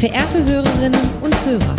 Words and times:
Verehrte 0.00 0.42
Hörerinnen 0.42 1.10
und 1.20 1.34
Hörer, 1.44 1.76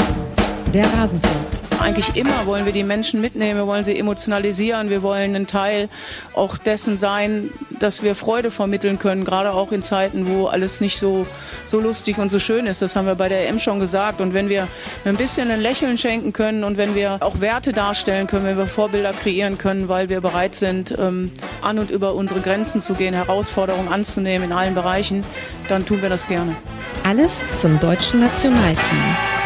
der 0.71 0.85
Rasenfunk. 0.93 1.50
Eigentlich 1.81 2.15
immer 2.15 2.45
wollen 2.45 2.65
wir 2.65 2.73
die 2.73 2.83
Menschen 2.83 3.21
mitnehmen, 3.21 3.57
wir 3.57 3.65
wollen 3.65 3.83
sie 3.83 3.97
emotionalisieren, 3.97 4.91
wir 4.91 5.01
wollen 5.01 5.35
ein 5.35 5.47
Teil 5.47 5.89
auch 6.35 6.57
dessen 6.57 6.99
sein, 6.99 7.49
dass 7.79 8.03
wir 8.03 8.13
Freude 8.13 8.51
vermitteln 8.51 8.99
können, 8.99 9.25
gerade 9.25 9.51
auch 9.51 9.71
in 9.71 9.81
Zeiten, 9.81 10.27
wo 10.27 10.45
alles 10.45 10.79
nicht 10.79 10.99
so, 10.99 11.25
so 11.65 11.79
lustig 11.79 12.19
und 12.19 12.31
so 12.31 12.37
schön 12.37 12.67
ist. 12.67 12.83
Das 12.83 12.95
haben 12.95 13.07
wir 13.07 13.15
bei 13.15 13.29
der 13.29 13.49
EM 13.49 13.57
schon 13.57 13.79
gesagt. 13.79 14.21
Und 14.21 14.35
wenn 14.35 14.47
wir 14.47 14.67
ein 15.05 15.17
bisschen 15.17 15.49
ein 15.49 15.59
Lächeln 15.59 15.97
schenken 15.97 16.33
können 16.33 16.63
und 16.63 16.77
wenn 16.77 16.93
wir 16.93 17.17
auch 17.19 17.41
Werte 17.41 17.73
darstellen 17.73 18.27
können, 18.27 18.45
wenn 18.45 18.57
wir 18.59 18.67
Vorbilder 18.67 19.11
kreieren 19.13 19.57
können, 19.57 19.89
weil 19.89 20.07
wir 20.07 20.21
bereit 20.21 20.55
sind, 20.55 20.95
ähm, 20.99 21.31
an 21.63 21.79
und 21.79 21.89
über 21.89 22.13
unsere 22.13 22.41
Grenzen 22.41 22.81
zu 22.81 22.93
gehen, 22.93 23.15
Herausforderungen 23.15 23.91
anzunehmen 23.91 24.51
in 24.51 24.53
allen 24.55 24.75
Bereichen, 24.75 25.23
dann 25.67 25.83
tun 25.83 26.03
wir 26.03 26.09
das 26.09 26.27
gerne. 26.27 26.55
Alles 27.03 27.39
zum 27.57 27.79
deutschen 27.79 28.19
Nationalteam. 28.19 29.40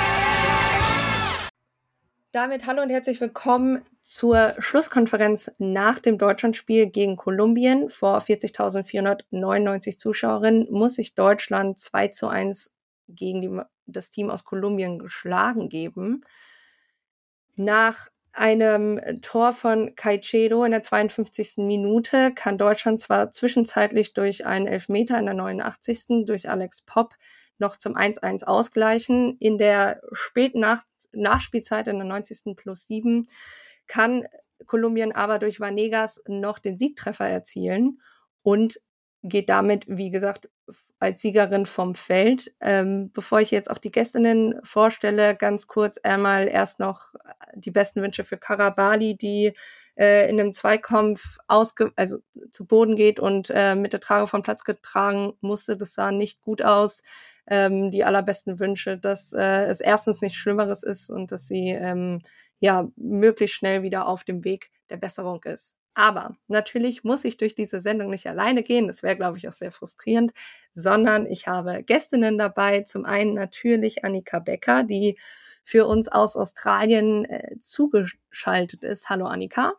Damit 2.36 2.66
hallo 2.66 2.82
und 2.82 2.90
herzlich 2.90 3.22
willkommen 3.22 3.86
zur 4.02 4.56
Schlusskonferenz 4.60 5.56
nach 5.58 6.00
dem 6.00 6.18
Deutschlandspiel 6.18 6.88
gegen 6.88 7.16
Kolumbien. 7.16 7.90
Vor 7.90 8.20
40.499 8.20 9.98
Zuschauerinnen 9.98 10.68
muss 10.70 10.96
sich 10.96 11.16
Deutschland 11.16 11.80
2 11.80 12.10
zu 12.10 12.28
1 12.28 12.74
gegen 13.08 13.42
die, 13.42 13.62
das 13.86 14.12
Team 14.12 14.30
aus 14.30 14.44
Kolumbien 14.44 15.00
geschlagen 15.00 15.70
geben. 15.70 16.26
Nach 17.56 18.10
einem 18.34 19.00
Tor 19.22 19.54
von 19.54 19.96
Caicedo 19.96 20.66
in 20.66 20.72
der 20.72 20.84
52. 20.84 21.60
Minute 21.60 22.34
kann 22.34 22.58
Deutschland 22.58 23.00
zwar 23.00 23.32
zwischenzeitlich 23.32 24.14
durch 24.14 24.46
einen 24.46 24.68
Elfmeter 24.68 25.18
in 25.18 25.26
der 25.28 25.36
89. 25.36 26.26
durch 26.26 26.50
Alex 26.50 26.82
Popp 26.82 27.16
noch 27.58 27.78
zum 27.78 27.96
1-1 27.96 28.44
ausgleichen. 28.44 29.38
In 29.40 29.58
der 29.58 30.02
späten 30.12 30.60
Nach 30.60 30.84
Nachspielzeit 31.12 31.88
in 31.88 31.98
der 31.98 32.06
90. 32.06 32.56
plus 32.56 32.88
7 32.88 33.28
kann 33.88 34.26
Kolumbien 34.66 35.12
aber 35.12 35.40
durch 35.40 35.60
Vanegas 35.60 36.22
noch 36.28 36.60
den 36.60 36.78
Siegtreffer 36.78 37.28
erzielen 37.28 38.02
und 38.42 38.80
geht 39.24 39.50
damit, 39.50 39.86
wie 39.88 40.12
gesagt, 40.12 40.50
als 41.00 41.22
Siegerin 41.22 41.66
vom 41.66 41.96
Feld. 41.96 42.54
Ähm, 42.62 43.12
bevor 43.12 43.42
ich 43.42 43.52
jetzt 43.52 43.70
auch 43.70 43.78
die 43.78 43.92
Gästinnen 43.92 44.60
vorstelle, 44.64 45.36
ganz 45.36 45.68
kurz 45.68 45.98
einmal 46.00 46.48
erst 46.48 46.80
noch 46.80 47.14
die 47.54 47.72
besten 47.72 48.02
Wünsche 48.02 48.24
für 48.24 48.38
Karabali, 48.38 49.16
die 49.16 49.54
äh, 49.96 50.30
in 50.30 50.40
einem 50.40 50.54
Zweikampf 50.54 51.38
ausge 51.48 51.92
also 51.96 52.18
zu 52.52 52.66
Boden 52.66 52.96
geht 52.96 53.20
und 53.20 53.52
äh, 53.54 53.76
mit 53.76 53.94
der 53.94 54.00
Trage 54.00 54.28
vom 54.28 54.44
Platz 54.44 54.64
getragen 54.64 55.34
musste. 55.42 55.78
Das 55.78 55.94
sah 55.94 56.12
nicht 56.12 56.42
gut 56.42 56.64
aus 56.64 57.02
ähm, 57.48 57.92
die 57.92 58.04
allerbesten 58.04 58.60
Wünsche, 58.60 58.98
dass 58.98 59.34
äh, 59.34 59.66
es 59.66 59.82
erstens 59.82 60.22
nichts 60.22 60.38
Schlimmeres 60.38 60.84
ist 60.84 61.10
und 61.10 61.32
dass 61.32 61.48
sie 61.48 61.70
ähm, 61.70 62.22
ja 62.60 62.88
möglichst 62.96 63.56
schnell 63.56 63.84
wieder 63.84 64.08
auf 64.08 64.24
dem 64.24 64.44
Weg 64.44 64.72
der 64.90 64.98
Besserung 64.98 65.44
ist. 65.44 65.76
Aber 65.94 66.36
natürlich 66.48 67.06
muss 67.06 67.24
ich 67.24 67.38
durch 67.38 67.56
diese 67.56 67.80
Sendung 67.80 68.10
nicht 68.10 68.28
alleine 68.28 68.64
gehen. 68.64 68.88
Das 68.88 69.02
wäre, 69.02 69.16
glaube 69.16 69.38
ich, 69.38 69.48
auch 69.48 69.54
sehr 69.54 69.72
frustrierend, 69.72 70.34
sondern 70.74 71.26
ich 71.26 71.48
habe 71.48 71.84
Gästinnen 71.84 72.38
dabei. 72.38 72.82
Zum 72.82 73.06
einen 73.06 73.34
natürlich 73.34 74.04
Annika 74.04 74.40
Becker, 74.40 74.84
die 74.84 75.18
für 75.64 75.88
uns 75.88 76.10
aus 76.10 76.36
Australien 76.36 77.26
äh, 77.26 77.58
zugeschaltet 77.62 78.84
ist. 78.84 79.10
Hallo 79.10 79.26
Annika. 79.26 79.74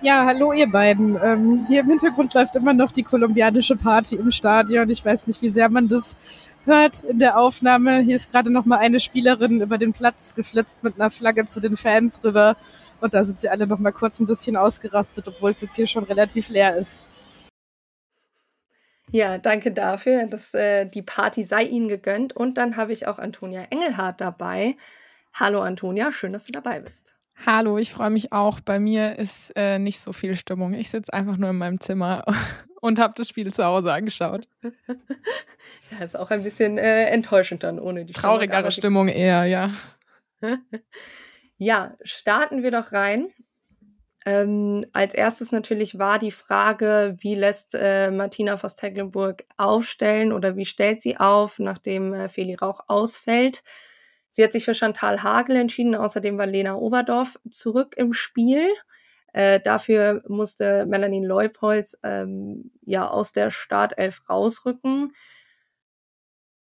Ja, 0.00 0.24
hallo 0.26 0.52
ihr 0.52 0.70
beiden. 0.70 1.18
Ähm, 1.20 1.66
hier 1.66 1.80
im 1.80 1.88
Hintergrund 1.88 2.32
läuft 2.34 2.54
immer 2.54 2.72
noch 2.72 2.92
die 2.92 3.02
kolumbianische 3.02 3.74
Party 3.76 4.14
im 4.14 4.30
Stadion. 4.30 4.88
Ich 4.90 5.04
weiß 5.04 5.26
nicht, 5.26 5.42
wie 5.42 5.48
sehr 5.48 5.68
man 5.68 5.88
das 5.88 6.16
hört 6.66 7.02
in 7.02 7.18
der 7.18 7.36
Aufnahme. 7.36 7.98
Hier 7.98 8.14
ist 8.14 8.30
gerade 8.30 8.48
noch 8.48 8.64
mal 8.64 8.78
eine 8.78 9.00
Spielerin 9.00 9.60
über 9.60 9.76
den 9.76 9.92
Platz 9.92 10.36
geflitzt 10.36 10.84
mit 10.84 10.94
einer 10.94 11.10
Flagge 11.10 11.48
zu 11.48 11.58
den 11.60 11.76
Fans 11.76 12.22
rüber. 12.22 12.56
Und 13.00 13.12
da 13.12 13.24
sind 13.24 13.40
sie 13.40 13.48
alle 13.48 13.66
noch 13.66 13.80
mal 13.80 13.90
kurz 13.90 14.20
ein 14.20 14.28
bisschen 14.28 14.56
ausgerastet, 14.56 15.26
obwohl 15.26 15.50
es 15.50 15.62
jetzt 15.62 15.74
hier 15.74 15.88
schon 15.88 16.04
relativ 16.04 16.48
leer 16.48 16.76
ist. 16.76 17.02
Ja, 19.10 19.38
danke 19.38 19.72
dafür, 19.72 20.26
dass 20.26 20.54
äh, 20.54 20.86
die 20.86 21.02
Party 21.02 21.42
sei 21.42 21.64
Ihnen 21.64 21.88
gegönnt. 21.88 22.36
Und 22.36 22.56
dann 22.56 22.76
habe 22.76 22.92
ich 22.92 23.08
auch 23.08 23.18
Antonia 23.18 23.64
Engelhardt 23.70 24.20
dabei. 24.20 24.76
Hallo 25.34 25.60
Antonia, 25.60 26.12
schön, 26.12 26.32
dass 26.32 26.44
du 26.44 26.52
dabei 26.52 26.78
bist. 26.78 27.17
Hallo, 27.46 27.78
ich 27.78 27.92
freue 27.92 28.10
mich 28.10 28.32
auch. 28.32 28.60
Bei 28.60 28.78
mir 28.78 29.18
ist 29.18 29.52
äh, 29.56 29.78
nicht 29.78 30.00
so 30.00 30.12
viel 30.12 30.34
Stimmung. 30.34 30.74
Ich 30.74 30.90
sitze 30.90 31.12
einfach 31.12 31.36
nur 31.36 31.50
in 31.50 31.56
meinem 31.56 31.80
Zimmer 31.80 32.24
und 32.80 32.98
habe 32.98 33.14
das 33.16 33.28
Spiel 33.28 33.52
zu 33.52 33.64
Hause 33.64 33.92
angeschaut. 33.92 34.48
ja, 34.62 36.04
ist 36.04 36.18
auch 36.18 36.30
ein 36.30 36.42
bisschen 36.42 36.78
äh, 36.78 37.04
enttäuschend 37.06 37.62
dann 37.62 37.78
ohne 37.78 38.04
die 38.04 38.12
Traurigere 38.12 38.70
Stimmung, 38.72 39.08
Stimmung 39.08 39.08
eher, 39.08 39.44
ja. 39.44 39.70
ja, 41.58 41.96
starten 42.02 42.62
wir 42.62 42.70
doch 42.70 42.92
rein. 42.92 43.28
Ähm, 44.26 44.84
als 44.92 45.14
erstes 45.14 45.52
natürlich 45.52 45.98
war 45.98 46.18
die 46.18 46.32
Frage, 46.32 47.16
wie 47.20 47.34
lässt 47.34 47.74
äh, 47.74 48.10
Martina 48.10 48.58
Voss-Tecklenburg 48.58 49.44
aufstellen 49.56 50.32
oder 50.32 50.56
wie 50.56 50.66
stellt 50.66 51.00
sie 51.00 51.16
auf, 51.16 51.58
nachdem 51.60 52.12
äh, 52.12 52.28
Feli 52.28 52.54
Rauch 52.54 52.80
ausfällt. 52.88 53.62
Sie 54.38 54.44
hat 54.44 54.52
sich 54.52 54.64
für 54.64 54.72
Chantal 54.72 55.24
Hagel 55.24 55.56
entschieden, 55.56 55.96
außerdem 55.96 56.38
war 56.38 56.46
Lena 56.46 56.76
Oberdorf 56.76 57.40
zurück 57.50 57.96
im 57.96 58.12
Spiel. 58.12 58.68
Äh, 59.32 59.58
dafür 59.58 60.22
musste 60.28 60.86
Melanie 60.86 61.26
Leupolz 61.26 61.98
ähm, 62.04 62.70
ja 62.82 63.08
aus 63.08 63.32
der 63.32 63.50
Startelf 63.50 64.22
rausrücken. 64.30 65.12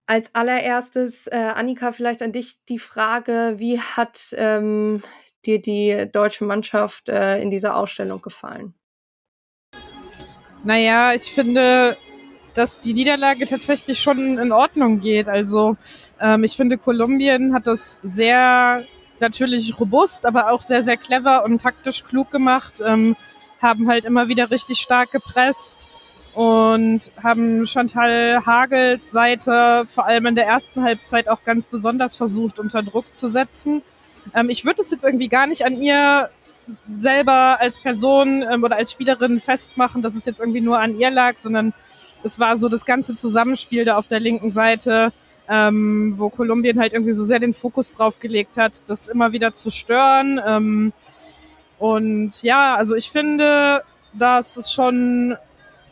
Als 0.06 0.30
allererstes, 0.36 1.26
äh, 1.26 1.36
Annika, 1.36 1.94
vielleicht 1.94 2.22
an 2.22 2.32
dich 2.32 2.64
die 2.66 2.78
Frage, 2.78 3.56
wie 3.58 3.80
hat 3.80 4.36
ähm, 4.38 5.02
dir 5.44 5.60
die 5.60 6.08
deutsche 6.12 6.44
Mannschaft 6.44 7.10
äh, 7.10 7.42
in 7.42 7.50
dieser 7.50 7.76
Ausstellung 7.76 8.22
gefallen? 8.22 8.76
Naja, 10.64 11.16
ich 11.16 11.32
finde, 11.32 11.98
dass 12.54 12.80
die 12.80 12.94
Niederlage 12.94 13.46
tatsächlich 13.46 14.00
schon 14.00 14.38
in 14.38 14.52
Ordnung 14.52 15.00
geht. 15.00 15.28
Also 15.28 15.78
ähm, 16.20 16.44
ich 16.44 16.56
finde, 16.56 16.78
Kolumbien 16.78 17.54
hat 17.54 17.68
das 17.68 18.00
sehr 18.04 18.84
natürlich 19.20 19.80
robust, 19.80 20.26
aber 20.26 20.52
auch 20.52 20.62
sehr, 20.62 20.82
sehr 20.82 20.98
clever 20.98 21.44
und 21.46 21.62
taktisch 21.62 22.04
klug 22.04 22.32
gemacht. 22.32 22.82
Ähm, 22.86 23.16
haben 23.62 23.88
halt 23.88 24.06
immer 24.06 24.28
wieder 24.28 24.52
richtig 24.52 24.80
stark 24.80 25.12
gepresst 25.12 25.88
und 26.34 27.12
haben 27.22 27.66
Chantal 27.66 28.46
Hagels 28.46 29.12
Seite 29.12 29.86
vor 29.88 30.06
allem 30.06 30.26
in 30.26 30.36
der 30.36 30.46
ersten 30.46 30.84
Halbzeit 30.84 31.30
auch 31.30 31.44
ganz 31.44 31.68
besonders 31.68 32.16
versucht, 32.16 32.60
unter 32.60 32.84
Druck 32.84 33.14
zu 33.14 33.28
setzen. 33.30 33.82
Ähm, 34.34 34.50
ich 34.50 34.66
würde 34.66 34.82
es 34.82 34.92
jetzt 34.92 35.06
irgendwie 35.06 35.30
gar 35.30 35.48
nicht 35.48 35.66
an 35.66 35.82
ihr 35.82 36.30
selber 36.98 37.60
als 37.60 37.80
Person 37.80 38.44
ähm, 38.44 38.64
oder 38.64 38.76
als 38.76 38.92
Spielerin 38.92 39.40
festmachen, 39.40 40.02
dass 40.02 40.16
es 40.16 40.26
jetzt 40.26 40.40
irgendwie 40.40 40.62
nur 40.62 40.80
an 40.80 40.98
ihr 41.00 41.10
lag, 41.10 41.38
sondern 41.38 41.74
es 42.24 42.40
war 42.40 42.58
so 42.58 42.70
das 42.70 42.86
ganze 42.86 43.16
Zusammenspiel 43.16 43.86
da 43.86 43.98
auf 43.98 44.08
der 44.08 44.20
linken 44.20 44.50
Seite, 44.50 45.12
ähm, 45.50 46.16
wo 46.18 46.30
Kolumbien 46.30 46.80
halt 46.80 46.94
irgendwie 46.94 47.14
so 47.14 47.24
sehr 47.24 47.40
den 47.40 47.54
Fokus 47.54 47.92
drauf 47.92 48.20
gelegt 48.20 48.58
hat, 48.58 48.82
das 48.88 49.08
immer 49.08 49.34
wieder 49.34 49.54
zu 49.54 49.72
stören. 49.72 50.40
Ähm, 50.46 50.94
und 51.80 52.42
ja, 52.44 52.76
also 52.76 52.96
ich 52.96 53.12
finde, 53.12 53.84
dass 54.14 54.58
es 54.58 54.72
schon 54.72 55.36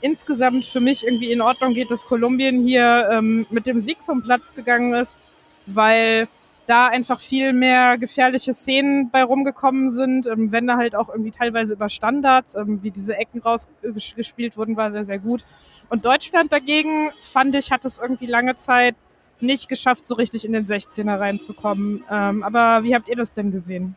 insgesamt 0.02 0.66
für 0.66 0.80
mich 0.80 1.06
irgendwie 1.06 1.32
in 1.32 1.42
Ordnung 1.42 1.74
geht, 1.74 1.92
dass 1.92 2.06
Kolumbien 2.06 2.66
hier 2.66 3.09
ähm, 3.12 3.46
mit 3.50 3.66
dem 3.66 3.82
Sieg 3.82 3.98
vom 4.06 4.24
Platz 4.24 4.53
gegangen 4.53 4.94
ist, 4.94 5.20
weil 5.66 6.28
da 6.67 6.88
einfach 6.88 7.19
viel 7.19 7.53
mehr 7.53 7.97
gefährliche 7.97 8.53
Szenen 8.53 9.09
bei 9.09 9.23
rumgekommen 9.23 9.89
sind, 9.89 10.27
ähm, 10.27 10.51
wenn 10.51 10.67
da 10.67 10.77
halt 10.77 10.95
auch 10.95 11.09
irgendwie 11.09 11.31
teilweise 11.31 11.73
über 11.73 11.89
Standards, 11.89 12.55
ähm, 12.55 12.81
wie 12.83 12.91
diese 12.91 13.17
Ecken 13.17 13.41
rausgespielt 13.41 14.58
wurden, 14.58 14.78
war 14.78 14.91
sehr, 14.91 15.05
sehr 15.05 15.19
gut. 15.19 15.43
Und 15.90 16.05
Deutschland 16.05 16.52
dagegen, 16.52 17.11
fand 17.22 17.55
ich, 17.55 17.72
hat 17.72 17.85
es 17.85 17.99
irgendwie 17.99 18.28
lange 18.28 18.55
Zeit 18.55 18.96
nicht 19.40 19.69
geschafft, 19.69 20.05
so 20.05 20.16
richtig 20.16 20.46
in 20.46 20.53
den 20.53 20.66
16er 20.66 21.19
reinzukommen. 21.19 22.03
Ähm, 22.09 22.43
aber 22.43 22.84
wie 22.84 22.96
habt 22.96 23.09
ihr 23.09 23.16
das 23.16 23.34
denn 23.34 23.52
gesehen? 23.52 23.96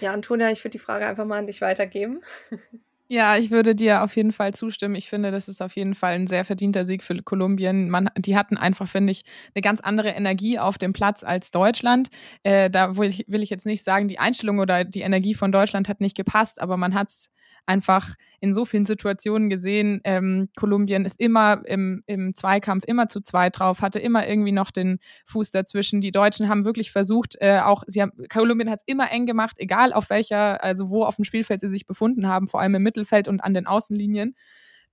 Ja, 0.00 0.12
Antonia, 0.12 0.50
ich 0.50 0.64
würde 0.64 0.72
die 0.72 0.78
Frage 0.78 1.06
einfach 1.06 1.26
mal 1.26 1.38
an 1.38 1.46
dich 1.46 1.60
weitergeben. 1.60 2.20
Ja, 3.12 3.36
ich 3.36 3.50
würde 3.50 3.74
dir 3.74 4.04
auf 4.04 4.14
jeden 4.14 4.30
Fall 4.30 4.54
zustimmen. 4.54 4.94
Ich 4.94 5.08
finde, 5.08 5.32
das 5.32 5.48
ist 5.48 5.60
auf 5.60 5.74
jeden 5.74 5.96
Fall 5.96 6.12
ein 6.14 6.28
sehr 6.28 6.44
verdienter 6.44 6.84
Sieg 6.84 7.02
für 7.02 7.20
Kolumbien. 7.24 7.90
Man, 7.90 8.08
die 8.16 8.36
hatten 8.36 8.56
einfach, 8.56 8.86
finde 8.86 9.10
ich, 9.10 9.22
eine 9.52 9.62
ganz 9.62 9.80
andere 9.80 10.10
Energie 10.10 10.60
auf 10.60 10.78
dem 10.78 10.92
Platz 10.92 11.24
als 11.24 11.50
Deutschland. 11.50 12.08
Äh, 12.44 12.70
da 12.70 12.96
will 12.96 13.08
ich, 13.08 13.24
will 13.26 13.42
ich 13.42 13.50
jetzt 13.50 13.66
nicht 13.66 13.82
sagen, 13.82 14.06
die 14.06 14.20
Einstellung 14.20 14.60
oder 14.60 14.84
die 14.84 15.00
Energie 15.00 15.34
von 15.34 15.50
Deutschland 15.50 15.88
hat 15.88 16.00
nicht 16.00 16.16
gepasst, 16.16 16.60
aber 16.60 16.76
man 16.76 16.94
hat 16.94 17.08
es 17.08 17.30
einfach 17.66 18.14
in 18.40 18.54
so 18.54 18.64
vielen 18.64 18.84
Situationen 18.84 19.50
gesehen. 19.50 20.00
Ähm, 20.04 20.48
Kolumbien 20.56 21.04
ist 21.04 21.20
immer 21.20 21.62
im, 21.66 22.02
im 22.06 22.34
Zweikampf 22.34 22.84
immer 22.86 23.08
zu 23.08 23.20
zweit 23.20 23.58
drauf, 23.58 23.82
hatte 23.82 23.98
immer 23.98 24.26
irgendwie 24.26 24.52
noch 24.52 24.70
den 24.70 24.98
Fuß 25.26 25.50
dazwischen. 25.50 26.00
Die 26.00 26.12
Deutschen 26.12 26.48
haben 26.48 26.64
wirklich 26.64 26.90
versucht, 26.90 27.36
äh, 27.40 27.60
auch 27.60 27.82
sie 27.86 28.02
haben, 28.02 28.12
Kolumbien 28.32 28.70
hat 28.70 28.80
es 28.80 28.86
immer 28.86 29.10
eng 29.10 29.26
gemacht, 29.26 29.56
egal 29.58 29.92
auf 29.92 30.10
welcher, 30.10 30.62
also 30.62 30.90
wo 30.90 31.04
auf 31.04 31.16
dem 31.16 31.24
Spielfeld 31.24 31.60
sie 31.60 31.68
sich 31.68 31.86
befunden 31.86 32.28
haben, 32.28 32.48
vor 32.48 32.60
allem 32.60 32.74
im 32.74 32.82
Mittelfeld 32.82 33.28
und 33.28 33.40
an 33.40 33.54
den 33.54 33.66
Außenlinien. 33.66 34.34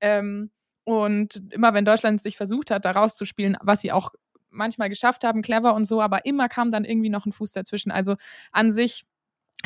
Ähm, 0.01 0.51
und 0.83 1.43
immer 1.51 1.73
wenn 1.73 1.85
Deutschland 1.85 2.21
sich 2.21 2.37
versucht 2.37 2.71
hat, 2.71 2.85
da 2.85 2.91
rauszuspielen, 2.91 3.57
was 3.61 3.81
sie 3.81 3.91
auch 3.91 4.11
manchmal 4.49 4.89
geschafft 4.89 5.23
haben, 5.23 5.41
clever 5.41 5.73
und 5.73 5.85
so, 5.85 6.01
aber 6.01 6.25
immer 6.25 6.47
kam 6.47 6.71
dann 6.71 6.85
irgendwie 6.85 7.09
noch 7.09 7.25
ein 7.25 7.31
Fuß 7.31 7.51
dazwischen. 7.51 7.91
Also 7.91 8.15
an 8.51 8.71
sich 8.71 9.05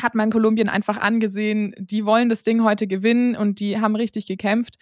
hat 0.00 0.14
man 0.14 0.30
Kolumbien 0.30 0.68
einfach 0.68 0.98
angesehen, 0.98 1.74
die 1.78 2.04
wollen 2.04 2.28
das 2.28 2.42
Ding 2.42 2.64
heute 2.64 2.86
gewinnen 2.86 3.36
und 3.36 3.60
die 3.60 3.80
haben 3.80 3.96
richtig 3.96 4.26
gekämpft. 4.26 4.76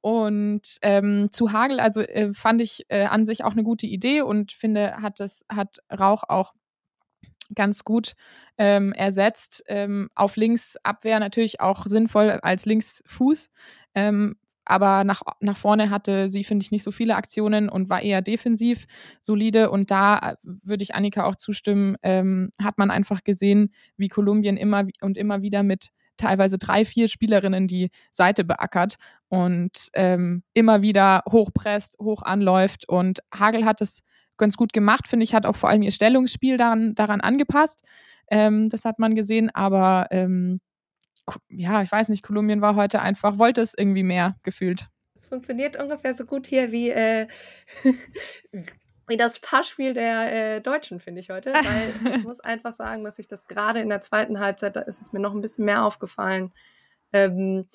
Und 0.00 0.78
ähm, 0.82 1.28
zu 1.30 1.52
Hagel, 1.52 1.80
also 1.80 2.00
äh, 2.00 2.32
fand 2.34 2.60
ich 2.60 2.84
äh, 2.88 3.04
an 3.04 3.24
sich 3.24 3.42
auch 3.42 3.52
eine 3.52 3.62
gute 3.62 3.86
Idee 3.86 4.20
und 4.20 4.52
finde, 4.52 4.96
hat 5.00 5.18
das, 5.18 5.44
hat 5.48 5.78
Rauch 5.90 6.24
auch 6.28 6.52
ganz 7.54 7.84
gut 7.84 8.12
ähm, 8.58 8.92
ersetzt. 8.92 9.64
Ähm, 9.66 10.10
auf 10.14 10.36
Linksabwehr 10.36 11.20
natürlich 11.20 11.60
auch 11.60 11.86
sinnvoll 11.86 12.30
als 12.30 12.66
Linksfuß. 12.66 13.50
Ähm, 13.94 14.36
aber 14.64 15.04
nach, 15.04 15.22
nach 15.40 15.56
vorne 15.56 15.90
hatte 15.90 16.28
sie, 16.28 16.44
finde 16.44 16.64
ich, 16.64 16.70
nicht 16.70 16.82
so 16.82 16.90
viele 16.90 17.16
Aktionen 17.16 17.68
und 17.68 17.88
war 17.88 18.02
eher 18.02 18.22
defensiv 18.22 18.86
solide. 19.20 19.70
Und 19.70 19.90
da 19.90 20.18
äh, 20.18 20.36
würde 20.42 20.82
ich 20.82 20.94
Annika 20.94 21.24
auch 21.24 21.36
zustimmen, 21.36 21.96
ähm, 22.02 22.50
hat 22.62 22.78
man 22.78 22.90
einfach 22.90 23.24
gesehen, 23.24 23.72
wie 23.96 24.08
Kolumbien 24.08 24.56
immer 24.56 24.84
und 25.00 25.16
immer 25.18 25.42
wieder 25.42 25.62
mit 25.62 25.90
teilweise 26.16 26.58
drei, 26.58 26.84
vier 26.84 27.08
Spielerinnen 27.08 27.66
die 27.66 27.90
Seite 28.10 28.44
beackert 28.44 28.96
und 29.28 29.88
ähm, 29.94 30.42
immer 30.54 30.82
wieder 30.82 31.22
hochpresst, 31.28 31.98
hoch 32.00 32.22
anläuft. 32.22 32.88
Und 32.88 33.20
Hagel 33.34 33.64
hat 33.64 33.80
es 33.80 34.02
ganz 34.36 34.56
gut 34.56 34.72
gemacht, 34.72 35.08
finde 35.08 35.24
ich, 35.24 35.34
hat 35.34 35.46
auch 35.46 35.56
vor 35.56 35.68
allem 35.68 35.82
ihr 35.82 35.90
Stellungsspiel 35.90 36.56
daran, 36.56 36.94
daran 36.94 37.20
angepasst. 37.20 37.82
Ähm, 38.30 38.68
das 38.68 38.84
hat 38.84 38.98
man 38.98 39.14
gesehen, 39.14 39.50
aber 39.54 40.06
ähm, 40.10 40.60
ja, 41.48 41.82
ich 41.82 41.90
weiß 41.90 42.08
nicht, 42.08 42.22
Kolumbien 42.22 42.60
war 42.60 42.76
heute 42.76 43.00
einfach, 43.00 43.38
wollte 43.38 43.60
es 43.60 43.74
irgendwie 43.76 44.02
mehr 44.02 44.36
gefühlt. 44.42 44.88
Es 45.14 45.26
funktioniert 45.26 45.76
ungefähr 45.76 46.14
so 46.14 46.24
gut 46.24 46.46
hier 46.46 46.72
wie, 46.72 46.90
äh, 46.90 47.26
wie 49.06 49.16
das 49.16 49.38
Passspiel 49.38 49.94
der 49.94 50.56
äh, 50.56 50.60
Deutschen, 50.60 51.00
finde 51.00 51.20
ich 51.20 51.30
heute. 51.30 51.52
Weil 51.54 52.16
ich 52.16 52.24
muss 52.24 52.40
einfach 52.40 52.72
sagen, 52.72 53.04
dass 53.04 53.18
ich 53.18 53.26
das 53.26 53.46
gerade 53.46 53.80
in 53.80 53.88
der 53.88 54.00
zweiten 54.00 54.40
Halbzeit, 54.40 54.76
da 54.76 54.80
ist 54.80 55.00
es 55.00 55.12
mir 55.12 55.20
noch 55.20 55.34
ein 55.34 55.40
bisschen 55.40 55.64
mehr 55.64 55.84
aufgefallen, 55.84 56.52
ähm, 57.12 57.68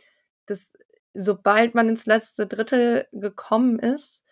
dass 0.46 0.74
sobald 1.14 1.76
man 1.76 1.90
ins 1.90 2.06
letzte 2.06 2.48
Drittel 2.48 3.08
gekommen 3.12 3.80
ist, 3.80 4.24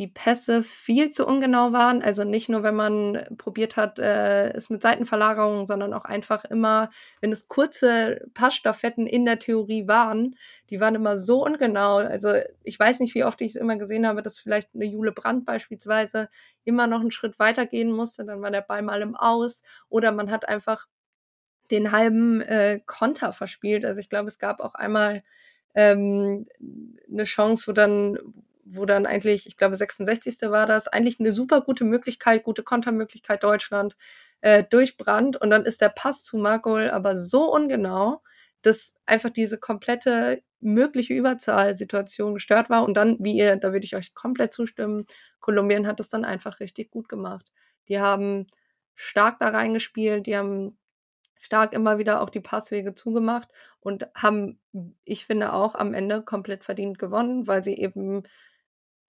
die 0.00 0.08
Pässe 0.08 0.64
viel 0.64 1.10
zu 1.10 1.26
ungenau 1.26 1.72
waren. 1.72 2.02
Also 2.02 2.24
nicht 2.24 2.48
nur, 2.48 2.62
wenn 2.62 2.74
man 2.74 3.22
probiert 3.36 3.76
hat, 3.76 3.98
äh, 3.98 4.48
es 4.54 4.70
mit 4.70 4.80
Seitenverlagerungen, 4.80 5.66
sondern 5.66 5.92
auch 5.92 6.06
einfach 6.06 6.46
immer, 6.46 6.88
wenn 7.20 7.30
es 7.30 7.48
kurze 7.48 8.26
Passstaffetten 8.32 9.06
in 9.06 9.26
der 9.26 9.38
Theorie 9.38 9.86
waren, 9.86 10.36
die 10.70 10.80
waren 10.80 10.94
immer 10.94 11.18
so 11.18 11.44
ungenau. 11.44 11.96
Also 11.96 12.32
ich 12.64 12.78
weiß 12.78 13.00
nicht, 13.00 13.14
wie 13.14 13.24
oft 13.24 13.42
ich 13.42 13.50
es 13.50 13.56
immer 13.56 13.76
gesehen 13.76 14.06
habe, 14.06 14.22
dass 14.22 14.38
vielleicht 14.38 14.74
eine 14.74 14.86
Jule 14.86 15.12
Brandt 15.12 15.44
beispielsweise 15.44 16.30
immer 16.64 16.86
noch 16.86 17.00
einen 17.00 17.10
Schritt 17.10 17.38
weiter 17.38 17.66
gehen 17.66 17.92
musste, 17.92 18.24
dann 18.24 18.40
war 18.40 18.50
der 18.50 18.62
Ball 18.62 18.80
mal 18.80 19.02
im 19.02 19.14
Aus 19.14 19.62
oder 19.90 20.12
man 20.12 20.30
hat 20.30 20.48
einfach 20.48 20.86
den 21.70 21.92
halben 21.92 22.40
äh, 22.40 22.80
Konter 22.86 23.34
verspielt. 23.34 23.84
Also 23.84 24.00
ich 24.00 24.08
glaube, 24.08 24.28
es 24.28 24.38
gab 24.38 24.60
auch 24.60 24.74
einmal 24.74 25.22
ähm, 25.74 26.46
eine 27.10 27.24
Chance, 27.24 27.66
wo 27.68 27.72
dann 27.72 28.18
wo 28.72 28.86
dann 28.86 29.06
eigentlich, 29.06 29.46
ich 29.46 29.56
glaube, 29.56 29.76
66. 29.76 30.50
war 30.50 30.66
das, 30.66 30.88
eigentlich 30.88 31.20
eine 31.20 31.32
super 31.32 31.60
gute 31.60 31.84
Möglichkeit, 31.84 32.44
gute 32.44 32.62
Kontermöglichkeit 32.62 33.42
Deutschland 33.42 33.96
äh, 34.40 34.64
durchbrannt 34.64 35.36
und 35.36 35.50
dann 35.50 35.64
ist 35.64 35.80
der 35.80 35.88
Pass 35.90 36.22
zu 36.22 36.36
Markol 36.38 36.90
aber 36.90 37.16
so 37.16 37.52
ungenau, 37.52 38.22
dass 38.62 38.94
einfach 39.06 39.30
diese 39.30 39.58
komplette 39.58 40.42
mögliche 40.60 41.14
Überzahlsituation 41.14 42.34
gestört 42.34 42.70
war 42.70 42.84
und 42.84 42.94
dann, 42.94 43.16
wie 43.20 43.36
ihr, 43.36 43.56
da 43.56 43.72
würde 43.72 43.84
ich 43.84 43.96
euch 43.96 44.14
komplett 44.14 44.52
zustimmen, 44.52 45.06
Kolumbien 45.40 45.86
hat 45.86 46.00
das 46.00 46.08
dann 46.10 46.24
einfach 46.24 46.60
richtig 46.60 46.90
gut 46.90 47.08
gemacht. 47.08 47.50
Die 47.88 47.98
haben 47.98 48.46
stark 48.94 49.38
da 49.38 49.48
reingespielt, 49.48 50.26
die 50.26 50.36
haben 50.36 50.78
stark 51.40 51.72
immer 51.72 51.98
wieder 51.98 52.20
auch 52.20 52.30
die 52.30 52.40
Passwege 52.40 52.94
zugemacht 52.94 53.48
und 53.80 54.06
haben, 54.14 54.60
ich 55.04 55.24
finde, 55.24 55.54
auch 55.54 55.74
am 55.74 55.94
Ende 55.94 56.22
komplett 56.22 56.64
verdient 56.64 56.98
gewonnen, 56.98 57.46
weil 57.46 57.62
sie 57.62 57.76
eben 57.76 58.24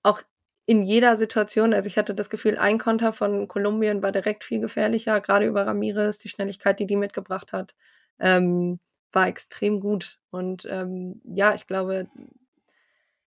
auch 0.03 0.21
in 0.65 0.83
jeder 0.83 1.17
Situation, 1.17 1.73
also 1.73 1.87
ich 1.87 1.97
hatte 1.97 2.15
das 2.15 2.29
Gefühl, 2.29 2.57
ein 2.57 2.77
Konter 2.77 3.13
von 3.13 3.47
Kolumbien 3.47 4.01
war 4.03 4.11
direkt 4.11 4.43
viel 4.43 4.59
gefährlicher, 4.59 5.19
gerade 5.21 5.45
über 5.45 5.65
Ramirez, 5.65 6.17
die 6.17 6.29
Schnelligkeit, 6.29 6.79
die 6.79 6.85
die 6.85 6.95
mitgebracht 6.95 7.51
hat, 7.51 7.75
ähm, 8.19 8.79
war 9.11 9.27
extrem 9.27 9.79
gut. 9.79 10.19
Und 10.29 10.65
ähm, 10.69 11.21
ja, 11.25 11.53
ich 11.55 11.67
glaube, 11.67 12.07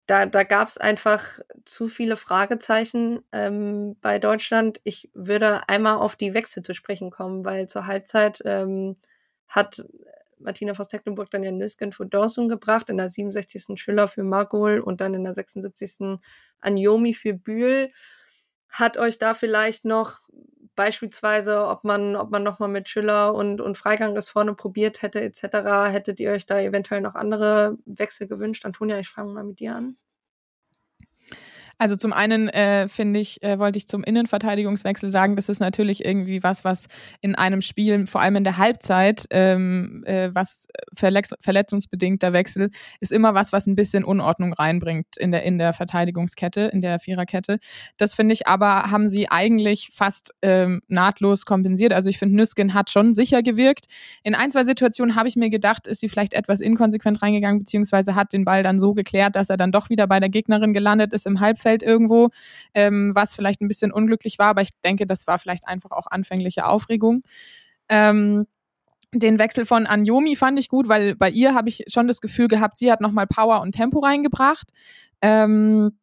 da, 0.07 0.25
da 0.25 0.44
gab 0.44 0.68
es 0.68 0.77
einfach 0.77 1.39
zu 1.66 1.88
viele 1.88 2.18
Fragezeichen 2.18 3.19
ähm, 3.31 3.95
bei 4.01 4.18
Deutschland. 4.18 4.81
Ich 4.83 5.10
würde 5.13 5.69
einmal 5.69 5.98
auf 5.98 6.16
die 6.16 6.33
Wechsel 6.33 6.63
zu 6.63 6.74
sprechen 6.74 7.12
kommen, 7.12 7.45
weil 7.45 7.68
zur 7.68 7.86
Halbzeit 7.86 8.42
ähm, 8.44 8.98
hat 9.48 9.86
Martina 10.39 10.74
Voss 10.74 10.88
Tecklenburg 10.88 11.30
dann 11.31 11.44
ja 11.44 11.51
Nüsken 11.51 11.91
für 11.91 12.06
Dawson 12.06 12.50
gebracht, 12.50 12.89
in 12.89 12.97
der 12.97 13.09
67. 13.09 13.80
Schiller 13.80 14.07
für 14.07 14.24
Margol 14.24 14.80
und 14.80 15.01
dann 15.01 15.13
in 15.13 15.24
der 15.24 15.33
76. 15.33 16.19
Anjomi 16.59 17.13
für 17.13 17.33
Bühl. 17.33 17.91
Hat 18.69 18.97
euch 18.97 19.18
da 19.19 19.33
vielleicht 19.33 19.86
noch 19.86 20.21
beispielsweise, 20.75 21.68
ob 21.68 21.83
man, 21.83 22.15
ob 22.15 22.31
man 22.31 22.44
nochmal 22.44 22.69
mit 22.69 22.88
Schiller 22.88 23.36
und, 23.36 23.59
und 23.59 23.77
Freigang 23.77 24.15
es 24.15 24.30
vorne 24.30 24.53
probiert 24.53 25.01
hätte, 25.01 25.21
etc., 25.21 25.91
hättet 25.91 26.19
ihr 26.21 26.31
euch 26.31 26.45
da 26.45 26.59
eventuell 26.62 27.01
noch 27.01 27.15
andere 27.15 27.77
Wechsel 27.85 28.27
gewünscht? 28.27 28.65
Antonia, 28.65 28.97
ich 29.00 29.09
fange 29.09 29.33
mal 29.33 29.44
mit 29.44 29.59
dir 29.59 29.75
an. 29.75 29.97
Also 31.81 31.95
zum 31.95 32.11
einen 32.11 32.49
äh, 32.49 32.89
finde 32.89 33.21
ich, 33.21 33.41
äh, 33.41 33.57
wollte 33.57 33.77
ich 33.77 33.87
zum 33.87 34.03
Innenverteidigungswechsel 34.03 35.09
sagen, 35.11 35.37
das 35.37 35.47
ist 35.47 35.61
natürlich 35.61 36.03
irgendwie 36.03 36.43
was, 36.43 36.65
was 36.65 36.87
in 37.21 37.35
einem 37.35 37.61
Spiel, 37.61 38.05
vor 38.05 38.19
allem 38.19 38.35
in 38.35 38.43
der 38.43 38.57
Halbzeit, 38.57 39.25
ähm, 39.29 40.03
äh, 40.05 40.29
was 40.33 40.67
verletz 40.93 41.29
verletzungsbedingter 41.39 42.33
Wechsel, 42.33 42.69
ist 42.99 43.13
immer 43.13 43.33
was, 43.33 43.53
was 43.53 43.65
ein 43.65 43.77
bisschen 43.77 44.03
Unordnung 44.03 44.51
reinbringt 44.51 45.15
in 45.17 45.31
der 45.31 45.43
in 45.43 45.57
der 45.57 45.71
Verteidigungskette, 45.71 46.63
in 46.63 46.81
der 46.81 46.99
Viererkette. 46.99 47.59
Das 47.95 48.13
finde 48.13 48.33
ich 48.33 48.45
aber 48.45 48.91
haben 48.91 49.07
sie 49.07 49.31
eigentlich 49.31 49.91
fast 49.93 50.33
ähm, 50.41 50.81
nahtlos 50.89 51.45
kompensiert. 51.45 51.93
Also 51.93 52.09
ich 52.09 52.17
finde, 52.17 52.35
Nüskin 52.35 52.73
hat 52.73 52.89
schon 52.89 53.13
sicher 53.13 53.41
gewirkt. 53.41 53.85
In 54.23 54.35
ein 54.35 54.51
zwei 54.51 54.65
Situationen 54.65 55.15
habe 55.15 55.29
ich 55.29 55.37
mir 55.37 55.49
gedacht, 55.49 55.87
ist 55.87 56.01
sie 56.01 56.09
vielleicht 56.09 56.33
etwas 56.33 56.59
inkonsequent 56.59 57.21
reingegangen, 57.21 57.59
beziehungsweise 57.59 58.15
hat 58.15 58.33
den 58.33 58.43
Ball 58.43 58.63
dann 58.63 58.80
so 58.80 58.94
geklärt, 58.94 59.37
dass 59.37 59.49
er 59.49 59.56
dann 59.56 59.71
doch 59.71 59.89
wieder 59.89 60.07
bei 60.07 60.19
der 60.19 60.27
Gegnerin 60.27 60.73
gelandet 60.73 61.13
ist 61.13 61.25
im 61.25 61.39
Halbfeld 61.39 61.69
Mittelfeld 61.69 61.83
irgendwo, 61.83 62.30
ähm, 62.73 63.11
was 63.14 63.35
vielleicht 63.35 63.61
ein 63.61 63.68
bisschen 63.68 63.92
unglücklich 63.92 64.40
war, 64.40 64.47
aber 64.47 64.61
ich 64.61 64.69
denke, 64.83 65.06
das 65.06 65.28
war 65.28 65.40
vielleicht 65.40 65.68
einfach 65.68 65.92
auch 65.92 66.07
anfängliche 66.07 66.66
Aufregung. 66.66 67.23
Ähm, 67.90 68.45
den 69.11 69.40
Wechsel 69.40 69.66
von 69.66 69.88
Anjomi 69.88 70.35
fand 70.35 70.59
ich 70.59 70.69
gut, 70.69 70.88
weil 70.88 71.16
bei 71.16 71.30
ihr 71.30 71.56
habe 71.56 71.69
ich 71.69 71.85
schon 71.88 72.07
das 72.07 72.21
Gefühl 72.21 72.47
gehabt, 72.47 72.78
sie 72.78 72.92
hat 72.92 73.02
nochmal 73.02 73.26
Power 73.26 73.61
und 73.61 73.73
Tempo 73.73 73.99
reingebracht. 73.99 74.71
Ähm, 75.21 75.97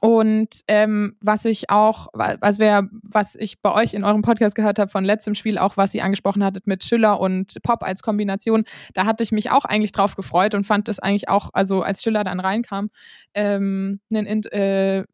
und 0.00 0.60
ähm, 0.68 1.16
was 1.20 1.44
ich 1.44 1.70
auch, 1.70 2.08
was 2.12 2.58
wäre, 2.58 2.88
was 3.02 3.34
ich 3.34 3.60
bei 3.60 3.72
euch 3.72 3.94
in 3.94 4.04
eurem 4.04 4.22
Podcast 4.22 4.54
gehört 4.54 4.78
habe 4.78 4.90
von 4.90 5.04
letztem 5.04 5.34
Spiel, 5.34 5.58
auch 5.58 5.76
was 5.76 5.94
ihr 5.94 6.04
angesprochen 6.04 6.44
hattet 6.44 6.66
mit 6.66 6.84
Schiller 6.84 7.20
und 7.20 7.60
Pop 7.62 7.82
als 7.82 8.02
Kombination, 8.02 8.64
da 8.94 9.06
hatte 9.06 9.24
ich 9.24 9.32
mich 9.32 9.50
auch 9.50 9.64
eigentlich 9.64 9.92
drauf 9.92 10.14
gefreut 10.14 10.54
und 10.54 10.64
fand 10.64 10.86
das 10.86 11.00
eigentlich 11.00 11.28
auch, 11.28 11.50
also 11.52 11.82
als 11.82 12.02
Schiller 12.02 12.22
dann 12.22 12.38
reinkam, 12.38 12.90
ähm, 13.34 14.00
äh, 14.12 15.04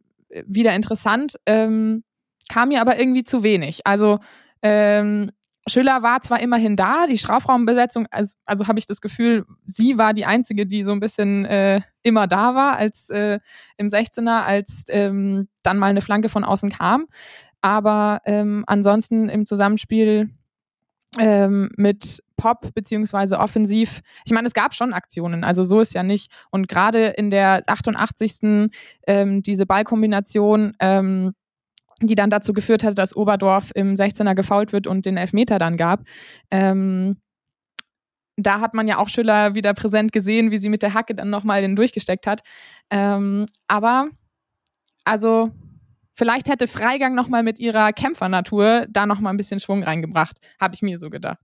wieder 0.46 0.74
interessant. 0.74 1.36
Ähm, 1.46 2.04
kam 2.48 2.68
mir 2.68 2.80
aber 2.80 2.98
irgendwie 2.98 3.24
zu 3.24 3.42
wenig. 3.42 3.86
Also 3.86 4.18
ähm, 4.60 5.30
Schüller 5.66 6.02
war 6.02 6.20
zwar 6.20 6.40
immerhin 6.40 6.76
da, 6.76 7.06
die 7.06 7.18
Strafraumbesetzung, 7.18 8.06
also, 8.10 8.36
also 8.44 8.66
habe 8.68 8.78
ich 8.78 8.86
das 8.86 9.00
Gefühl, 9.00 9.46
sie 9.66 9.96
war 9.96 10.12
die 10.12 10.26
Einzige, 10.26 10.66
die 10.66 10.82
so 10.82 10.92
ein 10.92 11.00
bisschen 11.00 11.46
äh, 11.46 11.80
immer 12.02 12.26
da 12.26 12.54
war, 12.54 12.76
als 12.76 13.08
äh, 13.10 13.40
im 13.78 13.88
16er, 13.88 14.42
als 14.42 14.84
ähm, 14.90 15.48
dann 15.62 15.78
mal 15.78 15.86
eine 15.88 16.02
Flanke 16.02 16.28
von 16.28 16.44
außen 16.44 16.70
kam. 16.70 17.06
Aber 17.62 18.20
ähm, 18.26 18.64
ansonsten 18.66 19.30
im 19.30 19.46
Zusammenspiel 19.46 20.28
ähm, 21.18 21.70
mit 21.76 22.22
Pop 22.36 22.74
beziehungsweise 22.74 23.38
offensiv. 23.38 24.00
Ich 24.26 24.32
meine, 24.32 24.46
es 24.46 24.54
gab 24.54 24.74
schon 24.74 24.92
Aktionen, 24.92 25.44
also 25.44 25.64
so 25.64 25.80
ist 25.80 25.94
ja 25.94 26.02
nicht. 26.02 26.30
Und 26.50 26.68
gerade 26.68 27.06
in 27.06 27.30
der 27.30 27.62
88. 27.66 28.70
Ähm, 29.06 29.42
diese 29.42 29.64
Ballkombination, 29.64 30.74
ähm, 30.80 31.32
die 32.00 32.14
dann 32.14 32.30
dazu 32.30 32.52
geführt 32.52 32.84
hat, 32.84 32.98
dass 32.98 33.16
Oberdorf 33.16 33.70
im 33.74 33.94
16er 33.94 34.34
gefault 34.34 34.72
wird 34.72 34.86
und 34.86 35.06
den 35.06 35.16
Elfmeter 35.16 35.58
dann 35.58 35.76
gab. 35.76 36.02
Ähm, 36.50 37.16
da 38.36 38.60
hat 38.60 38.74
man 38.74 38.88
ja 38.88 38.98
auch 38.98 39.08
Schüller 39.08 39.54
wieder 39.54 39.74
präsent 39.74 40.12
gesehen, 40.12 40.50
wie 40.50 40.58
sie 40.58 40.68
mit 40.68 40.82
der 40.82 40.94
Hacke 40.94 41.14
dann 41.14 41.30
nochmal 41.30 41.62
den 41.62 41.76
durchgesteckt 41.76 42.26
hat. 42.26 42.42
Ähm, 42.90 43.46
aber, 43.68 44.08
also, 45.04 45.50
vielleicht 46.14 46.48
hätte 46.48 46.66
Freigang 46.66 47.14
nochmal 47.14 47.42
mit 47.42 47.58
ihrer 47.58 47.92
Kämpfernatur 47.92 48.86
da 48.88 49.06
nochmal 49.06 49.32
ein 49.32 49.36
bisschen 49.36 49.60
Schwung 49.60 49.82
reingebracht, 49.84 50.38
habe 50.60 50.74
ich 50.74 50.82
mir 50.82 50.98
so 50.98 51.10
gedacht. 51.10 51.38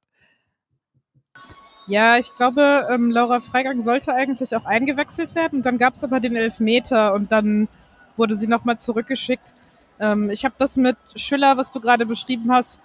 Ja, 1.86 2.18
ich 2.18 2.34
glaube, 2.36 2.86
ähm, 2.90 3.10
Laura 3.10 3.40
Freigang 3.40 3.82
sollte 3.82 4.14
eigentlich 4.14 4.54
auch 4.54 4.64
eingewechselt 4.64 5.34
werden. 5.34 5.62
Dann 5.62 5.78
gab 5.78 5.94
es 5.94 6.04
aber 6.04 6.20
den 6.20 6.36
Elfmeter 6.36 7.14
und 7.14 7.32
dann 7.32 7.68
wurde 8.16 8.36
sie 8.36 8.46
nochmal 8.46 8.78
zurückgeschickt. 8.78 9.54
Ähm, 10.00 10.30
ich 10.30 10.44
habe 10.44 10.54
das 10.58 10.76
mit 10.76 10.96
Schüller, 11.14 11.56
was 11.56 11.72
du 11.72 11.80
gerade 11.80 12.06
beschrieben 12.06 12.50
hast, 12.52 12.80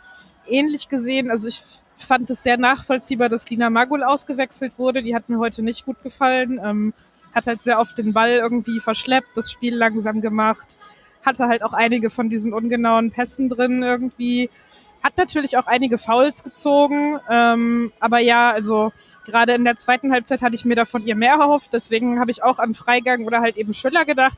ähnlich 0.47 0.89
gesehen. 0.89 1.31
Also 1.31 1.47
ich 1.47 1.63
fand 1.97 2.29
es 2.29 2.43
sehr 2.43 2.57
nachvollziehbar, 2.57 3.29
dass 3.29 3.49
Lina 3.49 3.69
Magul 3.69 4.03
ausgewechselt 4.03 4.73
wurde. 4.77 5.01
Die 5.01 5.15
hat 5.15 5.29
mir 5.29 5.39
heute 5.39 5.63
nicht 5.63 5.85
gut 5.85 6.01
gefallen. 6.03 6.59
Ähm, 6.63 6.93
hat 7.35 7.47
halt 7.47 7.61
sehr 7.61 7.79
oft 7.79 7.97
den 7.97 8.13
Ball 8.13 8.31
irgendwie 8.31 8.79
verschleppt, 8.79 9.27
das 9.35 9.51
Spiel 9.51 9.75
langsam 9.75 10.21
gemacht, 10.21 10.77
hatte 11.23 11.47
halt 11.47 11.63
auch 11.63 11.73
einige 11.73 12.09
von 12.09 12.29
diesen 12.29 12.53
ungenauen 12.53 13.11
Pässen 13.11 13.49
drin 13.49 13.83
irgendwie. 13.83 14.49
Hat 15.03 15.17
natürlich 15.17 15.57
auch 15.57 15.67
einige 15.67 15.99
Fouls 15.99 16.43
gezogen, 16.43 17.19
ähm, 17.29 17.91
aber 17.99 18.19
ja, 18.19 18.49
also 18.49 18.91
gerade 19.25 19.53
in 19.53 19.63
der 19.63 19.75
zweiten 19.75 20.11
Halbzeit 20.11 20.41
hatte 20.41 20.55
ich 20.55 20.65
mir 20.65 20.75
da 20.75 20.85
von 20.85 21.05
ihr 21.05 21.15
mehr 21.15 21.35
erhofft, 21.35 21.71
deswegen 21.73 22.19
habe 22.19 22.31
ich 22.31 22.41
auch 22.41 22.57
an 22.57 22.73
Freigang 22.73 23.25
oder 23.25 23.41
halt 23.41 23.57
eben 23.57 23.75
Schüller 23.75 24.05
gedacht. 24.05 24.37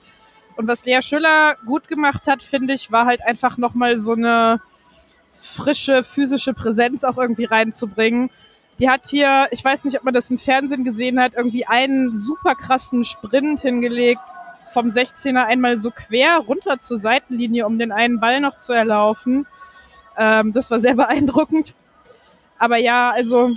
Und 0.57 0.67
was 0.67 0.85
Lea 0.85 1.01
Schüller 1.01 1.55
gut 1.65 1.87
gemacht 1.87 2.27
hat, 2.27 2.41
finde 2.41 2.73
ich, 2.73 2.91
war 2.91 3.05
halt 3.05 3.21
einfach 3.23 3.57
nochmal 3.57 3.99
so 3.99 4.13
eine 4.13 4.59
frische 5.39 6.03
physische 6.03 6.53
Präsenz 6.53 7.03
auch 7.03 7.17
irgendwie 7.17 7.45
reinzubringen. 7.45 8.31
Die 8.79 8.89
hat 8.89 9.07
hier, 9.07 9.47
ich 9.51 9.63
weiß 9.63 9.85
nicht, 9.85 9.97
ob 9.97 10.03
man 10.03 10.13
das 10.13 10.29
im 10.29 10.39
Fernsehen 10.39 10.83
gesehen 10.83 11.19
hat, 11.19 11.33
irgendwie 11.35 11.65
einen 11.67 12.17
super 12.17 12.55
krassen 12.55 13.03
Sprint 13.03 13.61
hingelegt, 13.61 14.21
vom 14.73 14.89
16er 14.89 15.45
einmal 15.45 15.77
so 15.77 15.91
quer 15.91 16.39
runter 16.39 16.79
zur 16.79 16.97
Seitenlinie, 16.97 17.65
um 17.65 17.79
den 17.79 17.91
einen 17.91 18.19
Ball 18.19 18.39
noch 18.39 18.57
zu 18.57 18.73
erlaufen. 18.73 19.47
Ähm, 20.17 20.53
das 20.53 20.69
war 20.71 20.79
sehr 20.79 20.95
beeindruckend. 20.95 21.73
Aber 22.59 22.77
ja, 22.77 23.11
also 23.11 23.51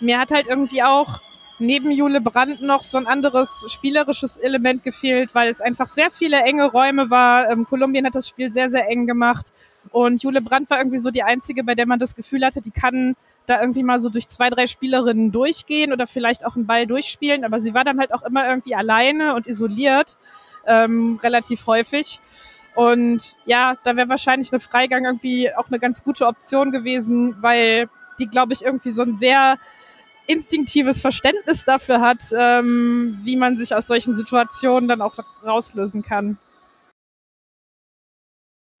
mir 0.00 0.18
hat 0.18 0.30
halt 0.30 0.46
irgendwie 0.46 0.82
auch 0.82 1.20
neben 1.58 1.90
Jule 1.90 2.20
Brandt 2.20 2.62
noch 2.62 2.82
so 2.82 2.98
ein 2.98 3.06
anderes 3.06 3.64
spielerisches 3.68 4.36
Element 4.36 4.82
gefehlt, 4.82 5.34
weil 5.34 5.48
es 5.48 5.60
einfach 5.60 5.88
sehr 5.88 6.10
viele 6.10 6.42
enge 6.42 6.70
Räume 6.70 7.10
war. 7.10 7.50
Ähm, 7.50 7.66
Kolumbien 7.66 8.06
hat 8.06 8.14
das 8.14 8.28
Spiel 8.28 8.52
sehr, 8.52 8.70
sehr 8.70 8.88
eng 8.88 9.06
gemacht. 9.06 9.52
Und 9.90 10.22
Jule 10.22 10.40
Brandt 10.40 10.70
war 10.70 10.78
irgendwie 10.78 10.98
so 10.98 11.10
die 11.10 11.22
einzige, 11.22 11.62
bei 11.62 11.74
der 11.74 11.86
man 11.86 11.98
das 11.98 12.16
Gefühl 12.16 12.44
hatte, 12.44 12.60
die 12.60 12.70
kann 12.70 13.16
da 13.46 13.60
irgendwie 13.60 13.82
mal 13.82 13.98
so 13.98 14.08
durch 14.08 14.28
zwei, 14.28 14.48
drei 14.50 14.66
Spielerinnen 14.66 15.30
durchgehen 15.30 15.92
oder 15.92 16.06
vielleicht 16.06 16.46
auch 16.46 16.56
einen 16.56 16.66
Ball 16.66 16.86
durchspielen. 16.86 17.44
Aber 17.44 17.60
sie 17.60 17.74
war 17.74 17.84
dann 17.84 18.00
halt 18.00 18.12
auch 18.12 18.22
immer 18.22 18.48
irgendwie 18.48 18.74
alleine 18.74 19.34
und 19.34 19.46
isoliert, 19.46 20.16
ähm, 20.66 21.20
relativ 21.22 21.66
häufig. 21.66 22.18
Und 22.74 23.36
ja, 23.46 23.76
da 23.84 23.96
wäre 23.96 24.08
wahrscheinlich 24.08 24.52
eine 24.52 24.60
Freigang 24.60 25.04
irgendwie 25.04 25.54
auch 25.54 25.68
eine 25.68 25.78
ganz 25.78 26.02
gute 26.02 26.26
Option 26.26 26.72
gewesen, 26.72 27.36
weil 27.40 27.88
die, 28.18 28.26
glaube 28.26 28.52
ich, 28.52 28.64
irgendwie 28.64 28.90
so 28.90 29.02
ein 29.02 29.16
sehr 29.16 29.58
instinktives 30.26 31.00
Verständnis 31.00 31.64
dafür 31.64 32.00
hat, 32.00 32.20
ähm, 32.36 33.20
wie 33.24 33.36
man 33.36 33.56
sich 33.56 33.74
aus 33.74 33.86
solchen 33.86 34.14
Situationen 34.14 34.88
dann 34.88 35.02
auch 35.02 35.16
rauslösen 35.44 36.02
kann. 36.02 36.38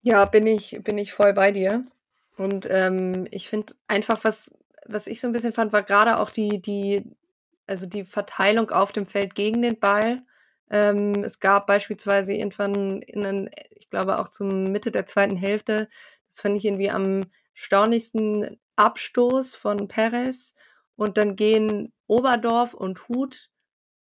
Ja, 0.02 0.24
bin 0.26 0.46
ich, 0.46 0.78
bin 0.82 0.98
ich 0.98 1.12
voll 1.12 1.32
bei 1.32 1.50
dir. 1.50 1.86
Und 2.36 2.66
ähm, 2.70 3.26
ich 3.30 3.48
finde 3.48 3.74
einfach, 3.86 4.24
was, 4.24 4.50
was 4.86 5.06
ich 5.06 5.20
so 5.20 5.26
ein 5.26 5.32
bisschen 5.32 5.52
fand, 5.52 5.72
war 5.72 5.82
gerade 5.82 6.18
auch 6.18 6.30
die, 6.30 6.60
die, 6.60 7.04
also 7.66 7.86
die 7.86 8.04
Verteilung 8.04 8.70
auf 8.70 8.92
dem 8.92 9.06
Feld 9.06 9.34
gegen 9.34 9.62
den 9.62 9.78
Ball. 9.78 10.22
Ähm, 10.70 11.24
es 11.24 11.40
gab 11.40 11.66
beispielsweise 11.66 12.34
irgendwann 12.34 13.02
in 13.02 13.24
einen, 13.24 13.50
ich 13.70 13.88
glaube 13.90 14.18
auch 14.18 14.28
zum 14.28 14.64
Mitte 14.64 14.90
der 14.90 15.06
zweiten 15.06 15.36
Hälfte, 15.36 15.88
das 16.28 16.40
fand 16.40 16.56
ich 16.56 16.64
irgendwie 16.64 16.90
am 16.90 17.22
staunlichsten 17.54 18.58
Abstoß 18.76 19.54
von 19.54 19.88
Perez. 19.88 20.54
Und 20.96 21.16
dann 21.18 21.36
gehen 21.36 21.92
Oberdorf 22.06 22.74
und 22.74 23.08
Hut 23.08 23.50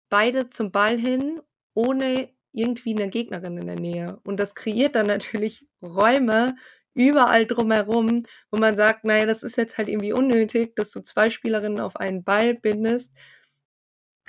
beide 0.10 0.50
zum 0.50 0.72
Ball 0.72 0.98
hin, 0.98 1.42
ohne 1.74 2.30
irgendwie 2.52 2.96
eine 2.96 3.10
Gegnerin 3.10 3.58
in 3.58 3.68
der 3.68 3.80
Nähe. 3.80 4.20
Und 4.24 4.40
das 4.40 4.56
kreiert 4.56 4.96
dann 4.96 5.08
natürlich 5.08 5.66
Räume 5.82 6.56
überall 6.94 7.46
drumherum, 7.46 8.24
wo 8.52 8.58
man 8.58 8.76
sagt, 8.76 9.04
naja, 9.04 9.26
das 9.26 9.44
ist 9.44 9.58
jetzt 9.58 9.78
halt 9.78 9.88
irgendwie 9.88 10.14
unnötig, 10.14 10.76
dass 10.76 10.92
du 10.92 11.02
zwei 11.02 11.30
Spielerinnen 11.30 11.80
auf 11.80 11.96
einen 11.98 12.24
Ball 12.24 12.56
bindest, 12.56 13.14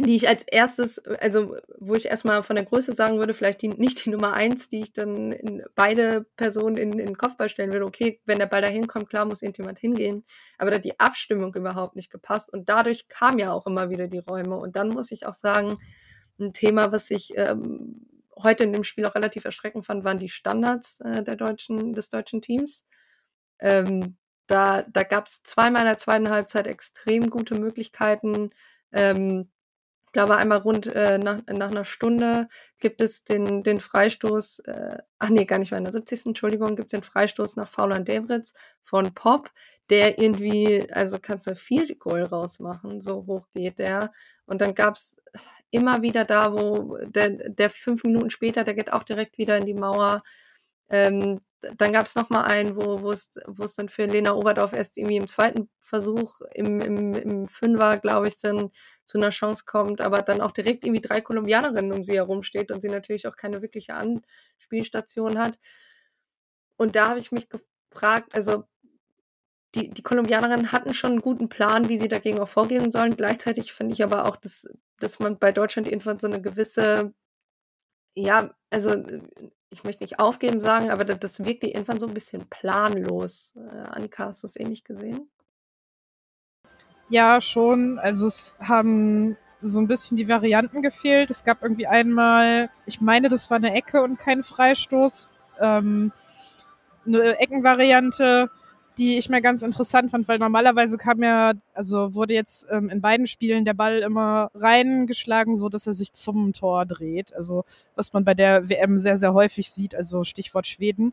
die 0.00 0.14
ich 0.14 0.28
als 0.28 0.44
erstes, 0.44 0.98
also 0.98 1.56
wo 1.78 1.94
ich 1.94 2.06
erstmal 2.06 2.42
von 2.44 2.54
der 2.54 2.64
Größe 2.64 2.92
sagen 2.92 3.18
würde, 3.18 3.34
vielleicht 3.34 3.62
die, 3.62 3.68
nicht 3.68 4.04
die 4.04 4.10
Nummer 4.10 4.32
eins, 4.32 4.68
die 4.68 4.80
ich 4.80 4.92
dann 4.92 5.32
in 5.32 5.64
beide 5.74 6.24
Personen 6.36 6.76
in, 6.76 6.92
in 6.92 7.06
den 7.06 7.18
Kopfball 7.18 7.48
stellen 7.48 7.72
würde. 7.72 7.84
Okay, 7.84 8.20
wenn 8.24 8.38
der 8.38 8.46
Ball 8.46 8.62
da 8.62 8.68
hinkommt, 8.68 9.08
klar 9.08 9.24
muss 9.24 9.42
irgendjemand 9.42 9.80
hingehen. 9.80 10.24
Aber 10.56 10.70
da 10.70 10.76
hat 10.76 10.84
die 10.84 11.00
Abstimmung 11.00 11.52
überhaupt 11.54 11.96
nicht 11.96 12.10
gepasst. 12.10 12.52
Und 12.52 12.68
dadurch 12.68 13.08
kamen 13.08 13.40
ja 13.40 13.52
auch 13.52 13.66
immer 13.66 13.90
wieder 13.90 14.06
die 14.06 14.18
Räume. 14.18 14.56
Und 14.56 14.76
dann 14.76 14.88
muss 14.88 15.10
ich 15.10 15.26
auch 15.26 15.34
sagen, 15.34 15.78
ein 16.38 16.52
Thema, 16.52 16.92
was 16.92 17.10
ich 17.10 17.32
ähm, 17.36 18.06
heute 18.40 18.62
in 18.62 18.72
dem 18.72 18.84
Spiel 18.84 19.04
auch 19.04 19.16
relativ 19.16 19.44
erschreckend 19.44 19.84
fand, 19.84 20.04
waren 20.04 20.20
die 20.20 20.28
Standards 20.28 21.00
äh, 21.00 21.24
der 21.24 21.34
deutschen, 21.34 21.92
des 21.92 22.08
deutschen 22.08 22.40
Teams. 22.40 22.84
Ähm, 23.58 24.16
da 24.46 24.82
da 24.82 25.02
gab 25.02 25.26
es 25.26 25.42
zweimal 25.42 25.82
in 25.82 25.88
der 25.88 25.98
zweiten 25.98 26.30
Halbzeit 26.30 26.68
extrem 26.68 27.30
gute 27.30 27.56
Möglichkeiten. 27.56 28.50
Ähm, 28.92 29.50
ich 30.08 30.12
glaube, 30.12 30.36
einmal 30.36 30.58
rund 30.58 30.86
äh, 30.86 31.18
nach, 31.18 31.42
nach 31.46 31.70
einer 31.70 31.84
Stunde 31.84 32.48
gibt 32.80 33.02
es 33.02 33.24
den, 33.24 33.62
den 33.62 33.78
Freistoß, 33.78 34.60
äh, 34.60 34.98
ach 35.18 35.28
nee, 35.28 35.44
gar 35.44 35.58
nicht 35.58 35.70
mehr 35.70 35.78
in 35.78 35.84
der 35.84 35.92
70. 35.92 36.26
Entschuldigung, 36.26 36.76
gibt 36.76 36.92
es 36.92 36.98
den 36.98 37.02
Freistoß 37.02 37.56
nach 37.56 37.68
Faulan 37.68 38.06
Devritz 38.06 38.54
von 38.80 39.12
Pop, 39.12 39.50
der 39.90 40.18
irgendwie, 40.18 40.90
also 40.92 41.18
kannst 41.20 41.46
du 41.46 41.54
viel 41.56 41.94
Goal 41.96 42.22
rausmachen, 42.22 43.02
so 43.02 43.26
hoch 43.26 43.46
geht 43.54 43.78
der. 43.78 44.12
Und 44.46 44.62
dann 44.62 44.74
gab 44.74 44.96
es 44.96 45.18
immer 45.70 46.00
wieder 46.00 46.24
da, 46.24 46.54
wo 46.54 46.96
der, 47.04 47.50
der 47.50 47.68
fünf 47.68 48.02
Minuten 48.04 48.30
später, 48.30 48.64
der 48.64 48.74
geht 48.74 48.92
auch 48.92 49.02
direkt 49.02 49.36
wieder 49.36 49.58
in 49.58 49.66
die 49.66 49.74
Mauer. 49.74 50.22
Ähm, 50.88 51.40
dann 51.76 51.92
gab 51.92 52.06
es 52.06 52.14
nochmal 52.14 52.44
einen, 52.44 52.76
wo 52.76 53.10
es 53.10 53.30
wo 53.46 53.64
es 53.64 53.74
dann 53.74 53.88
für 53.88 54.06
Lena 54.06 54.34
Oberdorf 54.34 54.72
erst 54.72 54.96
irgendwie 54.96 55.16
im 55.16 55.28
zweiten 55.28 55.68
Versuch 55.80 56.40
im, 56.54 56.80
im, 56.80 57.14
im 57.14 57.48
Fünfer, 57.48 57.98
glaube 57.98 58.28
ich, 58.28 58.40
dann 58.40 58.70
zu 59.04 59.18
einer 59.18 59.30
Chance 59.30 59.64
kommt, 59.66 60.00
aber 60.00 60.22
dann 60.22 60.40
auch 60.40 60.52
direkt 60.52 60.84
irgendwie 60.84 61.00
drei 61.00 61.20
Kolumbianerinnen 61.20 61.92
um 61.92 62.04
sie 62.04 62.16
herum 62.16 62.42
steht 62.42 62.70
und 62.70 62.80
sie 62.82 62.88
natürlich 62.88 63.26
auch 63.26 63.36
keine 63.36 63.62
wirkliche 63.62 63.94
Anspielstation 63.94 65.38
hat. 65.38 65.58
Und 66.76 66.94
da 66.94 67.08
habe 67.08 67.18
ich 67.18 67.32
mich 67.32 67.48
gefragt, 67.48 68.34
also 68.34 68.64
die, 69.74 69.90
die 69.90 70.02
Kolumbianerinnen 70.02 70.72
hatten 70.72 70.94
schon 70.94 71.12
einen 71.12 71.20
guten 71.22 71.48
Plan, 71.48 71.88
wie 71.88 71.98
sie 71.98 72.08
dagegen 72.08 72.40
auch 72.40 72.48
vorgehen 72.48 72.92
sollen. 72.92 73.16
Gleichzeitig 73.16 73.72
finde 73.72 73.94
ich 73.94 74.02
aber 74.02 74.26
auch, 74.26 74.36
dass, 74.36 74.66
dass 74.98 75.18
man 75.18 75.38
bei 75.38 75.52
Deutschland 75.52 75.88
irgendwann 75.88 76.18
so 76.18 76.26
eine 76.26 76.40
gewisse, 76.40 77.12
ja, 78.14 78.54
also 78.70 78.90
ich 79.70 79.84
möchte 79.84 80.02
nicht 80.02 80.18
aufgeben 80.18 80.60
sagen, 80.60 80.90
aber 80.90 81.04
das, 81.04 81.44
wirkte 81.44 81.66
irgendwann 81.66 82.00
so 82.00 82.06
ein 82.06 82.14
bisschen 82.14 82.46
planlos. 82.48 83.54
Äh, 83.56 83.88
Annika, 83.90 84.26
hast 84.26 84.42
du 84.42 84.46
es 84.46 84.58
ähnlich 84.58 84.84
gesehen? 84.84 85.28
Ja, 87.08 87.40
schon. 87.40 87.98
Also 87.98 88.26
es 88.26 88.54
haben 88.60 89.36
so 89.60 89.80
ein 89.80 89.88
bisschen 89.88 90.16
die 90.16 90.28
Varianten 90.28 90.82
gefehlt. 90.82 91.30
Es 91.30 91.44
gab 91.44 91.62
irgendwie 91.62 91.86
einmal, 91.86 92.70
ich 92.86 93.00
meine, 93.00 93.28
das 93.28 93.50
war 93.50 93.56
eine 93.56 93.74
Ecke 93.74 94.02
und 94.02 94.18
kein 94.18 94.44
Freistoß. 94.44 95.28
Ähm, 95.60 96.12
eine 97.06 97.38
Eckenvariante 97.38 98.50
die 98.98 99.16
ich 99.16 99.28
mir 99.28 99.40
ganz 99.40 99.62
interessant 99.62 100.10
fand, 100.10 100.26
weil 100.26 100.38
normalerweise 100.38 100.98
kam 100.98 101.22
ja, 101.22 101.52
also 101.72 102.14
wurde 102.14 102.34
jetzt 102.34 102.66
ähm, 102.70 102.90
in 102.90 103.00
beiden 103.00 103.26
Spielen 103.26 103.64
der 103.64 103.74
Ball 103.74 104.00
immer 104.00 104.50
reingeschlagen, 104.54 105.56
so 105.56 105.68
dass 105.68 105.86
er 105.86 105.94
sich 105.94 106.12
zum 106.12 106.52
Tor 106.52 106.84
dreht. 106.84 107.32
Also 107.34 107.64
was 107.94 108.12
man 108.12 108.24
bei 108.24 108.34
der 108.34 108.68
WM 108.68 108.98
sehr, 108.98 109.16
sehr 109.16 109.34
häufig 109.34 109.70
sieht, 109.70 109.94
also 109.94 110.24
Stichwort 110.24 110.66
Schweden. 110.66 111.12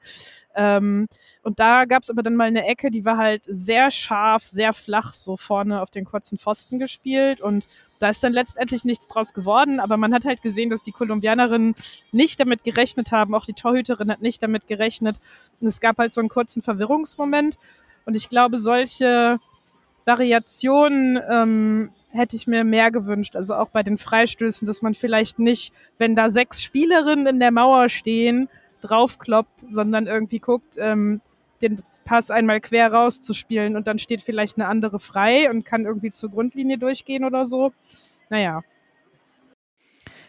Ähm, 0.55 1.07
und 1.43 1.59
da 1.59 1.85
gab 1.85 2.03
es 2.03 2.09
aber 2.09 2.23
dann 2.23 2.35
mal 2.35 2.47
eine 2.47 2.65
Ecke, 2.65 2.89
die 2.89 3.05
war 3.05 3.17
halt 3.17 3.43
sehr 3.45 3.91
scharf, 3.91 4.47
sehr 4.47 4.73
flach, 4.73 5.13
so 5.13 5.37
vorne 5.37 5.81
auf 5.81 5.91
den 5.91 6.05
kurzen 6.05 6.39
Pfosten 6.39 6.79
gespielt 6.79 7.39
und 7.39 7.65
da 7.99 8.09
ist 8.09 8.23
dann 8.23 8.33
letztendlich 8.33 8.83
nichts 8.83 9.07
draus 9.07 9.33
geworden, 9.33 9.79
aber 9.79 9.97
man 9.97 10.13
hat 10.13 10.25
halt 10.25 10.41
gesehen, 10.41 10.69
dass 10.69 10.81
die 10.81 10.91
Kolumbianerinnen 10.91 11.75
nicht 12.11 12.39
damit 12.39 12.63
gerechnet 12.63 13.11
haben, 13.11 13.33
auch 13.33 13.45
die 13.45 13.53
Torhüterin 13.53 14.11
hat 14.11 14.21
nicht 14.21 14.43
damit 14.43 14.67
gerechnet. 14.67 15.17
Und 15.61 15.67
es 15.67 15.79
gab 15.79 15.97
halt 15.97 16.11
so 16.11 16.21
einen 16.21 16.29
kurzen 16.29 16.61
Verwirrungsmoment. 16.61 17.57
Und 18.05 18.15
ich 18.15 18.29
glaube, 18.29 18.57
solche 18.57 19.39
Variationen 20.05 21.19
ähm, 21.29 21.89
hätte 22.11 22.35
ich 22.35 22.47
mir 22.47 22.63
mehr 22.63 22.91
gewünscht. 22.91 23.35
Also 23.35 23.55
auch 23.55 23.69
bei 23.69 23.83
den 23.83 23.97
Freistößen, 23.97 24.67
dass 24.67 24.81
man 24.81 24.93
vielleicht 24.93 25.39
nicht, 25.39 25.73
wenn 25.97 26.15
da 26.15 26.29
sechs 26.29 26.61
Spielerinnen 26.61 27.27
in 27.27 27.39
der 27.39 27.51
Mauer 27.51 27.89
stehen, 27.89 28.49
draufkloppt, 28.81 29.65
sondern 29.69 30.07
irgendwie 30.07 30.39
guckt, 30.39 30.77
ähm, 30.77 31.21
den 31.61 31.81
Pass 32.03 32.29
einmal 32.29 32.61
quer 32.61 32.93
rauszuspielen 32.93 33.75
und 33.75 33.87
dann 33.87 33.97
steht 33.97 34.21
vielleicht 34.21 34.57
eine 34.57 34.67
andere 34.67 34.99
frei 34.99 35.49
und 35.49 35.65
kann 35.65 35.85
irgendwie 35.85 36.11
zur 36.11 36.29
Grundlinie 36.29 36.77
durchgehen 36.77 37.23
oder 37.23 37.45
so. 37.45 37.71
Naja. 38.29 38.61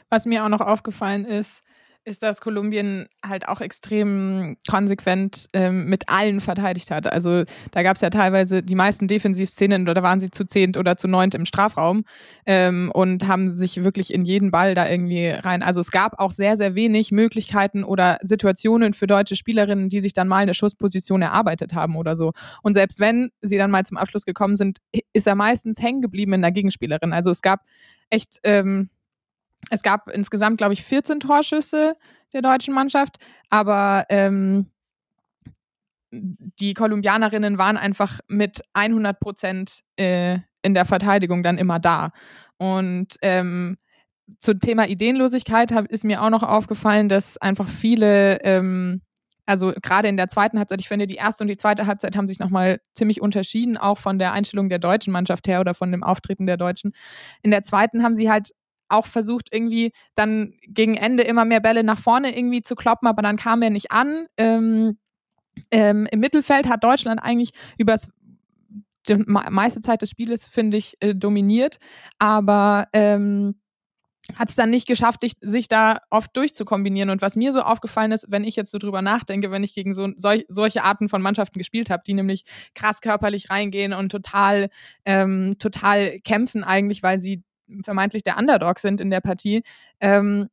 Was 0.09 0.25
mir 0.25 0.45
auch 0.45 0.49
noch 0.49 0.61
aufgefallen 0.61 1.25
ist, 1.25 1.65
ist, 2.07 2.23
dass 2.23 2.41
Kolumbien 2.41 3.09
halt 3.25 3.49
auch 3.49 3.61
extrem 3.61 4.57
konsequent 4.71 5.47
ähm, 5.53 5.87
mit 5.87 6.09
allen 6.09 6.41
verteidigt 6.41 6.91
hat. 6.91 7.13
Also 7.13 7.45
da 7.73 7.83
gab 7.83 7.97
es 7.97 8.03
ja 8.03 8.11
teilweise 8.11 8.63
die 8.63 8.77
meisten 8.77 9.09
Defensivszenen, 9.09 9.89
oder 9.89 10.03
waren 10.03 10.21
sie 10.21 10.31
zu 10.31 10.47
zehnt 10.47 10.77
oder 10.77 10.97
zu 10.97 11.09
neunt 11.09 11.35
im 11.35 11.47
Strafraum 11.47 12.05
ähm, 12.47 12.93
und 12.95 13.27
haben 13.27 13.55
sich 13.57 13.83
wirklich 13.83 14.15
in 14.15 14.25
jeden 14.25 14.53
Ball 14.53 14.75
da 14.75 14.89
irgendwie 14.89 15.29
rein. 15.29 15.63
Also 15.63 15.81
es 15.81 15.91
gab 15.91 16.21
auch 16.21 16.31
sehr, 16.31 16.57
sehr 16.57 16.77
wenig 16.77 17.11
Möglichkeiten 17.11 17.83
oder 17.83 18.19
Situationen 18.23 18.95
für 18.95 19.09
deutsche 19.09 19.35
Spielerinnen, 19.35 19.89
die 19.89 20.01
sich 20.01 20.13
dann 20.13 20.29
mal 20.29 20.39
eine 20.43 20.55
Schussposition 20.55 21.23
erarbeitet 21.23 21.75
haben 21.75 21.97
oder 21.97 22.15
so. 22.15 22.33
Und 22.63 22.75
selbst 22.75 23.01
wenn 23.01 23.31
sie 23.43 23.59
dann 23.59 23.73
mal 23.73 23.85
zum 23.85 23.97
Abschluss 23.97 24.25
gekommen 24.25 24.55
sind, 24.57 24.79
ist 25.13 25.27
er 25.27 25.35
meistens 25.35 25.83
hängen 25.83 26.03
geblieben 26.03 26.35
in 26.35 26.43
der 26.43 26.53
Gegenspielerin. 26.53 27.13
Also 27.13 27.31
es 27.31 27.43
gab 27.43 27.63
echt 28.11 28.39
ähm, 28.45 28.91
es 29.71 29.83
gab 29.83 30.09
insgesamt, 30.11 30.59
glaube 30.59 30.75
ich, 30.75 30.83
14 30.83 31.21
Torschüsse 31.21 31.97
der 32.33 32.43
deutschen 32.43 32.75
Mannschaft, 32.75 33.17
aber 33.51 34.07
ähm, 34.09 34.71
die 36.11 36.75
Kolumbianerinnen 36.75 37.59
waren 37.59 37.77
einfach 37.77 38.21
mit 38.29 38.63
100 38.75 39.19
Prozent 39.19 39.81
äh, 39.97 40.39
in 40.63 40.75
der 40.75 40.85
Verteidigung 40.85 41.43
dann 41.43 41.59
immer 41.59 41.79
da. 41.79 42.11
Und 42.59 43.15
ähm, 43.23 43.77
zum 44.39 44.61
Thema 44.61 44.89
Ideenlosigkeit 44.89 45.73
hab, 45.73 45.87
ist 45.87 46.05
mir 46.05 46.23
auch 46.23 46.31
noch 46.31 46.43
aufgefallen, 46.43 47.09
dass 47.09 47.37
einfach 47.39 47.69
viele, 47.69 48.41
ähm, 48.43 49.03
also 49.47 49.73
gerade 49.81 50.09
in 50.09 50.17
der 50.17 50.29
zweiten 50.29 50.59
Halbzeit, 50.59 50.81
ich 50.81 50.89
finde, 50.89 51.07
die 51.07 51.15
erste 51.15 51.45
und 51.45 51.49
die 51.49 51.57
zweite 51.57 51.87
Halbzeit 51.87 52.17
haben 52.17 52.27
sich 52.27 52.41
nochmal 52.41 52.81
ziemlich 52.95 53.21
unterschieden, 53.21 53.77
auch 53.77 53.99
von 53.99 54.19
der 54.19 54.33
Einstellung 54.33 54.69
der 54.69 54.81
deutschen 54.81 55.13
Mannschaft 55.13 55.47
her 55.47 55.61
oder 55.61 55.75
von 55.75 55.93
dem 55.93 56.03
Auftreten 56.03 56.47
der 56.47 56.57
Deutschen. 56.57 56.93
In 57.43 57.53
der 57.53 57.63
zweiten 57.63 58.03
haben 58.03 58.17
sie 58.17 58.31
halt 58.31 58.53
auch 58.89 59.07
versucht, 59.07 59.53
irgendwie 59.53 59.93
dann 60.15 60.55
gegen 60.67 60.97
Ende 60.97 61.23
immer 61.23 61.45
mehr 61.45 61.61
Bälle 61.61 61.85
nach 61.85 61.99
vorne 61.99 62.37
irgendwie 62.37 62.63
zu 62.63 62.75
kloppen, 62.75 63.09
aber 63.09 63.23
dann 63.23 63.37
kam 63.37 63.63
er 63.63 63.71
nicht 63.71 63.91
an. 63.93 64.27
Ähm, 64.37 64.99
ähm, 65.71 66.07
Im 66.11 66.21
Mittelfeld 66.21 66.69
hat 66.69 66.85
Deutschland 66.85 67.21
eigentlich 67.23 67.51
übers 67.79 68.09
die 69.09 69.15
meiste 69.27 69.81
Zeit 69.81 70.03
des 70.03 70.11
Spieles, 70.11 70.47
finde 70.47 70.77
ich, 70.77 70.95
äh, 71.01 71.15
dominiert, 71.15 71.79
aber 72.19 72.89
ähm, 72.93 73.55
hat 74.35 74.49
es 74.49 74.57
dann 74.57 74.71
nicht 74.71 74.89
geschafft, 74.89 75.21
sich, 75.21 75.35
sich, 75.41 75.69
da 75.69 75.99
oft 76.11 76.37
durchzukombinieren. 76.37 77.11
Und 77.11 77.23
was 77.23 77.37
mir 77.37 77.53
so 77.53 77.61
aufgefallen 77.61 78.13
ist, 78.13 78.27
wenn 78.29 78.45
ich 78.45 78.57
jetzt 78.57 78.73
so 78.73 78.79
drüber 78.79 79.03
nachdenke, 79.03 79.51
wenn 79.51 79.63
ich 79.63 79.75
gegen 79.75 79.95
so 79.95 80.09
solch, 80.17 80.45
solche 80.49 80.83
Arten 80.83 81.09
von 81.09 81.23
Mannschaften 81.23 81.59
gespielt 81.59 81.91
habe, 81.91 82.03
die 82.07 82.15
nämlich 82.15 82.45
krass 82.75 83.01
körperlich 83.01 83.51
reingehen 83.51 83.93
und 83.93 84.11
total, 84.11 84.69
ähm, 85.05 85.57
total 85.59 86.19
kämpfen 86.21 86.65
eigentlich, 86.65 87.03
weil 87.03 87.21
sie 87.21 87.45
vermeintlich 87.83 88.23
der 88.23 88.39
Underdog 88.39 88.79
sind 88.79 89.01
in 89.01 89.11
der 89.11 89.21
Partie, 89.21 89.63
ähm, 90.01 90.49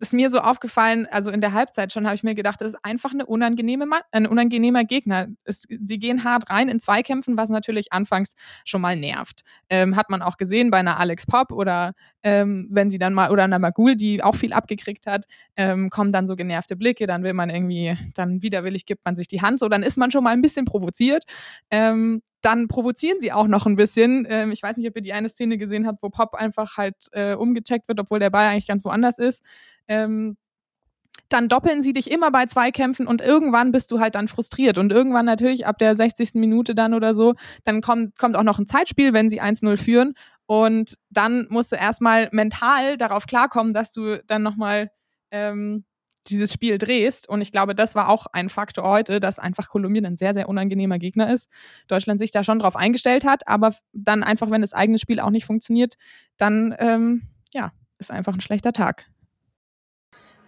ist 0.00 0.14
mir 0.14 0.30
so 0.30 0.38
aufgefallen, 0.38 1.06
also 1.10 1.30
in 1.30 1.40
der 1.40 1.52
Halbzeit 1.52 1.92
schon 1.92 2.06
habe 2.06 2.14
ich 2.14 2.22
mir 2.22 2.34
gedacht, 2.34 2.60
das 2.60 2.74
ist 2.74 2.84
einfach 2.84 3.12
eine 3.12 3.26
unangenehme, 3.26 3.86
ein 4.12 4.26
unangenehmer 4.26 4.84
Gegner. 4.84 5.26
Es, 5.44 5.64
sie 5.68 5.98
gehen 5.98 6.24
hart 6.24 6.50
rein 6.50 6.68
in 6.68 6.78
Zweikämpfen, 6.78 7.36
was 7.36 7.50
natürlich 7.50 7.92
anfangs 7.92 8.34
schon 8.64 8.80
mal 8.80 8.96
nervt. 8.96 9.42
Ähm, 9.68 9.96
hat 9.96 10.08
man 10.08 10.22
auch 10.22 10.36
gesehen 10.36 10.70
bei 10.70 10.78
einer 10.78 11.00
Alex 11.00 11.26
Pop 11.26 11.50
oder 11.50 11.94
ähm, 12.22 12.68
wenn 12.70 12.90
sie 12.90 12.98
dann 12.98 13.14
mal, 13.14 13.30
oder 13.30 13.44
einer 13.44 13.58
Magul, 13.58 13.96
die 13.96 14.22
auch 14.22 14.34
viel 14.34 14.52
abgekriegt 14.52 15.06
hat, 15.06 15.26
ähm, 15.56 15.90
kommen 15.90 16.12
dann 16.12 16.26
so 16.26 16.36
genervte 16.36 16.76
Blicke, 16.76 17.06
dann 17.06 17.22
will 17.22 17.32
man 17.32 17.50
irgendwie, 17.50 17.96
dann 18.14 18.42
widerwillig 18.42 18.86
gibt 18.86 19.04
man 19.04 19.16
sich 19.16 19.28
die 19.28 19.42
Hand, 19.42 19.60
so 19.60 19.68
dann 19.68 19.82
ist 19.82 19.98
man 19.98 20.10
schon 20.10 20.24
mal 20.24 20.32
ein 20.32 20.42
bisschen 20.42 20.64
provoziert. 20.64 21.24
Ähm, 21.70 22.22
dann 22.40 22.68
provozieren 22.68 23.20
sie 23.20 23.32
auch 23.32 23.48
noch 23.48 23.66
ein 23.66 23.76
bisschen. 23.76 24.26
Ähm, 24.28 24.52
ich 24.52 24.62
weiß 24.62 24.76
nicht, 24.76 24.88
ob 24.88 24.96
ihr 24.96 25.02
die 25.02 25.12
eine 25.12 25.28
Szene 25.28 25.58
gesehen 25.58 25.86
habt, 25.86 26.02
wo 26.02 26.08
Pop 26.10 26.34
einfach 26.34 26.76
halt 26.76 26.96
äh, 27.12 27.34
umgecheckt 27.34 27.88
wird, 27.88 28.00
obwohl 28.00 28.18
der 28.18 28.30
Ball 28.30 28.48
eigentlich 28.48 28.66
ganz 28.68 28.84
woanders 28.84 29.18
ist. 29.18 29.42
Ähm, 29.88 30.36
dann 31.28 31.48
doppeln 31.48 31.82
sie 31.82 31.92
dich 31.92 32.10
immer 32.10 32.30
bei 32.30 32.46
Zweikämpfen 32.46 33.06
und 33.06 33.20
irgendwann 33.20 33.70
bist 33.70 33.90
du 33.90 34.00
halt 34.00 34.14
dann 34.14 34.28
frustriert. 34.28 34.78
Und 34.78 34.92
irgendwann 34.92 35.26
natürlich 35.26 35.66
ab 35.66 35.78
der 35.78 35.94
60. 35.94 36.34
Minute 36.34 36.74
dann 36.74 36.94
oder 36.94 37.14
so, 37.14 37.34
dann 37.64 37.82
kommt, 37.82 38.18
kommt 38.18 38.36
auch 38.36 38.42
noch 38.42 38.58
ein 38.58 38.66
Zeitspiel, 38.66 39.12
wenn 39.12 39.28
sie 39.28 39.42
1-0 39.42 39.76
führen. 39.76 40.14
Und 40.48 40.94
dann 41.10 41.46
musst 41.50 41.72
du 41.72 41.76
erstmal 41.76 42.30
mental 42.32 42.96
darauf 42.96 43.26
klarkommen, 43.26 43.74
dass 43.74 43.92
du 43.92 44.24
dann 44.26 44.42
nochmal 44.42 44.90
ähm, 45.30 45.84
dieses 46.26 46.54
Spiel 46.54 46.78
drehst. 46.78 47.28
Und 47.28 47.42
ich 47.42 47.52
glaube, 47.52 47.74
das 47.74 47.94
war 47.94 48.08
auch 48.08 48.24
ein 48.32 48.48
Faktor 48.48 48.88
heute, 48.88 49.20
dass 49.20 49.38
einfach 49.38 49.68
Kolumbien 49.68 50.06
ein 50.06 50.16
sehr, 50.16 50.32
sehr 50.32 50.48
unangenehmer 50.48 50.98
Gegner 50.98 51.30
ist. 51.30 51.50
Deutschland 51.86 52.18
sich 52.18 52.30
da 52.30 52.44
schon 52.44 52.60
drauf 52.60 52.76
eingestellt 52.76 53.26
hat, 53.26 53.46
aber 53.46 53.74
dann 53.92 54.22
einfach, 54.22 54.50
wenn 54.50 54.62
das 54.62 54.72
eigene 54.72 54.98
Spiel 54.98 55.20
auch 55.20 55.28
nicht 55.28 55.44
funktioniert, 55.44 55.96
dann 56.38 56.74
ähm, 56.78 57.28
ja, 57.52 57.72
ist 57.98 58.10
einfach 58.10 58.32
ein 58.32 58.40
schlechter 58.40 58.72
Tag. 58.72 59.04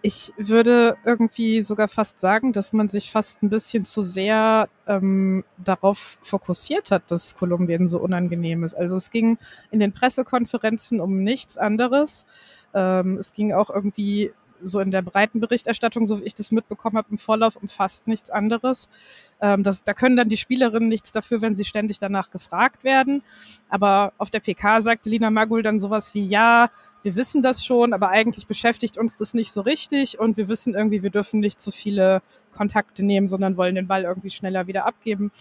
Ich 0.03 0.33
würde 0.35 0.97
irgendwie 1.05 1.61
sogar 1.61 1.87
fast 1.87 2.19
sagen, 2.19 2.53
dass 2.53 2.73
man 2.73 2.87
sich 2.87 3.11
fast 3.11 3.43
ein 3.43 3.49
bisschen 3.49 3.85
zu 3.85 4.01
sehr 4.01 4.67
ähm, 4.87 5.43
darauf 5.57 6.17
fokussiert 6.23 6.89
hat, 6.89 7.03
dass 7.11 7.35
Kolumbien 7.35 7.85
so 7.85 7.99
unangenehm 7.99 8.63
ist. 8.63 8.73
Also 8.73 8.95
es 8.95 9.11
ging 9.11 9.37
in 9.69 9.79
den 9.79 9.93
Pressekonferenzen 9.93 10.99
um 10.99 11.23
nichts 11.23 11.55
anderes. 11.55 12.25
Ähm, 12.73 13.17
es 13.17 13.33
ging 13.33 13.53
auch 13.53 13.69
irgendwie 13.69 14.31
so 14.61 14.79
in 14.79 14.91
der 14.91 15.01
breiten 15.01 15.39
Berichterstattung, 15.39 16.05
so 16.05 16.19
wie 16.19 16.25
ich 16.25 16.35
das 16.35 16.51
mitbekommen 16.51 16.97
habe, 16.97 17.09
im 17.11 17.17
Vorlauf 17.17 17.55
um 17.55 17.67
fast 17.67 18.07
nichts 18.07 18.29
anderes. 18.29 18.89
Ähm, 19.39 19.63
das, 19.63 19.83
da 19.83 19.93
können 19.93 20.15
dann 20.15 20.29
die 20.29 20.37
Spielerinnen 20.37 20.89
nichts 20.89 21.11
dafür, 21.11 21.41
wenn 21.41 21.55
sie 21.55 21.63
ständig 21.63 21.99
danach 21.99 22.31
gefragt 22.31 22.83
werden. 22.83 23.23
Aber 23.69 24.13
auf 24.17 24.29
der 24.29 24.39
PK 24.39 24.81
sagte 24.81 25.09
Lina 25.09 25.29
Magul 25.29 25.63
dann 25.63 25.79
sowas 25.79 26.13
wie, 26.13 26.23
ja, 26.23 26.69
wir 27.03 27.15
wissen 27.15 27.41
das 27.41 27.65
schon, 27.65 27.93
aber 27.93 28.09
eigentlich 28.09 28.47
beschäftigt 28.47 28.97
uns 28.97 29.17
das 29.17 29.33
nicht 29.33 29.51
so 29.51 29.61
richtig 29.61 30.19
und 30.19 30.37
wir 30.37 30.47
wissen 30.47 30.75
irgendwie, 30.75 31.03
wir 31.03 31.09
dürfen 31.09 31.39
nicht 31.39 31.59
zu 31.59 31.71
viele 31.71 32.21
Kontakte 32.55 33.03
nehmen, 33.03 33.27
sondern 33.27 33.57
wollen 33.57 33.75
den 33.75 33.87
Ball 33.87 34.03
irgendwie 34.03 34.29
schneller 34.29 34.67
wieder 34.67 34.85
abgeben. 34.85 35.31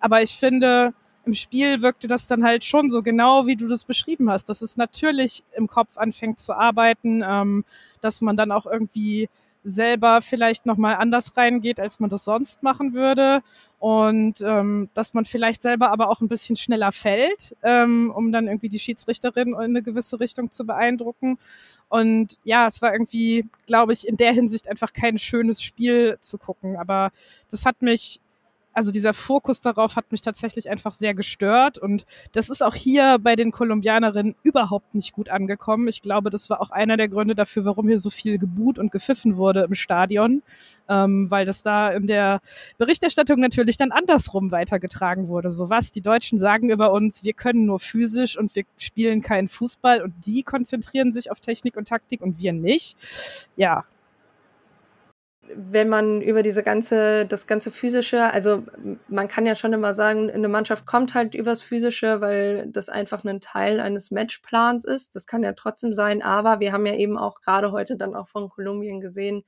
Aber 0.00 0.22
ich 0.22 0.36
finde, 0.36 0.94
im 1.26 1.34
Spiel 1.34 1.82
wirkte 1.82 2.08
das 2.08 2.26
dann 2.26 2.44
halt 2.44 2.64
schon 2.64 2.88
so 2.88 3.02
genau, 3.02 3.46
wie 3.46 3.56
du 3.56 3.68
das 3.68 3.84
beschrieben 3.84 4.30
hast, 4.30 4.48
dass 4.48 4.62
es 4.62 4.76
natürlich 4.76 5.44
im 5.54 5.66
Kopf 5.66 5.98
anfängt 5.98 6.40
zu 6.40 6.54
arbeiten, 6.54 7.22
ähm, 7.26 7.64
dass 8.00 8.20
man 8.22 8.36
dann 8.36 8.52
auch 8.52 8.66
irgendwie 8.66 9.28
selber 9.62 10.22
vielleicht 10.22 10.66
nochmal 10.66 10.96
anders 10.96 11.36
reingeht, 11.36 11.78
als 11.80 12.00
man 12.00 12.10
das 12.10 12.24
sonst 12.24 12.62
machen 12.62 12.94
würde. 12.94 13.42
Und 13.78 14.40
ähm, 14.40 14.88
dass 14.94 15.14
man 15.14 15.24
vielleicht 15.24 15.62
selber 15.62 15.90
aber 15.90 16.10
auch 16.10 16.20
ein 16.20 16.28
bisschen 16.28 16.56
schneller 16.56 16.92
fällt, 16.92 17.56
ähm, 17.62 18.12
um 18.14 18.32
dann 18.32 18.46
irgendwie 18.46 18.68
die 18.68 18.78
Schiedsrichterin 18.78 19.48
in 19.48 19.56
eine 19.56 19.82
gewisse 19.82 20.20
Richtung 20.20 20.50
zu 20.50 20.64
beeindrucken. 20.66 21.38
Und 21.88 22.38
ja, 22.44 22.66
es 22.66 22.82
war 22.82 22.92
irgendwie, 22.92 23.46
glaube 23.66 23.92
ich, 23.92 24.06
in 24.06 24.16
der 24.16 24.32
Hinsicht 24.32 24.68
einfach 24.68 24.92
kein 24.92 25.18
schönes 25.18 25.62
Spiel 25.62 26.18
zu 26.20 26.38
gucken. 26.38 26.76
Aber 26.76 27.10
das 27.50 27.66
hat 27.66 27.82
mich 27.82 28.20
also 28.72 28.90
dieser 28.90 29.12
Fokus 29.12 29.60
darauf 29.60 29.96
hat 29.96 30.12
mich 30.12 30.22
tatsächlich 30.22 30.70
einfach 30.70 30.92
sehr 30.92 31.14
gestört 31.14 31.78
und 31.78 32.06
das 32.32 32.48
ist 32.48 32.62
auch 32.62 32.74
hier 32.74 33.18
bei 33.20 33.36
den 33.36 33.50
Kolumbianerinnen 33.50 34.36
überhaupt 34.42 34.94
nicht 34.94 35.12
gut 35.12 35.28
angekommen. 35.28 35.88
Ich 35.88 36.02
glaube, 36.02 36.30
das 36.30 36.50
war 36.50 36.60
auch 36.60 36.70
einer 36.70 36.96
der 36.96 37.08
Gründe 37.08 37.34
dafür, 37.34 37.64
warum 37.64 37.88
hier 37.88 37.98
so 37.98 38.10
viel 38.10 38.38
geboot 38.38 38.78
und 38.78 38.92
gepfiffen 38.92 39.36
wurde 39.36 39.62
im 39.62 39.74
Stadion, 39.74 40.42
ähm, 40.88 41.30
weil 41.30 41.46
das 41.46 41.62
da 41.62 41.90
in 41.90 42.06
der 42.06 42.40
Berichterstattung 42.78 43.40
natürlich 43.40 43.76
dann 43.76 43.92
andersrum 43.92 44.52
weitergetragen 44.52 45.28
wurde. 45.28 45.52
So 45.52 45.68
was, 45.68 45.90
die 45.90 46.02
Deutschen 46.02 46.38
sagen 46.38 46.70
über 46.70 46.92
uns, 46.92 47.24
wir 47.24 47.32
können 47.32 47.66
nur 47.66 47.80
physisch 47.80 48.38
und 48.38 48.54
wir 48.54 48.64
spielen 48.76 49.22
keinen 49.22 49.48
Fußball 49.48 50.02
und 50.02 50.14
die 50.26 50.42
konzentrieren 50.42 51.12
sich 51.12 51.30
auf 51.30 51.40
Technik 51.40 51.76
und 51.76 51.88
Taktik 51.88 52.22
und 52.22 52.40
wir 52.40 52.52
nicht. 52.52 52.96
Ja, 53.56 53.84
wenn 55.54 55.88
man 55.88 56.20
über 56.20 56.42
diese 56.42 56.62
ganze, 56.62 57.26
das 57.26 57.46
ganze 57.46 57.70
physische, 57.70 58.32
also 58.32 58.64
man 59.08 59.28
kann 59.28 59.46
ja 59.46 59.54
schon 59.54 59.72
immer 59.72 59.94
sagen, 59.94 60.30
eine 60.30 60.48
Mannschaft 60.48 60.86
kommt 60.86 61.14
halt 61.14 61.34
übers 61.34 61.62
physische, 61.62 62.20
weil 62.20 62.68
das 62.70 62.88
einfach 62.88 63.24
ein 63.24 63.40
Teil 63.40 63.80
eines 63.80 64.10
Matchplans 64.10 64.84
ist. 64.84 65.16
Das 65.16 65.26
kann 65.26 65.42
ja 65.42 65.52
trotzdem 65.52 65.94
sein, 65.94 66.22
aber 66.22 66.60
wir 66.60 66.72
haben 66.72 66.86
ja 66.86 66.94
eben 66.94 67.18
auch 67.18 67.40
gerade 67.40 67.72
heute 67.72 67.96
dann 67.96 68.14
auch 68.14 68.28
von 68.28 68.48
Kolumbien 68.48 69.00
gesehen, 69.00 69.44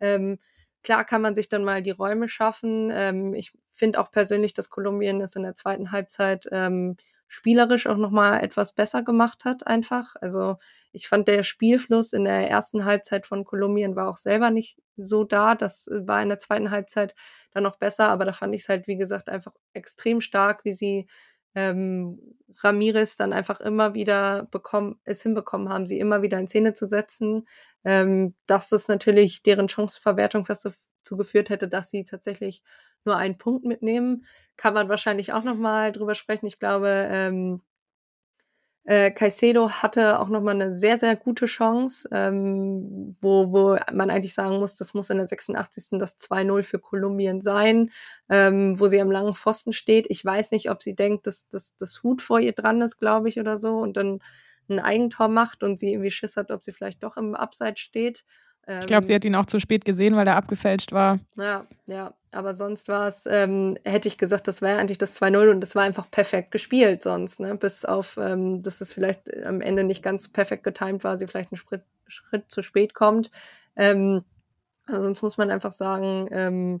ähm, 0.00 0.38
klar 0.82 1.04
kann 1.04 1.22
man 1.22 1.34
sich 1.34 1.48
dann 1.48 1.64
mal 1.64 1.82
die 1.82 1.90
Räume 1.90 2.28
schaffen. 2.28 2.92
Ähm, 2.94 3.34
ich 3.34 3.52
finde 3.72 4.00
auch 4.00 4.10
persönlich, 4.10 4.54
dass 4.54 4.70
Kolumbien 4.70 5.20
es 5.20 5.34
in 5.34 5.42
der 5.42 5.54
zweiten 5.54 5.90
Halbzeit 5.90 6.46
ähm, 6.52 6.96
spielerisch 7.28 7.86
auch 7.86 7.96
nochmal 7.96 8.42
etwas 8.42 8.72
besser 8.72 9.02
gemacht 9.02 9.44
hat, 9.44 9.66
einfach. 9.66 10.14
Also 10.20 10.58
ich 10.92 11.08
fand 11.08 11.28
der 11.28 11.42
Spielfluss 11.42 12.12
in 12.12 12.24
der 12.24 12.48
ersten 12.48 12.84
Halbzeit 12.84 13.26
von 13.26 13.44
Kolumbien 13.44 13.96
war 13.96 14.08
auch 14.08 14.16
selber 14.16 14.50
nicht 14.50 14.78
so 14.96 15.24
da. 15.24 15.54
Das 15.54 15.88
war 15.92 16.22
in 16.22 16.28
der 16.28 16.38
zweiten 16.38 16.70
Halbzeit 16.70 17.14
dann 17.52 17.62
noch 17.62 17.76
besser, 17.76 18.08
aber 18.08 18.24
da 18.24 18.32
fand 18.32 18.54
ich 18.54 18.62
es 18.62 18.68
halt, 18.68 18.86
wie 18.86 18.96
gesagt, 18.96 19.28
einfach 19.28 19.52
extrem 19.72 20.20
stark, 20.20 20.64
wie 20.64 20.72
sie 20.72 21.06
ähm, 21.54 22.20
Ramirez 22.62 23.16
dann 23.16 23.32
einfach 23.32 23.60
immer 23.60 23.94
wieder 23.94 24.46
bekommen, 24.50 25.00
es 25.04 25.22
hinbekommen 25.22 25.70
haben, 25.70 25.86
sie 25.86 25.98
immer 25.98 26.22
wieder 26.22 26.38
in 26.38 26.48
Szene 26.48 26.74
zu 26.74 26.86
setzen. 26.86 27.46
Ähm, 27.84 28.34
dass 28.46 28.68
das 28.68 28.88
natürlich 28.88 29.42
deren 29.42 29.68
Chanceverwertung 29.68 30.44
fast 30.46 30.66
dazu 30.66 31.16
geführt 31.16 31.50
hätte, 31.50 31.68
dass 31.68 31.90
sie 31.90 32.04
tatsächlich 32.04 32.62
nur 33.04 33.16
einen 33.16 33.38
Punkt 33.38 33.64
mitnehmen. 33.64 34.26
Kann 34.56 34.74
man 34.74 34.88
wahrscheinlich 34.88 35.32
auch 35.32 35.44
nochmal 35.44 35.92
drüber 35.92 36.14
sprechen. 36.14 36.46
Ich 36.46 36.58
glaube, 36.58 37.06
ähm, 37.10 37.62
Äh, 38.86 39.10
Caicedo 39.10 39.68
hatte 39.70 40.20
auch 40.20 40.28
nochmal 40.28 40.54
eine 40.54 40.76
sehr, 40.76 40.96
sehr 40.96 41.16
gute 41.16 41.46
Chance, 41.46 42.08
ähm, 42.12 43.16
wo, 43.20 43.50
wo 43.52 43.76
man 43.92 44.10
eigentlich 44.10 44.34
sagen 44.34 44.58
muss, 44.58 44.76
das 44.76 44.94
muss 44.94 45.10
in 45.10 45.18
der 45.18 45.26
86. 45.28 45.98
das 45.98 46.18
2-0 46.18 46.62
für 46.62 46.78
Kolumbien 46.78 47.40
sein, 47.42 47.90
ähm, 48.28 48.78
wo 48.78 48.86
sie 48.88 49.00
am 49.00 49.10
langen 49.10 49.34
Pfosten 49.34 49.72
steht. 49.72 50.06
Ich 50.08 50.24
weiß 50.24 50.52
nicht, 50.52 50.70
ob 50.70 50.82
sie 50.84 50.94
denkt, 50.94 51.26
dass, 51.26 51.48
das 51.50 52.02
Hut 52.04 52.22
vor 52.22 52.38
ihr 52.40 52.52
dran 52.52 52.80
ist, 52.80 52.98
glaube 52.98 53.28
ich, 53.28 53.40
oder 53.40 53.58
so, 53.58 53.78
und 53.78 53.96
dann 53.96 54.20
ein 54.68 54.78
Eigentor 54.80 55.28
macht 55.28 55.62
und 55.64 55.78
sie 55.78 55.92
irgendwie 55.92 56.10
Schiss 56.10 56.36
hat, 56.36 56.50
ob 56.52 56.64
sie 56.64 56.72
vielleicht 56.72 57.02
doch 57.02 57.16
im 57.16 57.34
Abseits 57.34 57.80
steht. 57.80 58.24
Ähm, 58.66 58.80
ich 58.80 58.86
glaube, 58.86 59.06
sie 59.06 59.14
hat 59.14 59.24
ihn 59.24 59.34
auch 59.34 59.46
zu 59.46 59.60
spät 59.60 59.84
gesehen, 59.84 60.16
weil 60.16 60.26
er 60.26 60.36
abgefälscht 60.36 60.92
war. 60.92 61.18
Ja, 61.36 61.66
ja. 61.86 62.14
Aber 62.32 62.54
sonst 62.54 62.88
war 62.88 63.08
es, 63.08 63.24
ähm, 63.26 63.78
hätte 63.84 64.08
ich 64.08 64.18
gesagt, 64.18 64.46
das 64.46 64.60
wäre 64.60 64.78
eigentlich 64.78 64.98
das 64.98 65.20
2-0 65.20 65.50
und 65.50 65.60
das 65.60 65.74
war 65.74 65.84
einfach 65.84 66.10
perfekt 66.10 66.50
gespielt 66.50 67.02
sonst, 67.02 67.40
ne? 67.40 67.54
Bis 67.54 67.84
auf, 67.84 68.18
ähm, 68.20 68.62
dass 68.62 68.82
es 68.82 68.92
vielleicht 68.92 69.34
am 69.44 69.62
Ende 69.62 69.84
nicht 69.84 70.02
ganz 70.02 70.28
perfekt 70.28 70.64
getimt 70.64 71.02
war, 71.02 71.18
sie 71.18 71.26
vielleicht 71.26 71.52
einen 71.52 71.56
Schritt, 71.56 71.84
Schritt 72.06 72.50
zu 72.50 72.62
spät 72.62 72.92
kommt. 72.92 73.30
Ähm, 73.74 74.22
sonst 74.86 75.22
muss 75.22 75.38
man 75.38 75.50
einfach 75.50 75.72
sagen, 75.72 76.28
ähm, 76.30 76.80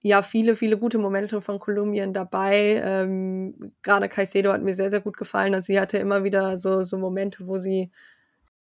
ja, 0.00 0.22
viele, 0.22 0.56
viele 0.56 0.78
gute 0.78 0.98
Momente 0.98 1.40
von 1.40 1.58
Kolumbien 1.58 2.14
dabei. 2.14 2.80
Ähm, 2.84 3.72
Gerade 3.82 4.08
Caicedo 4.08 4.52
hat 4.52 4.62
mir 4.62 4.74
sehr, 4.74 4.90
sehr 4.90 5.00
gut 5.00 5.16
gefallen. 5.16 5.54
Also 5.54 5.66
sie 5.66 5.80
hatte 5.80 5.98
immer 5.98 6.22
wieder 6.24 6.60
so, 6.60 6.84
so 6.84 6.96
Momente, 6.96 7.46
wo 7.46 7.58
sie 7.58 7.90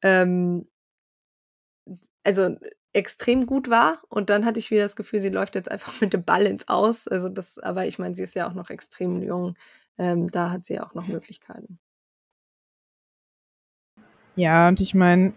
ähm, 0.02 0.68
also 2.24 2.58
extrem 2.94 3.46
gut 3.46 3.70
war 3.70 4.02
und 4.10 4.30
dann 4.30 4.46
hatte 4.46 4.60
ich 4.60 4.72
wieder 4.72 4.84
das 4.84 4.96
Gefühl, 4.96 5.20
sie 5.20 5.30
läuft 5.30 5.56
jetzt 5.56 5.70
einfach 5.70 5.94
mit 6.02 6.14
dem 6.14 6.24
Ball 6.24 6.46
ins 6.46 6.68
Aus. 6.68 7.08
Also 7.08 7.30
das, 7.30 7.60
aber 7.60 7.86
ich 7.86 8.00
meine, 8.00 8.16
sie 8.16 8.24
ist 8.24 8.36
ja 8.36 8.48
auch 8.48 8.54
noch 8.54 8.70
extrem 8.70 9.22
jung. 9.22 9.56
Ähm, 9.98 10.32
da 10.32 10.52
hat 10.52 10.66
sie 10.66 10.76
ja 10.76 10.86
auch 10.86 10.94
noch 10.94 11.08
Möglichkeiten. 11.08 11.80
Ja, 14.36 14.68
und 14.68 14.82
ich 14.82 14.94
meine, 14.94 15.34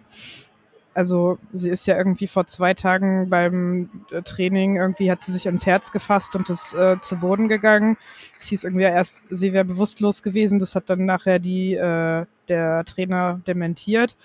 also 0.94 1.38
sie 1.52 1.70
ist 1.70 1.86
ja 1.86 1.96
irgendwie 1.96 2.26
vor 2.26 2.46
zwei 2.46 2.74
Tagen 2.74 3.30
beim 3.30 3.88
äh, 4.10 4.22
Training, 4.22 4.74
irgendwie 4.74 5.12
hat 5.12 5.22
sie 5.22 5.30
sich 5.30 5.46
ans 5.46 5.64
Herz 5.64 5.92
gefasst 5.92 6.34
und 6.34 6.50
ist 6.50 6.74
äh, 6.74 6.98
zu 7.00 7.16
Boden 7.16 7.46
gegangen. 7.46 7.96
Es 8.36 8.46
hieß 8.46 8.64
irgendwie 8.64 8.84
erst, 8.84 9.22
sie 9.30 9.52
wäre 9.52 9.64
bewusstlos 9.64 10.24
gewesen. 10.24 10.58
Das 10.58 10.74
hat 10.74 10.90
dann 10.90 11.04
nachher 11.04 11.38
die, 11.38 11.74
äh, 11.74 12.26
der 12.48 12.84
Trainer 12.84 13.40
dementiert. 13.46 14.16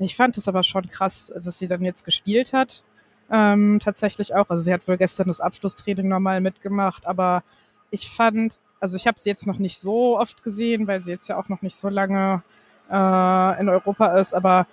Ich 0.00 0.16
fand 0.16 0.36
es 0.38 0.48
aber 0.48 0.62
schon 0.62 0.86
krass, 0.86 1.32
dass 1.42 1.58
sie 1.58 1.68
dann 1.68 1.84
jetzt 1.84 2.04
gespielt 2.04 2.52
hat. 2.52 2.84
Ähm, 3.30 3.78
tatsächlich 3.82 4.34
auch. 4.34 4.48
Also 4.48 4.62
sie 4.62 4.72
hat 4.72 4.86
wohl 4.88 4.96
gestern 4.96 5.28
das 5.28 5.40
Abschlusstraining 5.40 6.08
normal 6.08 6.40
mitgemacht, 6.40 7.06
aber 7.06 7.44
ich 7.90 8.10
fand, 8.10 8.60
also 8.80 8.96
ich 8.96 9.06
habe 9.06 9.18
sie 9.18 9.30
jetzt 9.30 9.46
noch 9.46 9.58
nicht 9.58 9.78
so 9.78 10.18
oft 10.18 10.42
gesehen, 10.42 10.86
weil 10.86 11.00
sie 11.00 11.12
jetzt 11.12 11.28
ja 11.28 11.36
auch 11.36 11.48
noch 11.48 11.62
nicht 11.62 11.76
so 11.76 11.88
lange 11.88 12.42
äh, 12.90 13.60
in 13.60 13.68
Europa 13.68 14.18
ist, 14.18 14.34
aber 14.34 14.66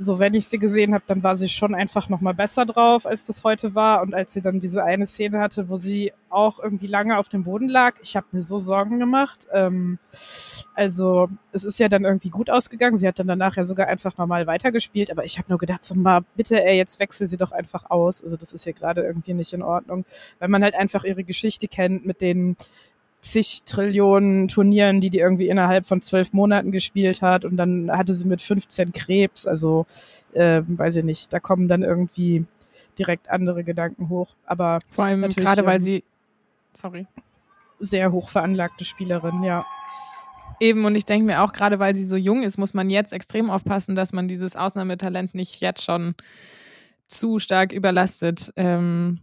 so 0.00 0.18
wenn 0.18 0.32
ich 0.32 0.48
sie 0.48 0.58
gesehen 0.58 0.94
habe, 0.94 1.04
dann 1.06 1.22
war 1.22 1.36
sie 1.36 1.48
schon 1.48 1.74
einfach 1.74 2.08
noch 2.08 2.22
mal 2.22 2.32
besser 2.32 2.64
drauf, 2.64 3.04
als 3.04 3.26
das 3.26 3.44
heute 3.44 3.74
war. 3.74 4.00
Und 4.00 4.14
als 4.14 4.32
sie 4.32 4.40
dann 4.40 4.58
diese 4.58 4.82
eine 4.82 5.04
Szene 5.04 5.40
hatte, 5.40 5.68
wo 5.68 5.76
sie 5.76 6.14
auch 6.30 6.58
irgendwie 6.58 6.86
lange 6.86 7.18
auf 7.18 7.28
dem 7.28 7.44
Boden 7.44 7.68
lag, 7.68 7.96
ich 8.02 8.16
habe 8.16 8.26
mir 8.32 8.40
so 8.40 8.58
Sorgen 8.58 8.98
gemacht. 8.98 9.46
Ähm, 9.52 9.98
also 10.74 11.28
es 11.52 11.64
ist 11.64 11.78
ja 11.78 11.90
dann 11.90 12.04
irgendwie 12.04 12.30
gut 12.30 12.48
ausgegangen. 12.48 12.96
Sie 12.96 13.06
hat 13.06 13.18
dann 13.18 13.26
danach 13.26 13.56
ja 13.56 13.64
sogar 13.64 13.88
einfach 13.88 14.16
normal 14.16 14.46
weitergespielt. 14.46 15.10
Aber 15.10 15.26
ich 15.26 15.36
habe 15.36 15.50
nur 15.50 15.58
gedacht, 15.58 15.84
so 15.84 15.94
mal 15.94 16.22
bitte, 16.34 16.64
ey, 16.64 16.78
jetzt 16.78 16.98
wechsel 16.98 17.28
sie 17.28 17.36
doch 17.36 17.52
einfach 17.52 17.90
aus. 17.90 18.22
Also 18.22 18.38
das 18.38 18.54
ist 18.54 18.64
ja 18.64 18.72
gerade 18.72 19.02
irgendwie 19.02 19.34
nicht 19.34 19.52
in 19.52 19.62
Ordnung, 19.62 20.06
weil 20.38 20.48
man 20.48 20.62
halt 20.62 20.74
einfach 20.74 21.04
ihre 21.04 21.24
Geschichte 21.24 21.68
kennt 21.68 22.06
mit 22.06 22.22
den 22.22 22.56
zig 23.20 23.62
Trillionen 23.64 24.48
Turnieren, 24.48 25.00
die 25.00 25.10
die 25.10 25.18
irgendwie 25.18 25.48
innerhalb 25.48 25.86
von 25.86 26.00
zwölf 26.00 26.32
Monaten 26.32 26.72
gespielt 26.72 27.22
hat. 27.22 27.44
Und 27.44 27.56
dann 27.56 27.90
hatte 27.90 28.14
sie 28.14 28.26
mit 28.26 28.42
15 28.42 28.92
Krebs, 28.92 29.46
also 29.46 29.86
äh, 30.32 30.62
weiß 30.66 30.96
ich 30.96 31.04
nicht, 31.04 31.32
da 31.32 31.40
kommen 31.40 31.68
dann 31.68 31.82
irgendwie 31.82 32.44
direkt 32.98 33.30
andere 33.30 33.64
Gedanken 33.64 34.08
hoch, 34.08 34.34
aber 34.44 34.80
vor 34.90 35.04
allem 35.04 35.22
gerade 35.30 35.64
weil 35.64 35.76
ähm, 35.76 35.82
sie 35.82 36.04
sorry. 36.74 37.06
sehr 37.78 38.12
hoch 38.12 38.28
veranlagte 38.28 38.84
Spielerin, 38.84 39.42
ja. 39.42 39.64
Eben, 40.58 40.84
und 40.84 40.94
ich 40.94 41.06
denke 41.06 41.24
mir 41.24 41.42
auch, 41.42 41.52
gerade 41.52 41.78
weil 41.78 41.94
sie 41.94 42.04
so 42.04 42.16
jung 42.16 42.42
ist, 42.42 42.58
muss 42.58 42.74
man 42.74 42.90
jetzt 42.90 43.14
extrem 43.14 43.48
aufpassen, 43.48 43.94
dass 43.94 44.12
man 44.12 44.28
dieses 44.28 44.56
Ausnahmetalent 44.56 45.34
nicht 45.34 45.60
jetzt 45.62 45.82
schon 45.82 46.14
zu 47.06 47.38
stark 47.38 47.72
überlastet. 47.72 48.52
Ähm, 48.56 49.20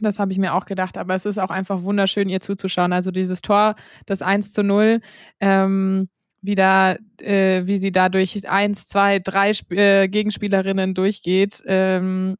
das 0.00 0.18
habe 0.18 0.32
ich 0.32 0.38
mir 0.38 0.54
auch 0.54 0.66
gedacht, 0.66 0.98
aber 0.98 1.14
es 1.14 1.26
ist 1.26 1.38
auch 1.38 1.50
einfach 1.50 1.82
wunderschön, 1.82 2.28
ihr 2.28 2.40
zuzuschauen. 2.40 2.92
Also 2.92 3.10
dieses 3.10 3.40
Tor, 3.42 3.74
das 4.06 4.22
1 4.22 4.52
zu 4.52 4.62
0, 4.62 5.00
ähm, 5.40 6.08
wie, 6.42 6.54
da, 6.54 6.96
äh, 7.20 7.66
wie 7.66 7.78
sie 7.78 7.92
da 7.92 8.08
durch 8.08 8.48
eins, 8.48 8.86
zwei, 8.86 9.18
drei 9.18 9.50
Sp 9.50 9.74
äh, 9.74 10.08
Gegenspielerinnen 10.08 10.94
durchgeht. 10.94 11.62
Ähm, 11.66 12.36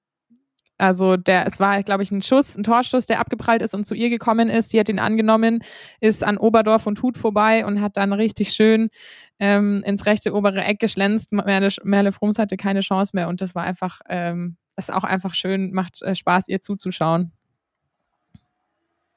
also 0.78 1.16
der, 1.16 1.46
es 1.46 1.58
war, 1.58 1.82
glaube 1.82 2.02
ich, 2.02 2.10
ein 2.10 2.22
Schuss, 2.22 2.56
ein 2.56 2.62
Torschuss, 2.62 3.06
der 3.06 3.18
abgeprallt 3.20 3.62
ist 3.62 3.74
und 3.74 3.84
zu 3.84 3.94
ihr 3.94 4.10
gekommen 4.10 4.50
ist. 4.50 4.70
Sie 4.70 4.78
hat 4.78 4.88
ihn 4.88 4.98
angenommen, 4.98 5.62
ist 6.00 6.22
an 6.22 6.36
Oberdorf 6.36 6.86
und 6.86 7.02
Hut 7.02 7.16
vorbei 7.16 7.64
und 7.64 7.80
hat 7.80 7.96
dann 7.96 8.12
richtig 8.12 8.50
schön 8.52 8.90
ähm, 9.38 9.82
ins 9.86 10.06
rechte 10.06 10.34
obere 10.34 10.62
Eck 10.62 10.78
geschlänzt. 10.78 11.32
Merle, 11.32 11.68
Merle 11.82 12.12
Frums 12.12 12.38
hatte 12.38 12.56
keine 12.56 12.80
Chance 12.80 13.12
mehr 13.14 13.28
und 13.28 13.40
das 13.40 13.54
war 13.54 13.64
einfach, 13.64 14.00
ähm, 14.08 14.56
ist 14.76 14.92
auch 14.92 15.04
einfach 15.04 15.34
schön, 15.34 15.72
macht 15.72 16.02
äh, 16.02 16.14
Spaß, 16.14 16.48
ihr 16.48 16.60
zuzuschauen. 16.60 17.32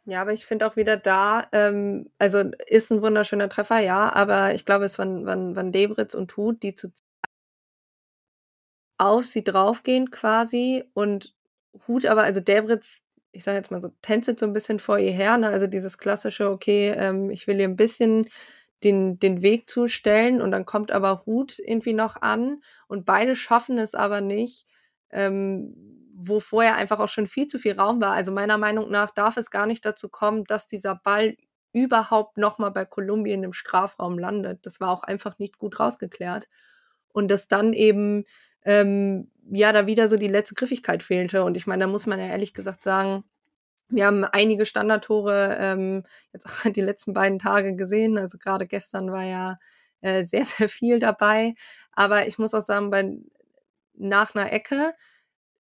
Ja, 0.09 0.21
aber 0.21 0.33
ich 0.33 0.45
finde 0.45 0.65
auch 0.67 0.75
wieder 0.75 0.97
da, 0.97 1.47
ähm, 1.51 2.09
also 2.17 2.39
ist 2.67 2.91
ein 2.91 3.01
wunderschöner 3.03 3.47
Treffer, 3.47 3.79
ja, 3.79 4.11
aber 4.11 4.55
ich 4.55 4.65
glaube, 4.65 4.85
es 4.85 4.97
waren, 4.97 5.25
waren, 5.27 5.55
waren 5.55 5.71
Debritz 5.71 6.15
und 6.15 6.35
Hut, 6.35 6.63
die 6.63 6.73
zu 6.75 6.91
auf 8.97 9.25
sie 9.25 9.43
draufgehen 9.43 10.11
quasi 10.11 10.83
und 10.93 11.33
Hut 11.87 12.05
aber, 12.05 12.23
also 12.23 12.39
Debritz, 12.41 13.01
ich 13.31 13.43
sage 13.43 13.57
jetzt 13.57 13.71
mal 13.71 13.81
so, 13.81 13.89
tänzelt 14.01 14.39
so 14.39 14.45
ein 14.47 14.53
bisschen 14.53 14.79
vor 14.79 14.97
ihr 14.97 15.11
her, 15.11 15.37
ne? 15.37 15.47
also 15.47 15.67
dieses 15.67 15.97
klassische, 15.97 16.49
okay, 16.49 16.89
ähm, 16.97 17.29
ich 17.29 17.47
will 17.47 17.59
ihr 17.59 17.67
ein 17.67 17.75
bisschen 17.75 18.27
den, 18.83 19.19
den 19.19 19.41
Weg 19.43 19.69
zustellen 19.69 20.41
und 20.41 20.51
dann 20.51 20.65
kommt 20.65 20.91
aber 20.91 21.23
Hut 21.25 21.59
irgendwie 21.59 21.93
noch 21.93 22.21
an 22.21 22.61
und 22.87 23.05
beide 23.05 23.35
schaffen 23.35 23.77
es 23.77 23.93
aber 23.93 24.21
nicht, 24.21 24.65
ähm, 25.11 25.98
wo 26.21 26.39
vorher 26.39 26.75
einfach 26.75 26.99
auch 26.99 27.07
schon 27.07 27.27
viel 27.27 27.47
zu 27.47 27.59
viel 27.59 27.79
Raum 27.79 28.01
war. 28.01 28.13
Also 28.13 28.31
meiner 28.31 28.57
Meinung 28.57 28.89
nach 28.89 29.11
darf 29.11 29.37
es 29.37 29.51
gar 29.51 29.65
nicht 29.65 29.85
dazu 29.85 30.09
kommen, 30.09 30.43
dass 30.43 30.67
dieser 30.67 30.95
Ball 30.95 31.35
überhaupt 31.71 32.37
nochmal 32.37 32.71
bei 32.71 32.85
Kolumbien 32.85 33.43
im 33.43 33.53
Strafraum 33.53 34.19
landet. 34.19 34.65
Das 34.65 34.79
war 34.79 34.89
auch 34.89 35.03
einfach 35.03 35.39
nicht 35.39 35.57
gut 35.57 35.79
rausgeklärt. 35.79 36.49
Und 37.13 37.29
dass 37.29 37.47
dann 37.47 37.73
eben, 37.73 38.25
ähm, 38.65 39.31
ja, 39.49 39.71
da 39.71 39.87
wieder 39.87 40.09
so 40.09 40.15
die 40.17 40.27
letzte 40.27 40.55
Griffigkeit 40.55 41.03
fehlte. 41.03 41.43
Und 41.43 41.55
ich 41.57 41.67
meine, 41.67 41.85
da 41.85 41.87
muss 41.87 42.05
man 42.05 42.19
ja 42.19 42.25
ehrlich 42.25 42.53
gesagt 42.53 42.83
sagen, 42.83 43.23
wir 43.87 44.05
haben 44.05 44.23
einige 44.25 44.65
Standardtore 44.65 45.57
ähm, 45.59 46.03
jetzt 46.33 46.45
auch 46.45 46.63
die 46.71 46.81
letzten 46.81 47.13
beiden 47.13 47.39
Tage 47.39 47.75
gesehen. 47.75 48.17
Also 48.17 48.37
gerade 48.37 48.67
gestern 48.67 49.11
war 49.11 49.23
ja 49.23 49.57
äh, 50.01 50.23
sehr, 50.25 50.45
sehr 50.45 50.69
viel 50.69 50.99
dabei. 50.99 51.55
Aber 51.93 52.27
ich 52.27 52.37
muss 52.37 52.53
auch 52.53 52.61
sagen, 52.61 52.89
bei, 52.89 53.09
nach 53.93 54.35
einer 54.35 54.51
Ecke 54.51 54.93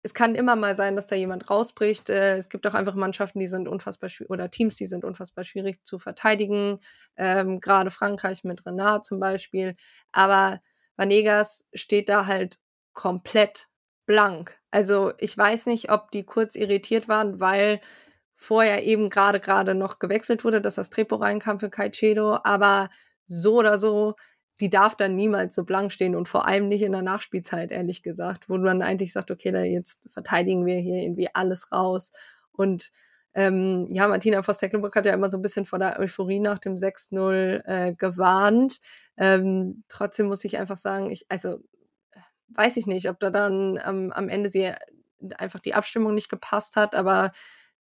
es 0.02 0.14
kann 0.14 0.34
immer 0.34 0.56
mal 0.56 0.74
sein, 0.74 0.96
dass 0.96 1.06
da 1.06 1.16
jemand 1.16 1.50
rausbricht. 1.50 2.08
Äh, 2.10 2.36
es 2.36 2.48
gibt 2.48 2.66
auch 2.66 2.74
einfach 2.74 2.94
Mannschaften, 2.94 3.38
die 3.40 3.46
sind 3.46 3.68
unfassbar 3.68 4.08
schwierig, 4.08 4.30
oder 4.30 4.50
Teams, 4.50 4.76
die 4.76 4.86
sind 4.86 5.04
unfassbar 5.04 5.44
schwierig 5.44 5.84
zu 5.84 5.98
verteidigen. 5.98 6.80
Ähm, 7.16 7.60
Gerade 7.60 7.90
Frankreich 7.90 8.44
mit 8.44 8.64
Renard 8.66 9.04
zum 9.04 9.20
Beispiel. 9.20 9.76
Aber 10.12 10.60
Vanegas 10.96 11.66
steht 11.74 12.08
da 12.08 12.26
halt 12.26 12.58
komplett 12.94 13.68
blank. 14.06 14.58
Also 14.70 15.12
ich 15.18 15.36
weiß 15.36 15.66
nicht, 15.66 15.90
ob 15.90 16.10
die 16.10 16.24
kurz 16.24 16.54
irritiert 16.56 17.08
waren, 17.08 17.40
weil 17.40 17.80
vorher 18.34 18.84
eben 18.84 19.10
gerade 19.10 19.38
gerade 19.40 19.74
noch 19.74 19.98
gewechselt 19.98 20.44
wurde, 20.44 20.60
dass 20.62 20.76
das 20.76 20.90
Trepo 20.90 21.16
reinkam 21.16 21.60
für 21.60 21.70
Caicedo. 21.70 22.38
Aber 22.42 22.88
so 23.26 23.58
oder 23.58 23.78
so 23.78 24.14
die 24.61 24.70
darf 24.70 24.96
dann 24.96 25.16
niemals 25.16 25.55
so 25.55 25.64
blank 25.64 25.92
stehen 25.92 26.14
und 26.14 26.29
vor 26.29 26.46
allem 26.46 26.68
nicht 26.68 26.83
in 26.83 26.92
der 26.92 27.03
Nachspielzeit, 27.03 27.70
ehrlich 27.70 28.03
gesagt, 28.03 28.49
wo 28.49 28.59
man 28.59 28.83
eigentlich 28.83 29.12
sagt, 29.12 29.31
okay, 29.31 29.53
da 29.53 29.62
jetzt 29.62 30.01
verteidigen 30.07 30.66
wir 30.66 30.79
hier 30.79 31.03
irgendwie 31.03 31.29
alles 31.33 31.73
raus. 31.73 32.12
Und 32.53 32.92
ähm, 33.33 33.87
ja, 33.90 34.07
Martina 34.09 34.42
Voss-Tecklenburg 34.42 34.94
hat 34.94 35.07
ja 35.07 35.14
immer 35.14 35.31
so 35.31 35.38
ein 35.38 35.42
bisschen 35.42 35.64
vor 35.64 35.79
der 35.79 35.99
Euphorie 35.99 36.40
nach 36.40 36.59
dem 36.59 36.77
6-0 36.77 37.62
äh, 37.64 37.94
gewarnt. 37.94 38.81
Ähm, 39.16 39.85
trotzdem 39.88 40.27
muss 40.27 40.44
ich 40.44 40.59
einfach 40.59 40.77
sagen, 40.77 41.11
ich, 41.11 41.27
also 41.29 41.59
weiß 42.49 42.77
ich 42.77 42.87
nicht, 42.87 43.09
ob 43.09 43.20
da 43.20 43.31
dann 43.31 43.81
ähm, 43.87 44.12
am 44.12 44.29
Ende 44.29 44.51
sie 44.51 44.73
einfach 45.37 45.61
die 45.61 45.75
Abstimmung 45.75 46.14
nicht 46.14 46.29
gepasst 46.29 46.77
hat, 46.77 46.94
aber 46.94 47.33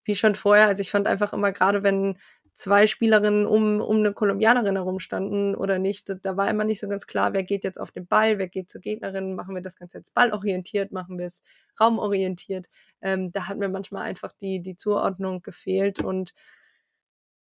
wie 0.04 0.14
schon 0.14 0.34
vorher, 0.34 0.68
also 0.68 0.80
ich 0.80 0.90
fand 0.90 1.06
einfach 1.06 1.32
immer 1.32 1.52
gerade, 1.52 1.82
wenn 1.82 2.16
zwei 2.56 2.86
Spielerinnen 2.86 3.46
um, 3.46 3.82
um 3.82 3.98
eine 3.98 4.14
Kolumbianerin 4.14 4.76
herumstanden 4.76 5.54
oder 5.54 5.78
nicht. 5.78 6.10
Da 6.22 6.36
war 6.38 6.48
immer 6.48 6.64
nicht 6.64 6.80
so 6.80 6.88
ganz 6.88 7.06
klar, 7.06 7.34
wer 7.34 7.44
geht 7.44 7.64
jetzt 7.64 7.78
auf 7.78 7.90
den 7.90 8.06
Ball, 8.06 8.38
wer 8.38 8.48
geht 8.48 8.70
zur 8.70 8.80
Gegnerin, 8.80 9.34
machen 9.34 9.54
wir 9.54 9.60
das 9.60 9.76
Ganze 9.76 9.98
jetzt 9.98 10.14
ballorientiert, 10.14 10.90
machen 10.90 11.18
wir 11.18 11.26
es 11.26 11.42
raumorientiert. 11.78 12.66
Ähm, 13.02 13.30
da 13.30 13.46
hat 13.46 13.58
mir 13.58 13.68
manchmal 13.68 14.04
einfach 14.04 14.32
die, 14.40 14.60
die 14.60 14.76
Zuordnung 14.76 15.42
gefehlt 15.42 16.00
und 16.02 16.32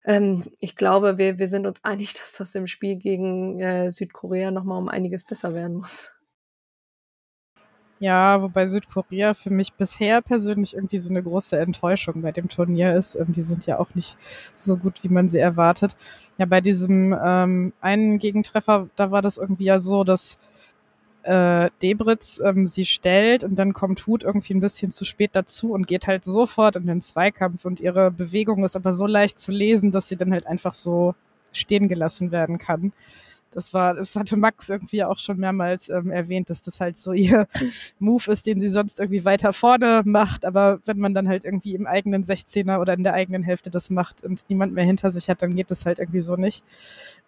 ähm, 0.05 0.45
ich 0.59 0.77
glaube, 0.77 1.17
wir, 1.17 1.37
wir 1.37 1.49
sind 1.49 1.67
uns 1.67 1.83
einig, 1.83 2.13
dass 2.13 2.37
das 2.37 2.55
im 2.55 2.67
Spiel 2.67 2.95
gegen 2.95 3.59
äh, 3.59 3.91
Südkorea 3.91 4.49
nochmal 4.49 4.79
um 4.79 4.87
einiges 4.87 5.25
besser 5.25 5.53
werden 5.53 5.75
muss. 5.77 6.13
Ja, 8.01 8.41
wobei 8.41 8.65
Südkorea 8.65 9.35
für 9.35 9.51
mich 9.51 9.73
bisher 9.73 10.23
persönlich 10.23 10.73
irgendwie 10.73 10.97
so 10.97 11.11
eine 11.11 11.21
große 11.21 11.55
Enttäuschung 11.59 12.23
bei 12.23 12.31
dem 12.31 12.49
Turnier 12.49 12.95
ist. 12.95 13.15
Die 13.27 13.43
sind 13.43 13.67
ja 13.67 13.77
auch 13.77 13.93
nicht 13.93 14.17
so 14.55 14.75
gut, 14.75 15.03
wie 15.03 15.09
man 15.09 15.29
sie 15.29 15.37
erwartet. 15.37 15.95
Ja, 16.39 16.47
bei 16.47 16.61
diesem 16.61 17.15
ähm, 17.23 17.73
einen 17.79 18.17
Gegentreffer, 18.17 18.87
da 18.95 19.11
war 19.11 19.21
das 19.21 19.37
irgendwie 19.37 19.65
ja 19.65 19.77
so, 19.77 20.03
dass 20.03 20.39
äh, 21.23 21.69
Debritz 21.83 22.41
ähm, 22.43 22.65
sie 22.65 22.85
stellt 22.85 23.43
und 23.43 23.55
dann 23.59 23.73
kommt 23.73 24.07
Hut 24.07 24.23
irgendwie 24.23 24.55
ein 24.55 24.61
bisschen 24.61 24.89
zu 24.89 25.05
spät 25.05 25.31
dazu 25.33 25.71
und 25.71 25.85
geht 25.85 26.07
halt 26.07 26.25
sofort 26.25 26.77
in 26.77 26.87
den 26.87 27.01
Zweikampf 27.01 27.65
und 27.65 27.79
ihre 27.79 28.09
Bewegung 28.09 28.63
ist 28.63 28.75
aber 28.75 28.93
so 28.93 29.05
leicht 29.05 29.37
zu 29.37 29.51
lesen, 29.51 29.91
dass 29.91 30.07
sie 30.09 30.17
dann 30.17 30.33
halt 30.33 30.47
einfach 30.47 30.73
so 30.73 31.13
stehen 31.53 31.87
gelassen 31.87 32.31
werden 32.31 32.57
kann 32.57 32.93
das 33.51 33.73
war, 33.73 33.93
das 33.93 34.15
hatte 34.15 34.37
Max 34.37 34.69
irgendwie 34.69 35.03
auch 35.03 35.19
schon 35.19 35.37
mehrmals 35.37 35.89
ähm, 35.89 36.09
erwähnt, 36.09 36.49
dass 36.49 36.61
das 36.61 36.79
halt 36.79 36.97
so 36.97 37.13
ihr 37.13 37.47
Move 37.99 38.31
ist, 38.31 38.47
den 38.47 38.61
sie 38.61 38.69
sonst 38.69 38.99
irgendwie 38.99 39.25
weiter 39.25 39.53
vorne 39.53 40.01
macht. 40.05 40.45
Aber 40.45 40.79
wenn 40.85 40.99
man 40.99 41.13
dann 41.13 41.27
halt 41.27 41.45
irgendwie 41.45 41.75
im 41.75 41.85
eigenen 41.85 42.23
16er 42.23 42.79
oder 42.79 42.93
in 42.93 43.03
der 43.03 43.13
eigenen 43.13 43.43
Hälfte 43.43 43.69
das 43.69 43.89
macht 43.89 44.23
und 44.23 44.43
niemand 44.49 44.73
mehr 44.73 44.85
hinter 44.85 45.11
sich 45.11 45.29
hat, 45.29 45.41
dann 45.41 45.55
geht 45.55 45.71
das 45.71 45.85
halt 45.85 45.99
irgendwie 45.99 46.21
so 46.21 46.35
nicht. 46.35 46.63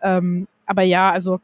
Ähm, 0.01 0.47
aber 0.65 0.83
ja, 0.83 1.11
also 1.11 1.41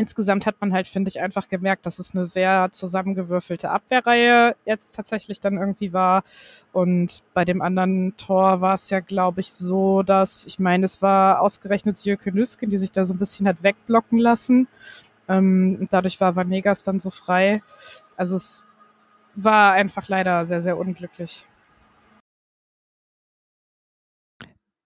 insgesamt 0.00 0.46
hat 0.46 0.56
man 0.60 0.72
halt, 0.72 0.88
finde 0.88 1.10
ich, 1.10 1.20
einfach 1.20 1.48
gemerkt, 1.48 1.84
dass 1.84 1.98
es 1.98 2.14
eine 2.14 2.24
sehr 2.24 2.68
zusammengewürfelte 2.72 3.70
Abwehrreihe 3.70 4.56
jetzt 4.64 4.92
tatsächlich 4.96 5.40
dann 5.40 5.58
irgendwie 5.58 5.92
war. 5.92 6.24
Und 6.72 7.22
bei 7.34 7.44
dem 7.44 7.60
anderen 7.60 8.16
Tor 8.16 8.62
war 8.62 8.74
es 8.74 8.88
ja, 8.90 9.00
glaube 9.00 9.40
ich, 9.40 9.52
so, 9.52 10.02
dass, 10.02 10.46
ich 10.46 10.58
meine, 10.58 10.86
es 10.86 11.02
war 11.02 11.40
ausgerechnet 11.40 12.02
Jürgen 12.04 12.34
Nüsken, 12.34 12.70
die 12.70 12.78
sich 12.78 12.92
da 12.92 13.04
so 13.04 13.12
ein 13.14 13.18
bisschen 13.18 13.46
hat 13.46 13.62
wegblocken 13.62 14.18
lassen. 14.18 14.68
Ähm, 15.28 15.86
dadurch 15.90 16.20
war 16.20 16.34
Vanegas 16.34 16.82
dann 16.82 16.98
so 16.98 17.10
frei. 17.10 17.62
Also 18.16 18.36
es 18.36 18.64
war 19.34 19.72
einfach 19.72 20.08
leider 20.08 20.44
sehr, 20.46 20.62
sehr 20.62 20.78
unglücklich. 20.78 21.44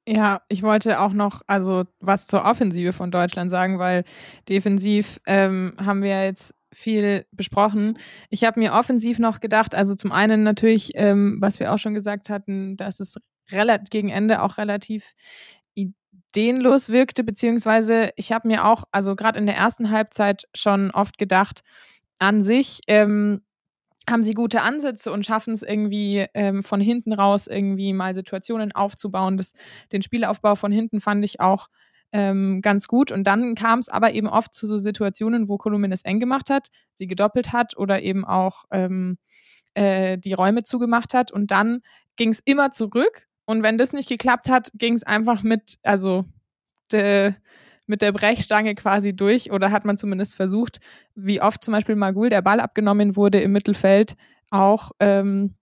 Ja, 0.06 0.42
ich 0.48 0.62
wollte 0.62 1.00
auch 1.00 1.12
noch 1.14 1.40
also 1.46 1.84
was 1.98 2.26
zur 2.26 2.44
Offensive 2.44 2.92
von 2.92 3.10
Deutschland 3.10 3.50
sagen, 3.50 3.78
weil 3.78 4.04
defensiv 4.48 5.18
ähm, 5.26 5.74
haben 5.82 6.02
wir 6.02 6.24
jetzt 6.24 6.54
viel 6.72 7.24
besprochen. 7.32 7.98
Ich 8.28 8.44
habe 8.44 8.60
mir 8.60 8.74
offensiv 8.74 9.18
noch 9.18 9.40
gedacht, 9.40 9.74
also 9.74 9.94
zum 9.94 10.12
einen 10.12 10.42
natürlich, 10.42 10.90
ähm, 10.94 11.38
was 11.40 11.58
wir 11.58 11.72
auch 11.72 11.78
schon 11.78 11.94
gesagt 11.94 12.28
hatten, 12.28 12.76
dass 12.76 13.00
es 13.00 13.16
relativ 13.50 13.88
gegen 13.90 14.10
Ende 14.10 14.42
auch 14.42 14.58
relativ 14.58 15.14
ideenlos 15.74 16.90
wirkte, 16.90 17.24
beziehungsweise 17.24 18.10
ich 18.16 18.32
habe 18.32 18.48
mir 18.48 18.66
auch, 18.66 18.84
also 18.92 19.16
gerade 19.16 19.38
in 19.38 19.46
der 19.46 19.56
ersten 19.56 19.90
Halbzeit 19.90 20.44
schon 20.54 20.90
oft 20.90 21.16
gedacht, 21.16 21.62
an 22.18 22.42
sich 22.42 22.80
ähm, 22.88 23.42
haben 24.08 24.24
sie 24.24 24.34
gute 24.34 24.62
Ansätze 24.62 25.10
und 25.12 25.24
schaffen 25.24 25.52
es 25.52 25.62
irgendwie 25.62 26.26
ähm, 26.34 26.62
von 26.62 26.80
hinten 26.80 27.12
raus 27.12 27.46
irgendwie 27.46 27.92
mal 27.92 28.14
Situationen 28.14 28.72
aufzubauen. 28.72 29.36
Das, 29.36 29.52
den 29.92 30.02
Spielaufbau 30.02 30.56
von 30.56 30.72
hinten 30.72 31.00
fand 31.00 31.24
ich 31.24 31.40
auch 31.40 31.68
ähm, 32.12 32.60
ganz 32.62 32.86
gut. 32.86 33.10
Und 33.10 33.24
dann 33.26 33.54
kam 33.54 33.78
es 33.78 33.88
aber 33.88 34.12
eben 34.12 34.28
oft 34.28 34.54
zu 34.54 34.66
so 34.66 34.78
Situationen, 34.78 35.48
wo 35.48 35.58
Kolumbien 35.58 35.92
es 35.92 36.02
eng 36.02 36.20
gemacht 36.20 36.50
hat, 36.50 36.68
sie 36.92 37.06
gedoppelt 37.06 37.52
hat 37.52 37.76
oder 37.76 38.02
eben 38.02 38.24
auch 38.24 38.64
ähm, 38.70 39.18
äh, 39.74 40.18
die 40.18 40.32
Räume 40.32 40.62
zugemacht 40.62 41.14
hat. 41.14 41.32
Und 41.32 41.50
dann 41.50 41.80
ging 42.16 42.30
es 42.30 42.40
immer 42.44 42.70
zurück. 42.70 43.26
Und 43.46 43.62
wenn 43.62 43.78
das 43.78 43.92
nicht 43.92 44.08
geklappt 44.08 44.48
hat, 44.48 44.70
ging 44.74 44.94
es 44.94 45.02
einfach 45.02 45.42
mit, 45.42 45.78
also 45.82 46.24
de, 46.92 47.34
mit 47.86 48.02
der 48.02 48.12
Brechstange 48.12 48.74
quasi 48.74 49.14
durch 49.14 49.50
oder 49.52 49.70
hat 49.70 49.84
man 49.84 49.98
zumindest 49.98 50.34
versucht, 50.34 50.78
wie 51.14 51.40
oft 51.40 51.62
zum 51.62 51.72
Beispiel 51.72 51.96
Magul 51.96 52.30
der 52.30 52.42
Ball 52.42 52.60
abgenommen 52.60 53.16
wurde 53.16 53.40
im 53.40 53.52
Mittelfeld, 53.52 54.14
auch 54.50 54.92
ähm, 55.00 55.54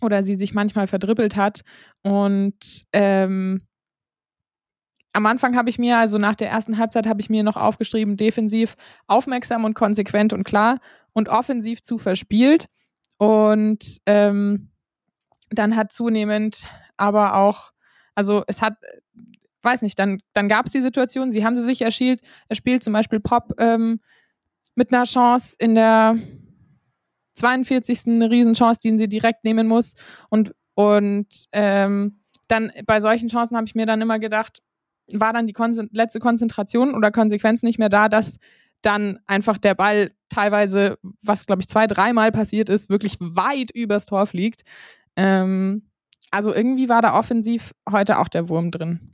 oder 0.00 0.22
sie 0.22 0.34
sich 0.34 0.52
manchmal 0.52 0.86
verdribbelt 0.86 1.36
hat. 1.36 1.62
Und 2.02 2.84
ähm, 2.92 3.62
am 5.12 5.26
Anfang 5.26 5.56
habe 5.56 5.68
ich 5.68 5.78
mir, 5.78 5.98
also 5.98 6.18
nach 6.18 6.34
der 6.34 6.50
ersten 6.50 6.78
Halbzeit, 6.78 7.06
habe 7.06 7.20
ich 7.20 7.30
mir 7.30 7.42
noch 7.42 7.56
aufgeschrieben, 7.56 8.16
defensiv 8.16 8.74
aufmerksam 9.06 9.64
und 9.64 9.74
konsequent 9.74 10.32
und 10.32 10.44
klar 10.44 10.78
und 11.12 11.28
offensiv 11.28 11.82
zu 11.82 11.98
verspielt. 11.98 12.66
Und 13.18 13.98
ähm, 14.06 14.70
dann 15.50 15.76
hat 15.76 15.92
zunehmend 15.92 16.68
aber 16.96 17.36
auch, 17.36 17.72
also 18.14 18.42
es 18.46 18.62
hat 18.62 18.74
weiß 19.62 19.82
nicht, 19.82 19.98
dann, 19.98 20.18
dann 20.32 20.48
gab 20.48 20.66
es 20.66 20.72
die 20.72 20.80
Situation, 20.80 21.30
sie 21.30 21.44
haben 21.44 21.56
sie 21.56 21.64
sich 21.64 21.82
erspielt, 21.82 22.20
erspielt 22.48 22.82
zum 22.82 22.92
Beispiel 22.92 23.20
Pop 23.20 23.54
ähm, 23.58 24.00
mit 24.74 24.92
einer 24.92 25.04
Chance 25.04 25.54
in 25.58 25.74
der 25.74 26.16
42. 27.34 28.06
eine 28.06 28.30
Riesenchance, 28.30 28.80
die 28.82 28.98
sie 28.98 29.08
direkt 29.08 29.44
nehmen 29.44 29.66
muss. 29.66 29.94
Und, 30.28 30.54
und 30.74 31.26
ähm, 31.52 32.20
dann 32.48 32.72
bei 32.86 33.00
solchen 33.00 33.28
Chancen 33.28 33.56
habe 33.56 33.66
ich 33.66 33.74
mir 33.74 33.86
dann 33.86 34.00
immer 34.00 34.18
gedacht, 34.18 34.62
war 35.12 35.32
dann 35.32 35.46
die 35.46 35.52
Konzen 35.52 35.88
letzte 35.92 36.20
Konzentration 36.20 36.94
oder 36.94 37.10
Konsequenz 37.10 37.62
nicht 37.62 37.78
mehr 37.78 37.88
da, 37.88 38.08
dass 38.08 38.38
dann 38.82 39.18
einfach 39.26 39.58
der 39.58 39.74
Ball 39.74 40.12
teilweise, 40.28 40.98
was 41.22 41.46
glaube 41.46 41.62
ich 41.62 41.68
zwei, 41.68 41.86
dreimal 41.86 42.32
passiert 42.32 42.68
ist, 42.68 42.90
wirklich 42.90 43.16
weit 43.20 43.70
übers 43.70 44.06
Tor 44.06 44.26
fliegt. 44.26 44.62
Ähm, 45.16 45.88
also 46.30 46.52
irgendwie 46.52 46.88
war 46.88 47.02
da 47.02 47.16
offensiv 47.16 47.72
heute 47.90 48.18
auch 48.18 48.28
der 48.28 48.48
Wurm 48.48 48.70
drin. 48.70 49.12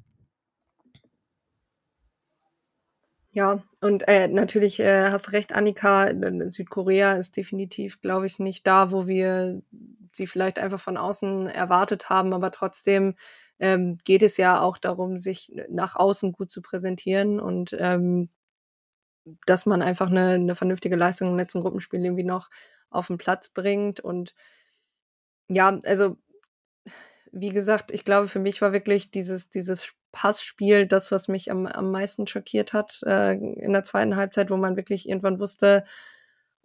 Ja, 3.31 3.63
und 3.81 4.09
äh, 4.09 4.27
natürlich 4.29 4.81
äh, 4.81 5.11
hast 5.11 5.33
recht, 5.33 5.53
Annika. 5.53 6.11
Südkorea 6.51 7.15
ist 7.15 7.37
definitiv, 7.37 8.01
glaube 8.01 8.27
ich, 8.27 8.39
nicht 8.39 8.67
da, 8.67 8.91
wo 8.91 9.07
wir 9.07 9.63
sie 10.13 10.27
vielleicht 10.27 10.59
einfach 10.59 10.81
von 10.81 10.97
außen 10.97 11.47
erwartet 11.47 12.09
haben, 12.11 12.33
aber 12.33 12.51
trotzdem 12.51 13.15
ähm, 13.61 13.99
geht 14.05 14.23
es 14.23 14.37
ja 14.39 14.61
auch 14.61 14.79
darum, 14.79 15.19
sich 15.19 15.53
nach 15.69 15.95
außen 15.97 16.33
gut 16.33 16.51
zu 16.51 16.63
präsentieren 16.63 17.39
und 17.39 17.77
ähm, 17.79 18.31
dass 19.47 19.67
man 19.67 19.83
einfach 19.83 20.09
eine, 20.11 20.31
eine 20.31 20.55
vernünftige 20.57 20.97
Leistung 20.97 21.29
im 21.31 21.37
letzten 21.37 21.61
Gruppenspiel 21.61 22.03
irgendwie 22.05 22.25
noch 22.25 22.49
auf 22.91 23.09
den 23.09 23.19
Platz 23.19 23.51
bringt. 23.51 24.01
Und 24.01 24.35
ja, 25.49 25.79
also 25.85 26.17
wie 27.33 27.51
gesagt, 27.51 27.91
ich 27.91 28.05
glaube, 28.05 28.29
für 28.29 28.39
mich 28.39 28.63
war 28.63 28.73
wirklich 28.73 29.11
dieses, 29.11 29.51
dieses 29.51 29.93
Passspiel 30.19 30.87
das, 30.87 31.13
was 31.13 31.29
mich 31.29 31.49
am, 31.53 31.67
am 31.67 31.93
meisten 31.93 32.27
schockiert 32.27 32.73
hat 32.73 33.01
äh, 33.07 33.35
in 33.35 33.73
der 33.73 33.85
zweiten 33.85 34.17
Halbzeit, 34.17 34.51
wo 34.51 34.57
man 34.57 34.75
wirklich 34.75 35.09
irgendwann 35.09 35.39
wusste, 35.39 35.85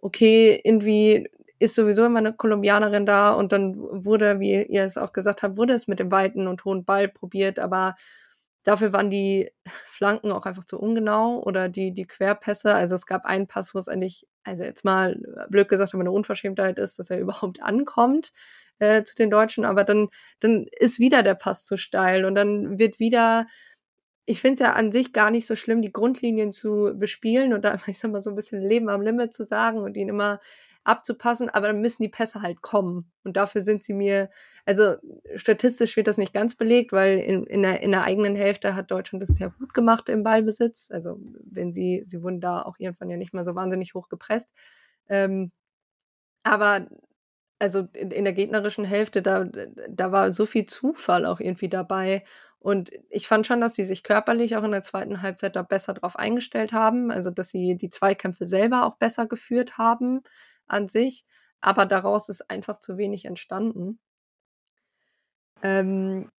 okay, 0.00 0.60
irgendwie 0.64 1.30
ist 1.60 1.76
sowieso 1.76 2.04
immer 2.04 2.18
eine 2.18 2.32
Kolumbianerin 2.32 3.06
da 3.06 3.32
und 3.32 3.52
dann 3.52 3.76
wurde, 3.78 4.40
wie 4.40 4.64
ihr 4.64 4.82
es 4.82 4.96
auch 4.98 5.12
gesagt 5.12 5.44
habt, 5.44 5.56
wurde 5.56 5.72
es 5.72 5.86
mit 5.86 6.00
dem 6.00 6.10
weiten 6.10 6.48
und 6.48 6.64
hohen 6.64 6.84
Ball 6.84 7.06
probiert, 7.06 7.60
aber 7.60 7.94
dafür 8.64 8.92
waren 8.92 9.08
die 9.08 9.52
Flanken 9.86 10.32
auch 10.32 10.46
einfach 10.46 10.64
zu 10.64 10.80
ungenau 10.80 11.40
oder 11.40 11.68
die, 11.68 11.92
die 11.92 12.06
Querpässe. 12.08 12.74
Also 12.74 12.96
es 12.96 13.06
gab 13.06 13.24
einen 13.24 13.46
Pass, 13.46 13.72
wo 13.72 13.78
es 13.78 13.88
eigentlich, 13.88 14.26
also 14.42 14.64
jetzt 14.64 14.84
mal 14.84 15.16
blöd 15.48 15.68
gesagt, 15.68 15.94
aber 15.94 16.00
eine 16.00 16.10
Unverschämtheit 16.10 16.80
ist, 16.80 16.98
dass 16.98 17.08
er 17.08 17.20
überhaupt 17.20 17.62
ankommt 17.62 18.32
äh, 18.78 19.02
zu 19.04 19.14
den 19.14 19.30
Deutschen, 19.30 19.64
aber 19.64 19.84
dann, 19.84 20.08
dann 20.40 20.66
ist 20.78 20.98
wieder 20.98 21.22
der 21.22 21.34
Pass 21.34 21.64
zu 21.64 21.76
steil 21.76 22.24
und 22.24 22.34
dann 22.34 22.78
wird 22.78 22.98
wieder, 22.98 23.46
ich 24.26 24.40
finde 24.40 24.54
es 24.54 24.60
ja 24.60 24.72
an 24.72 24.92
sich 24.92 25.12
gar 25.12 25.30
nicht 25.30 25.46
so 25.46 25.56
schlimm, 25.56 25.82
die 25.82 25.92
Grundlinien 25.92 26.52
zu 26.52 26.92
bespielen 26.96 27.52
und 27.52 27.64
da, 27.64 27.76
ich 27.86 27.98
sag 27.98 28.10
mal, 28.10 28.20
so 28.22 28.30
ein 28.30 28.36
bisschen 28.36 28.60
Leben 28.62 28.88
am 28.88 29.02
Limit 29.02 29.34
zu 29.34 29.44
sagen 29.44 29.78
und 29.78 29.96
ihn 29.96 30.08
immer 30.08 30.40
abzupassen, 30.84 31.48
aber 31.48 31.68
dann 31.68 31.80
müssen 31.80 32.02
die 32.02 32.10
Pässe 32.10 32.42
halt 32.42 32.60
kommen. 32.60 33.10
Und 33.24 33.36
dafür 33.36 33.62
sind 33.62 33.82
sie 33.82 33.94
mir, 33.94 34.28
also 34.66 34.96
statistisch 35.34 35.96
wird 35.96 36.06
das 36.06 36.18
nicht 36.18 36.34
ganz 36.34 36.54
belegt, 36.54 36.92
weil 36.92 37.18
in, 37.18 37.44
in, 37.44 37.62
der, 37.62 37.80
in 37.80 37.90
der 37.90 38.04
eigenen 38.04 38.36
Hälfte 38.36 38.74
hat 38.74 38.90
Deutschland 38.90 39.22
das 39.22 39.34
sehr 39.36 39.50
gut 39.50 39.72
gemacht 39.72 40.08
im 40.10 40.22
Ballbesitz. 40.22 40.90
Also 40.90 41.18
wenn 41.42 41.72
sie, 41.72 42.04
sie 42.06 42.22
wurden 42.22 42.40
da 42.40 42.62
auch 42.62 42.76
irgendwann 42.78 43.10
ja 43.10 43.16
nicht 43.16 43.32
mehr 43.32 43.44
so 43.44 43.54
wahnsinnig 43.54 43.94
hoch 43.94 44.10
gepresst. 44.10 44.50
Ähm, 45.08 45.52
aber 46.42 46.86
also 47.58 47.88
in, 47.92 48.10
in, 48.10 48.24
der 48.24 48.32
gegnerischen 48.32 48.84
Hälfte, 48.84 49.22
da, 49.22 49.44
da 49.88 50.12
war 50.12 50.32
so 50.32 50.46
viel 50.46 50.66
Zufall 50.66 51.26
auch 51.26 51.40
irgendwie 51.40 51.68
dabei. 51.68 52.24
Und 52.58 52.90
ich 53.10 53.28
fand 53.28 53.46
schon, 53.46 53.60
dass 53.60 53.74
sie 53.74 53.84
sich 53.84 54.02
körperlich 54.02 54.56
auch 54.56 54.64
in 54.64 54.70
der 54.72 54.82
zweiten 54.82 55.22
Halbzeit 55.22 55.56
da 55.56 55.62
besser 55.62 55.94
drauf 55.94 56.16
eingestellt 56.16 56.72
haben. 56.72 57.10
Also, 57.10 57.30
dass 57.30 57.50
sie 57.50 57.76
die 57.76 57.90
Zweikämpfe 57.90 58.46
selber 58.46 58.86
auch 58.86 58.96
besser 58.96 59.26
geführt 59.26 59.78
haben 59.78 60.22
an 60.66 60.88
sich. 60.88 61.24
Aber 61.60 61.86
daraus 61.86 62.28
ist 62.28 62.50
einfach 62.50 62.78
zu 62.78 62.96
wenig 62.98 63.26
entstanden. 63.26 63.98
Ähm, 65.62 66.30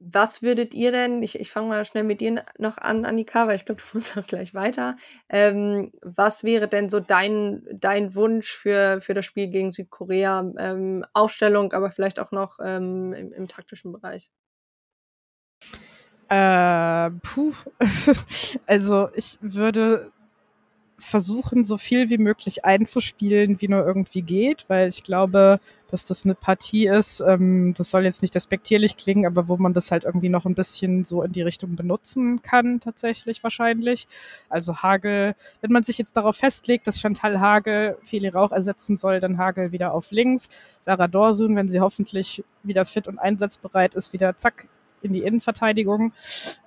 was 0.00 0.42
würdet 0.42 0.74
ihr 0.74 0.92
denn, 0.92 1.22
ich, 1.22 1.40
ich 1.40 1.50
fange 1.50 1.68
mal 1.68 1.84
schnell 1.84 2.04
mit 2.04 2.20
dir 2.20 2.44
noch 2.58 2.78
an, 2.78 3.04
Annika, 3.04 3.46
weil 3.46 3.56
ich 3.56 3.64
glaube, 3.64 3.82
du 3.92 3.96
musst 3.96 4.16
auch 4.16 4.26
gleich 4.26 4.54
weiter. 4.54 4.96
Ähm, 5.28 5.92
was 6.02 6.44
wäre 6.44 6.68
denn 6.68 6.88
so 6.88 7.00
dein, 7.00 7.66
dein 7.72 8.14
Wunsch 8.14 8.52
für, 8.52 9.00
für 9.00 9.14
das 9.14 9.24
Spiel 9.24 9.48
gegen 9.48 9.72
Südkorea? 9.72 10.52
Ähm, 10.58 11.04
Aufstellung, 11.12 11.72
aber 11.72 11.90
vielleicht 11.90 12.20
auch 12.20 12.30
noch 12.30 12.58
ähm, 12.62 13.12
im, 13.12 13.32
im 13.32 13.48
taktischen 13.48 13.92
Bereich. 13.92 14.30
Äh, 16.28 17.10
puh. 17.22 17.54
also 18.66 19.08
ich 19.14 19.38
würde 19.40 20.12
versuchen, 20.98 21.64
so 21.64 21.78
viel 21.78 22.10
wie 22.10 22.18
möglich 22.18 22.64
einzuspielen, 22.64 23.60
wie 23.60 23.68
nur 23.68 23.86
irgendwie 23.86 24.22
geht, 24.22 24.64
weil 24.68 24.88
ich 24.88 25.04
glaube, 25.04 25.60
dass 25.90 26.04
das 26.04 26.24
eine 26.24 26.34
Partie 26.34 26.86
ist, 26.86 27.20
ähm, 27.20 27.72
das 27.74 27.90
soll 27.90 28.04
jetzt 28.04 28.20
nicht 28.20 28.34
despektierlich 28.34 28.96
klingen, 28.96 29.24
aber 29.24 29.48
wo 29.48 29.56
man 29.56 29.72
das 29.72 29.90
halt 29.90 30.04
irgendwie 30.04 30.28
noch 30.28 30.44
ein 30.44 30.54
bisschen 30.54 31.04
so 31.04 31.22
in 31.22 31.32
die 31.32 31.42
Richtung 31.42 31.76
benutzen 31.76 32.42
kann, 32.42 32.80
tatsächlich 32.80 33.42
wahrscheinlich. 33.42 34.08
Also 34.48 34.82
Hagel, 34.82 35.34
wenn 35.60 35.72
man 35.72 35.84
sich 35.84 35.98
jetzt 35.98 36.16
darauf 36.16 36.36
festlegt, 36.36 36.86
dass 36.86 37.00
Chantal 37.00 37.40
Hagel 37.40 37.96
Feli 38.02 38.28
Rauch 38.28 38.52
ersetzen 38.52 38.96
soll, 38.96 39.20
dann 39.20 39.38
Hagel 39.38 39.72
wieder 39.72 39.94
auf 39.94 40.10
links. 40.10 40.48
Sarah 40.80 41.08
Dorsun, 41.08 41.56
wenn 41.56 41.68
sie 41.68 41.80
hoffentlich 41.80 42.44
wieder 42.62 42.84
fit 42.84 43.08
und 43.08 43.18
einsatzbereit 43.18 43.94
ist, 43.94 44.12
wieder 44.12 44.36
zack 44.36 44.66
in 45.02 45.12
die 45.12 45.22
Innenverteidigung, 45.22 46.12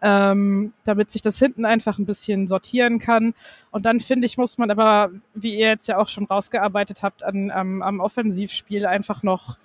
ähm, 0.02 0.74
damit 0.84 1.12
sich 1.12 1.22
das 1.22 1.38
hinten 1.40 1.66
einfach 1.66 1.98
ein 1.98 2.06
bisschen 2.06 2.48
sortieren 2.48 3.00
kann. 3.00 3.34
Und 3.72 3.86
dann 3.86 4.00
finde 4.00 4.26
ich, 4.26 4.38
muss 4.38 4.58
man 4.58 4.72
aber, 4.72 5.12
wie 5.34 5.56
ihr 5.58 5.68
jetzt 5.68 5.88
ja 5.88 5.98
auch 5.98 6.08
schon 6.08 6.26
rausgearbeitet 6.26 7.04
habt, 7.04 7.24
an, 7.24 7.52
am, 7.52 7.82
am 7.82 8.00
Offensivspiel 8.00 8.86
einfach 8.86 9.24
noch 9.24 9.58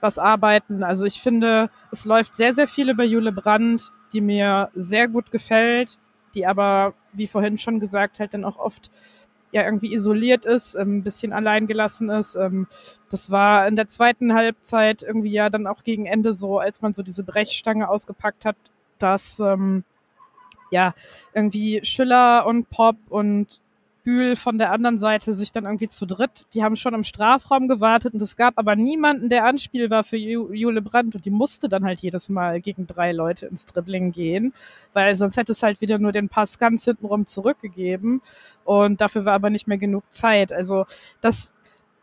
was 0.00 0.18
arbeiten. 0.18 0.82
Also 0.82 1.04
ich 1.04 1.22
finde, 1.22 1.70
es 1.90 2.04
läuft 2.04 2.34
sehr, 2.34 2.52
sehr 2.52 2.66
viel 2.66 2.90
über 2.90 3.04
Jule 3.04 3.32
Brandt, 3.32 3.92
die 4.12 4.20
mir 4.20 4.70
sehr 4.74 5.08
gut 5.08 5.30
gefällt, 5.30 5.98
die 6.34 6.46
aber, 6.46 6.94
wie 7.12 7.26
vorhin 7.26 7.56
schon 7.56 7.80
gesagt, 7.80 8.20
halt 8.20 8.34
dann 8.34 8.44
auch 8.44 8.58
oft 8.58 8.90
ja 9.52 9.64
irgendwie 9.64 9.94
isoliert 9.94 10.44
ist, 10.44 10.74
ähm, 10.74 10.98
ein 10.98 11.02
bisschen 11.02 11.32
allein 11.32 11.66
gelassen 11.66 12.10
ist. 12.10 12.34
Ähm, 12.34 12.66
das 13.10 13.30
war 13.30 13.68
in 13.68 13.76
der 13.76 13.86
zweiten 13.86 14.34
Halbzeit 14.34 15.02
irgendwie 15.02 15.30
ja 15.30 15.50
dann 15.50 15.66
auch 15.66 15.84
gegen 15.84 16.06
Ende 16.06 16.32
so, 16.32 16.58
als 16.58 16.82
man 16.82 16.94
so 16.94 17.02
diese 17.02 17.22
Brechstange 17.22 17.88
ausgepackt 17.88 18.44
hat, 18.44 18.56
dass 18.98 19.38
ähm, 19.40 19.84
ja 20.70 20.94
irgendwie 21.34 21.84
Schiller 21.84 22.46
und 22.46 22.70
Pop 22.70 22.96
und 23.08 23.60
Bühl 24.04 24.34
von 24.36 24.58
der 24.58 24.72
anderen 24.72 24.98
Seite 24.98 25.32
sich 25.32 25.52
dann 25.52 25.64
irgendwie 25.64 25.88
zu 25.88 26.06
dritt, 26.06 26.46
die 26.54 26.64
haben 26.64 26.76
schon 26.76 26.94
im 26.94 27.04
Strafraum 27.04 27.68
gewartet 27.68 28.14
und 28.14 28.22
es 28.22 28.36
gab 28.36 28.58
aber 28.58 28.74
niemanden, 28.74 29.28
der 29.28 29.44
Anspiel 29.44 29.90
war 29.90 30.02
für 30.02 30.16
Jule 30.16 30.82
Brandt 30.82 31.14
und 31.14 31.24
die 31.24 31.30
musste 31.30 31.68
dann 31.68 31.84
halt 31.84 32.00
jedes 32.00 32.28
Mal 32.28 32.60
gegen 32.60 32.86
drei 32.86 33.12
Leute 33.12 33.46
ins 33.46 33.64
Dribbling 33.66 34.12
gehen, 34.12 34.52
weil 34.92 35.14
sonst 35.14 35.36
hätte 35.36 35.52
es 35.52 35.62
halt 35.62 35.80
wieder 35.80 35.98
nur 35.98 36.12
den 36.12 36.28
Pass 36.28 36.58
ganz 36.58 36.84
hintenrum 36.84 37.26
zurückgegeben 37.26 38.22
und 38.64 39.00
dafür 39.00 39.24
war 39.24 39.34
aber 39.34 39.50
nicht 39.50 39.68
mehr 39.68 39.78
genug 39.78 40.12
Zeit. 40.12 40.52
Also 40.52 40.84
das, 41.20 41.54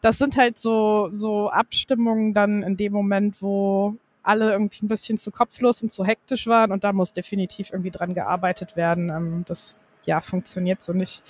das 0.02 0.18
sind 0.18 0.38
halt 0.38 0.58
so, 0.58 1.10
so 1.12 1.50
Abstimmungen 1.50 2.34
dann 2.34 2.64
in 2.64 2.78
dem 2.78 2.94
Moment, 2.94 3.42
wo 3.42 3.96
alle 4.24 4.52
irgendwie 4.52 4.86
ein 4.86 4.90
bisschen 4.90 5.18
zu 5.18 5.32
kopflos 5.32 5.84
und 5.84 5.92
zu 5.92 6.06
hektisch 6.06 6.48
waren 6.48 6.72
und 6.72 6.84
da 6.84 6.94
muss 6.94 7.14
definitiv 7.14 7.72
irgendwie 7.72 7.92
dran 7.92 8.14
gearbeitet 8.14 8.76
werden. 8.76 9.10
Ähm, 9.10 9.44
das 9.48 9.76
ja, 10.04 10.22
funktioniert 10.22 10.82
so 10.82 10.94
nicht. 10.94 11.24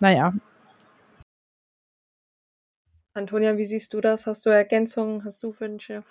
Naja. 0.00 0.32
Antonia, 3.14 3.56
wie 3.56 3.64
siehst 3.64 3.94
du 3.94 4.00
das? 4.00 4.26
Hast 4.26 4.44
du 4.44 4.50
Ergänzungen? 4.50 5.24
Hast 5.24 5.42
du 5.42 5.58
Wünsche? 5.58 6.04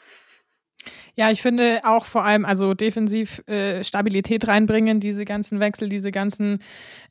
Ja, 1.16 1.32
ich 1.32 1.42
finde 1.42 1.82
auch 1.84 2.06
vor 2.06 2.24
allem, 2.24 2.46
also 2.46 2.74
defensiv 2.74 3.42
äh, 3.48 3.84
Stabilität 3.84 4.48
reinbringen, 4.48 5.00
diese 5.00 5.24
ganzen 5.26 5.60
Wechsel, 5.60 5.88
diese 5.90 6.12
ganzen 6.12 6.60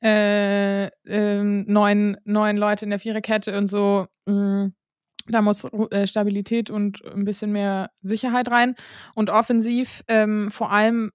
äh, 0.03 0.87
äh, 0.87 1.43
neuen, 1.43 2.17
neuen 2.25 2.57
Leute 2.57 2.85
in 2.85 2.91
der 2.91 2.99
Viererkette 2.99 3.57
und 3.57 3.67
so. 3.67 4.07
Mh, 4.27 4.67
mm, 4.67 4.75
da 5.29 5.41
muss 5.41 5.65
äh, 5.65 6.07
Stabilität 6.07 6.69
und 6.71 7.03
ein 7.07 7.25
bisschen 7.25 7.53
mehr 7.53 7.91
Sicherheit 8.03 8.51
rein. 8.51 8.75
Und 9.15 9.31
offensiv 9.31 10.03
ähm, 10.09 10.51
vor 10.51 10.71
allem 10.71 11.13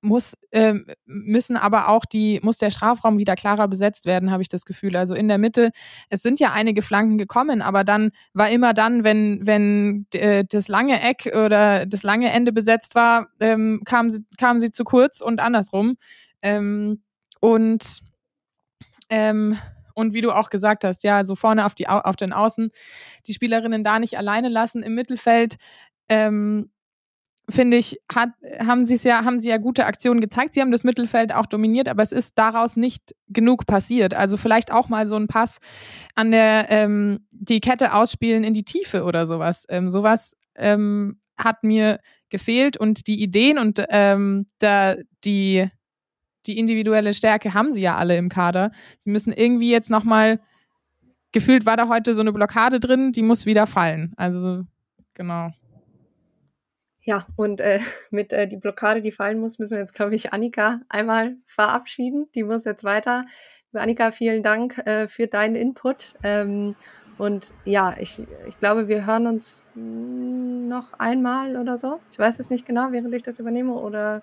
muss, 0.00 0.34
äh, 0.50 0.74
müssen 1.06 1.56
aber 1.56 1.88
auch 1.88 2.04
die, 2.04 2.40
muss 2.42 2.58
der 2.58 2.70
Strafraum 2.70 3.18
wieder 3.18 3.34
klarer 3.34 3.68
besetzt 3.68 4.06
werden, 4.06 4.30
habe 4.30 4.42
ich 4.42 4.48
das 4.48 4.64
Gefühl. 4.64 4.96
Also 4.96 5.14
in 5.14 5.28
der 5.28 5.38
Mitte, 5.38 5.70
es 6.08 6.22
sind 6.22 6.40
ja 6.40 6.52
einige 6.52 6.82
Flanken 6.82 7.18
gekommen, 7.18 7.62
aber 7.62 7.84
dann 7.84 8.10
war 8.32 8.50
immer 8.50 8.74
dann, 8.74 9.04
wenn, 9.04 9.40
wenn 9.46 10.06
äh, 10.14 10.44
das 10.48 10.68
lange 10.68 11.00
Eck 11.00 11.32
oder 11.34 11.86
das 11.86 12.02
lange 12.02 12.30
Ende 12.30 12.52
besetzt 12.52 12.94
war, 12.94 13.28
ähm, 13.40 13.82
kamen, 13.84 14.10
sie, 14.10 14.20
kamen 14.38 14.60
sie 14.60 14.70
zu 14.70 14.84
kurz 14.84 15.20
und 15.20 15.40
andersrum. 15.40 15.96
Ähm, 16.42 17.02
und 17.40 18.00
ähm, 19.10 19.58
und 19.94 20.14
wie 20.14 20.20
du 20.20 20.30
auch 20.30 20.48
gesagt 20.48 20.84
hast, 20.84 21.02
ja, 21.02 21.24
so 21.24 21.34
vorne 21.34 21.66
auf, 21.66 21.74
die, 21.74 21.88
auf 21.88 22.14
den 22.14 22.32
Außen 22.32 22.70
die 23.26 23.34
Spielerinnen 23.34 23.82
da 23.82 23.98
nicht 23.98 24.16
alleine 24.16 24.48
lassen 24.48 24.84
im 24.84 24.94
Mittelfeld. 24.94 25.56
Ähm, 26.08 26.70
finde 27.48 27.76
ich, 27.78 27.98
hat, 28.12 28.30
haben 28.58 28.84
sie 28.84 28.94
es 28.94 29.04
ja, 29.04 29.24
haben 29.24 29.38
sie 29.38 29.48
ja 29.48 29.56
gute 29.56 29.86
Aktionen 29.86 30.20
gezeigt. 30.20 30.54
Sie 30.54 30.60
haben 30.60 30.72
das 30.72 30.84
Mittelfeld 30.84 31.32
auch 31.32 31.46
dominiert, 31.46 31.88
aber 31.88 32.02
es 32.02 32.12
ist 32.12 32.38
daraus 32.38 32.76
nicht 32.76 33.14
genug 33.28 33.66
passiert. 33.66 34.14
Also 34.14 34.36
vielleicht 34.36 34.72
auch 34.72 34.88
mal 34.88 35.06
so 35.06 35.16
ein 35.16 35.28
Pass 35.28 35.58
an 36.14 36.30
der 36.30 36.66
ähm, 36.70 37.26
die 37.30 37.60
Kette 37.60 37.94
ausspielen 37.94 38.44
in 38.44 38.54
die 38.54 38.64
Tiefe 38.64 39.04
oder 39.04 39.26
sowas. 39.26 39.64
Ähm, 39.68 39.90
sowas 39.90 40.36
ähm, 40.56 41.20
hat 41.36 41.64
mir 41.64 42.00
gefehlt 42.28 42.76
und 42.76 43.06
die 43.06 43.22
Ideen 43.22 43.58
und 43.58 43.82
ähm, 43.88 44.46
da 44.58 44.96
die 45.24 45.68
die 46.46 46.58
individuelle 46.58 47.14
Stärke 47.14 47.54
haben 47.54 47.72
sie 47.72 47.80
ja 47.80 47.96
alle 47.96 48.16
im 48.16 48.28
Kader. 48.28 48.70
Sie 48.98 49.10
müssen 49.10 49.32
irgendwie 49.32 49.70
jetzt 49.70 49.90
noch 49.90 50.04
mal 50.04 50.40
gefühlt 51.32 51.66
war 51.66 51.76
da 51.76 51.88
heute 51.88 52.14
so 52.14 52.20
eine 52.20 52.32
Blockade 52.32 52.80
drin, 52.80 53.12
die 53.12 53.22
muss 53.22 53.46
wieder 53.46 53.66
fallen. 53.66 54.12
Also 54.16 54.64
genau. 55.14 55.50
Ja, 57.08 57.26
und 57.36 57.62
äh, 57.62 57.80
mit 58.10 58.34
äh, 58.34 58.46
die 58.46 58.58
Blockade, 58.58 59.00
die 59.00 59.12
fallen 59.12 59.40
muss, 59.40 59.58
müssen 59.58 59.70
wir 59.72 59.78
jetzt, 59.78 59.94
glaube 59.94 60.14
ich, 60.14 60.34
Annika 60.34 60.82
einmal 60.90 61.36
verabschieden. 61.46 62.28
Die 62.34 62.42
muss 62.42 62.66
jetzt 62.66 62.84
weiter. 62.84 63.24
Annika, 63.72 64.10
vielen 64.10 64.42
Dank 64.42 64.76
äh, 64.86 65.08
für 65.08 65.26
deinen 65.26 65.56
Input. 65.56 66.16
Ähm, 66.22 66.76
und 67.16 67.54
ja, 67.64 67.94
ich, 67.98 68.20
ich 68.46 68.58
glaube, 68.58 68.88
wir 68.88 69.06
hören 69.06 69.26
uns 69.26 69.70
noch 69.74 70.92
einmal 70.98 71.56
oder 71.56 71.78
so. 71.78 71.98
Ich 72.10 72.18
weiß 72.18 72.38
es 72.40 72.50
nicht 72.50 72.66
genau, 72.66 72.92
während 72.92 73.14
ich 73.14 73.22
das 73.22 73.38
übernehme 73.38 73.72
oder 73.72 74.22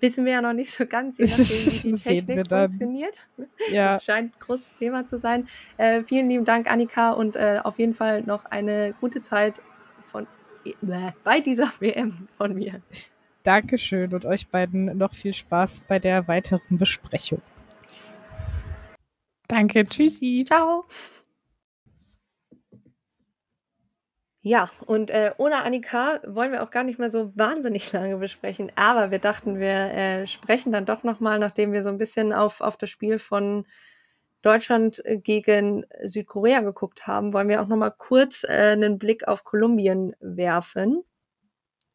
wissen 0.00 0.24
wir 0.24 0.32
ja 0.32 0.40
noch 0.40 0.54
nicht 0.54 0.72
so 0.72 0.86
ganz, 0.86 1.18
je 1.18 1.26
nachdem, 1.26 1.44
wie 1.44 1.92
die 1.92 2.02
Technik 2.02 2.48
funktioniert. 2.48 3.28
Ja. 3.70 3.94
Das 3.94 4.04
scheint 4.04 4.34
ein 4.34 4.40
großes 4.40 4.78
Thema 4.78 5.06
zu 5.06 5.18
sein. 5.18 5.46
Äh, 5.76 6.02
vielen 6.04 6.30
lieben 6.30 6.46
Dank, 6.46 6.70
Annika, 6.70 7.12
und 7.12 7.36
äh, 7.36 7.60
auf 7.62 7.78
jeden 7.78 7.92
Fall 7.92 8.22
noch 8.22 8.46
eine 8.46 8.94
gute 9.02 9.22
Zeit 9.22 9.60
bei 11.24 11.40
dieser 11.40 11.72
WM 11.80 12.28
von 12.36 12.54
mir. 12.54 12.80
Dankeschön 13.42 14.14
und 14.14 14.24
euch 14.24 14.48
beiden 14.48 14.96
noch 14.96 15.14
viel 15.14 15.34
Spaß 15.34 15.82
bei 15.88 15.98
der 15.98 16.28
weiteren 16.28 16.78
Besprechung. 16.78 17.42
Danke, 19.48 19.86
tschüssi, 19.86 20.44
ciao. 20.46 20.84
Ja, 24.44 24.70
und 24.86 25.10
äh, 25.10 25.32
ohne 25.38 25.62
Annika 25.62 26.18
wollen 26.26 26.50
wir 26.50 26.64
auch 26.64 26.70
gar 26.70 26.82
nicht 26.82 26.98
mehr 26.98 27.10
so 27.10 27.32
wahnsinnig 27.36 27.92
lange 27.92 28.16
besprechen. 28.16 28.72
Aber 28.74 29.12
wir 29.12 29.20
dachten, 29.20 29.60
wir 29.60 29.68
äh, 29.68 30.26
sprechen 30.26 30.72
dann 30.72 30.84
doch 30.84 31.04
nochmal, 31.04 31.38
nachdem 31.38 31.72
wir 31.72 31.84
so 31.84 31.90
ein 31.90 31.98
bisschen 31.98 32.32
auf, 32.32 32.60
auf 32.60 32.76
das 32.76 32.90
Spiel 32.90 33.20
von 33.20 33.64
Deutschland 34.42 35.04
äh, 35.04 35.18
gegen 35.18 35.86
Südkorea 36.02 36.60
geguckt 36.60 37.06
haben, 37.06 37.32
wollen 37.32 37.48
wir 37.48 37.62
auch 37.62 37.68
noch 37.68 37.76
mal 37.76 37.90
kurz 37.90 38.44
äh, 38.44 38.72
einen 38.72 38.98
Blick 38.98 39.26
auf 39.26 39.44
Kolumbien 39.44 40.14
werfen. 40.20 41.02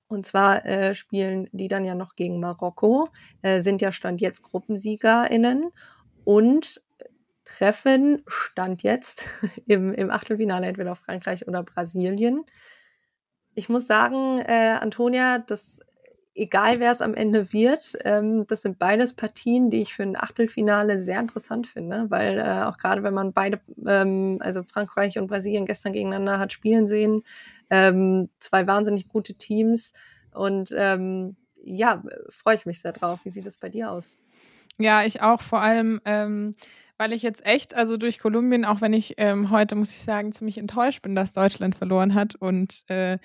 Und 0.07 0.25
zwar 0.25 0.65
äh, 0.65 0.95
spielen 0.95 1.49
die 1.51 1.67
dann 1.67 1.83
ja 1.83 1.93
noch 1.93 2.15
gegen 2.15 2.39
Marokko, 2.39 3.09
äh, 3.41 3.59
sind 3.59 3.81
ja 3.81 3.91
Stand 3.91 4.21
jetzt 4.21 4.41
GruppensiegerInnen 4.41 5.71
und 6.23 6.81
treffen 7.43 8.23
Stand 8.27 8.83
jetzt 8.83 9.25
im, 9.67 9.93
im 9.93 10.09
Achtelfinale 10.09 10.67
entweder 10.67 10.93
auf 10.93 10.99
Frankreich 10.99 11.47
oder 11.47 11.63
Brasilien. 11.63 12.45
Ich 13.53 13.69
muss 13.69 13.87
sagen, 13.87 14.39
äh, 14.39 14.77
Antonia, 14.79 15.39
das 15.39 15.79
egal 16.37 16.79
wer 16.79 16.91
es 16.91 17.01
am 17.01 17.15
Ende 17.15 17.51
wird, 17.51 17.97
ähm, 18.05 18.45
das 18.47 18.61
sind 18.61 18.77
beides 18.77 19.13
Partien, 19.13 19.69
die 19.69 19.81
ich 19.81 19.93
für 19.93 20.03
ein 20.03 20.15
Achtelfinale 20.15 20.99
sehr 20.99 21.19
interessant 21.19 21.67
finde, 21.67 22.05
weil 22.09 22.37
äh, 22.37 22.63
auch 22.63 22.77
gerade 22.77 23.03
wenn 23.03 23.13
man 23.13 23.33
beide, 23.33 23.59
ähm, 23.85 24.37
also 24.39 24.63
Frankreich 24.63 25.17
und 25.17 25.27
Brasilien 25.27 25.65
gestern 25.65 25.93
gegeneinander 25.93 26.39
hat 26.39 26.53
spielen 26.53 26.87
sehen, 26.87 27.23
ähm, 27.69 28.29
zwei 28.39 28.67
wahnsinnig 28.67 29.07
gute 29.07 29.33
Teams 29.33 29.93
und 30.31 30.73
ähm, 30.77 31.35
ja, 31.63 32.03
freue 32.29 32.55
ich 32.55 32.65
mich 32.65 32.79
sehr 32.79 32.93
drauf. 32.93 33.19
Wie 33.23 33.31
sieht 33.31 33.47
es 33.47 33.57
bei 33.57 33.69
dir 33.69 33.91
aus? 33.91 34.15
Ja, 34.77 35.03
ich 35.03 35.21
auch 35.21 35.41
vor 35.41 35.61
allem. 35.61 35.99
Ähm 36.05 36.53
weil 36.97 37.13
ich 37.13 37.21
jetzt 37.21 37.45
echt, 37.45 37.75
also 37.75 37.95
durch 37.97 38.19
Kolumbien, 38.19 38.65
auch 38.65 38.81
wenn 38.81 38.93
ich 38.93 39.13
ähm, 39.17 39.51
heute, 39.51 39.75
muss 39.75 39.91
ich 39.91 39.99
sagen, 39.99 40.31
ziemlich 40.31 40.57
enttäuscht 40.57 41.03
bin, 41.03 41.15
dass 41.15 41.33
Deutschland 41.33 41.75
verloren 41.75 42.15
hat 42.15 42.35
und 42.35 42.83
äh, 42.89 43.19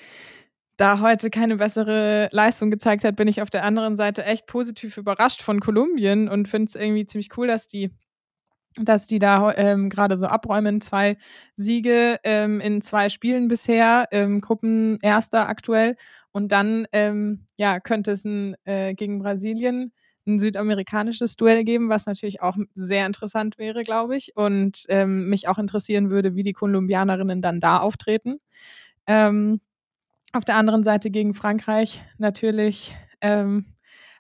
da 0.76 1.00
heute 1.00 1.30
keine 1.30 1.56
bessere 1.56 2.28
Leistung 2.32 2.70
gezeigt 2.70 3.04
hat, 3.04 3.16
bin 3.16 3.28
ich 3.28 3.42
auf 3.42 3.50
der 3.50 3.64
anderen 3.64 3.96
Seite 3.96 4.24
echt 4.24 4.46
positiv 4.46 4.96
überrascht 4.96 5.42
von 5.42 5.60
Kolumbien 5.60 6.28
und 6.28 6.48
finde 6.48 6.66
es 6.68 6.74
irgendwie 6.74 7.06
ziemlich 7.06 7.36
cool, 7.36 7.46
dass 7.46 7.68
die 7.68 7.90
dass 8.80 9.06
die 9.06 9.18
da 9.18 9.54
ähm, 9.54 9.90
gerade 9.90 10.16
so 10.16 10.26
abräumen. 10.26 10.80
Zwei 10.80 11.16
Siege 11.56 12.18
ähm, 12.24 12.60
in 12.60 12.80
zwei 12.82 13.08
Spielen 13.08 13.48
bisher, 13.48 14.08
ähm, 14.12 14.40
Gruppenerster 14.40 15.48
aktuell. 15.48 15.96
Und 16.32 16.52
dann, 16.52 16.86
ähm, 16.92 17.46
ja, 17.58 17.80
könnte 17.80 18.12
es 18.12 18.24
ein, 18.24 18.56
äh, 18.64 18.94
gegen 18.94 19.18
Brasilien 19.18 19.92
ein 20.26 20.38
südamerikanisches 20.38 21.36
Duell 21.36 21.64
geben, 21.64 21.88
was 21.88 22.06
natürlich 22.06 22.42
auch 22.42 22.56
sehr 22.74 23.06
interessant 23.06 23.58
wäre, 23.58 23.82
glaube 23.82 24.16
ich. 24.16 24.36
Und 24.36 24.86
ähm, 24.88 25.28
mich 25.28 25.48
auch 25.48 25.58
interessieren 25.58 26.10
würde, 26.10 26.34
wie 26.36 26.44
die 26.44 26.52
Kolumbianerinnen 26.52 27.42
dann 27.42 27.60
da 27.60 27.78
auftreten. 27.78 28.38
Ähm, 29.06 29.60
auf 30.32 30.44
der 30.44 30.56
anderen 30.56 30.84
Seite 30.84 31.10
gegen 31.10 31.34
Frankreich 31.34 32.02
natürlich 32.18 32.94
ähm, 33.20 33.66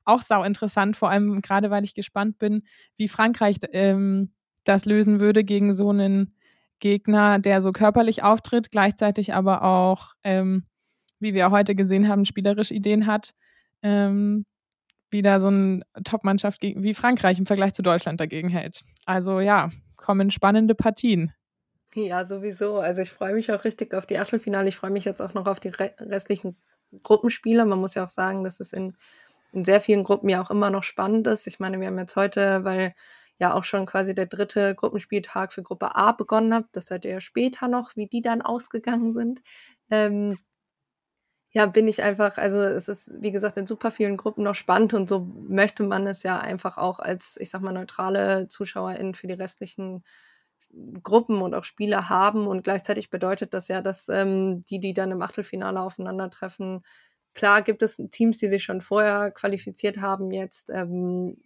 auch 0.04 0.22
sau 0.22 0.42
interessant, 0.42 0.96
vor 0.96 1.10
allem 1.10 1.40
gerade 1.42 1.70
weil 1.70 1.84
ich 1.84 1.94
gespannt 1.94 2.38
bin, 2.38 2.62
wie 2.96 3.08
Frankreich 3.08 3.56
ähm, 3.72 4.32
das 4.64 4.84
lösen 4.84 5.20
würde 5.20 5.44
gegen 5.44 5.72
so 5.72 5.90
einen 5.90 6.34
Gegner, 6.80 7.38
der 7.38 7.62
so 7.62 7.72
körperlich 7.72 8.22
auftritt, 8.22 8.70
gleichzeitig 8.70 9.34
aber 9.34 9.62
auch, 9.62 10.14
ähm, 10.24 10.64
wie 11.20 11.34
wir 11.34 11.50
heute 11.50 11.74
gesehen 11.74 12.08
haben, 12.08 12.24
spielerisch 12.24 12.72
Ideen 12.72 13.06
hat. 13.06 13.34
Ähm, 13.82 14.44
wieder 15.10 15.40
so 15.40 15.48
eine 15.48 15.82
Top-Mannschaft 16.04 16.62
wie 16.62 16.94
Frankreich 16.94 17.38
im 17.38 17.46
Vergleich 17.46 17.74
zu 17.74 17.82
Deutschland 17.82 18.20
dagegen 18.20 18.48
hält. 18.48 18.82
Also 19.04 19.40
ja, 19.40 19.70
kommen 19.96 20.30
spannende 20.30 20.74
Partien. 20.74 21.32
Ja, 21.94 22.24
sowieso. 22.24 22.78
Also 22.78 23.02
ich 23.02 23.10
freue 23.12 23.34
mich 23.34 23.52
auch 23.52 23.64
richtig 23.64 23.92
auf 23.94 24.06
die 24.06 24.18
Achtelfinale. 24.18 24.68
Ich 24.68 24.76
freue 24.76 24.90
mich 24.90 25.04
jetzt 25.04 25.20
auch 25.20 25.34
noch 25.34 25.46
auf 25.46 25.60
die 25.60 25.68
restlichen 25.68 26.56
Gruppenspiele. 27.02 27.64
Man 27.66 27.80
muss 27.80 27.94
ja 27.94 28.04
auch 28.04 28.08
sagen, 28.08 28.44
dass 28.44 28.60
es 28.60 28.72
in, 28.72 28.96
in 29.52 29.64
sehr 29.64 29.80
vielen 29.80 30.04
Gruppen 30.04 30.28
ja 30.30 30.42
auch 30.42 30.50
immer 30.50 30.70
noch 30.70 30.84
spannend 30.84 31.26
ist. 31.26 31.46
Ich 31.46 31.60
meine, 31.60 31.78
wir 31.80 31.88
haben 31.88 31.98
jetzt 31.98 32.16
heute, 32.16 32.64
weil 32.64 32.94
ja 33.38 33.52
auch 33.54 33.64
schon 33.64 33.86
quasi 33.86 34.14
der 34.14 34.26
dritte 34.26 34.74
Gruppenspieltag 34.74 35.52
für 35.52 35.62
Gruppe 35.62 35.94
A 35.96 36.12
begonnen 36.12 36.54
hat, 36.54 36.66
das 36.72 36.90
hört 36.90 37.04
ihr 37.04 37.12
ja 37.12 37.20
später 37.20 37.68
noch, 37.68 37.96
wie 37.96 38.06
die 38.06 38.22
dann 38.22 38.40
ausgegangen 38.42 39.12
sind. 39.12 39.40
Ähm, 39.90 40.38
ja, 41.54 41.66
bin 41.66 41.86
ich 41.88 42.02
einfach, 42.02 42.38
also 42.38 42.56
es 42.60 42.88
ist, 42.88 43.10
wie 43.20 43.30
gesagt, 43.32 43.56
in 43.58 43.66
super 43.66 43.90
vielen 43.90 44.16
Gruppen 44.16 44.42
noch 44.44 44.54
spannend 44.54 44.94
und 44.94 45.08
so 45.08 45.20
möchte 45.48 45.82
man 45.82 46.06
es 46.06 46.22
ja 46.22 46.38
einfach 46.40 46.78
auch 46.78 46.98
als, 46.98 47.36
ich 47.38 47.50
sag 47.50 47.60
mal, 47.62 47.72
neutrale 47.72 48.48
ZuschauerInnen 48.48 49.14
für 49.14 49.26
die 49.26 49.34
restlichen 49.34 50.02
Gruppen 51.02 51.42
und 51.42 51.54
auch 51.54 51.64
Spiele 51.64 52.08
haben 52.08 52.46
und 52.46 52.64
gleichzeitig 52.64 53.10
bedeutet 53.10 53.54
das 53.54 53.68
ja, 53.68 53.82
dass 53.82 54.08
ähm, 54.08 54.64
die, 54.64 54.80
die 54.80 54.94
dann 54.94 55.10
im 55.10 55.22
Achtelfinale 55.22 55.80
aufeinandertreffen, 55.80 56.82
klar 57.34 57.62
gibt 57.62 57.82
es 57.82 57.96
Teams, 58.10 58.38
die 58.38 58.48
sich 58.48 58.64
schon 58.64 58.80
vorher 58.80 59.30
qualifiziert 59.30 60.00
haben 60.00 60.30
jetzt, 60.30 60.70
ähm, 60.70 61.36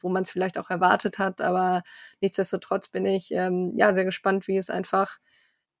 wo 0.00 0.08
man 0.08 0.24
es 0.24 0.30
vielleicht 0.30 0.58
auch 0.58 0.70
erwartet 0.70 1.18
hat, 1.18 1.40
aber 1.40 1.82
nichtsdestotrotz 2.20 2.88
bin 2.88 3.06
ich 3.06 3.30
ähm, 3.32 3.72
ja 3.76 3.94
sehr 3.94 4.04
gespannt, 4.04 4.48
wie 4.48 4.56
es 4.56 4.70
einfach 4.70 5.18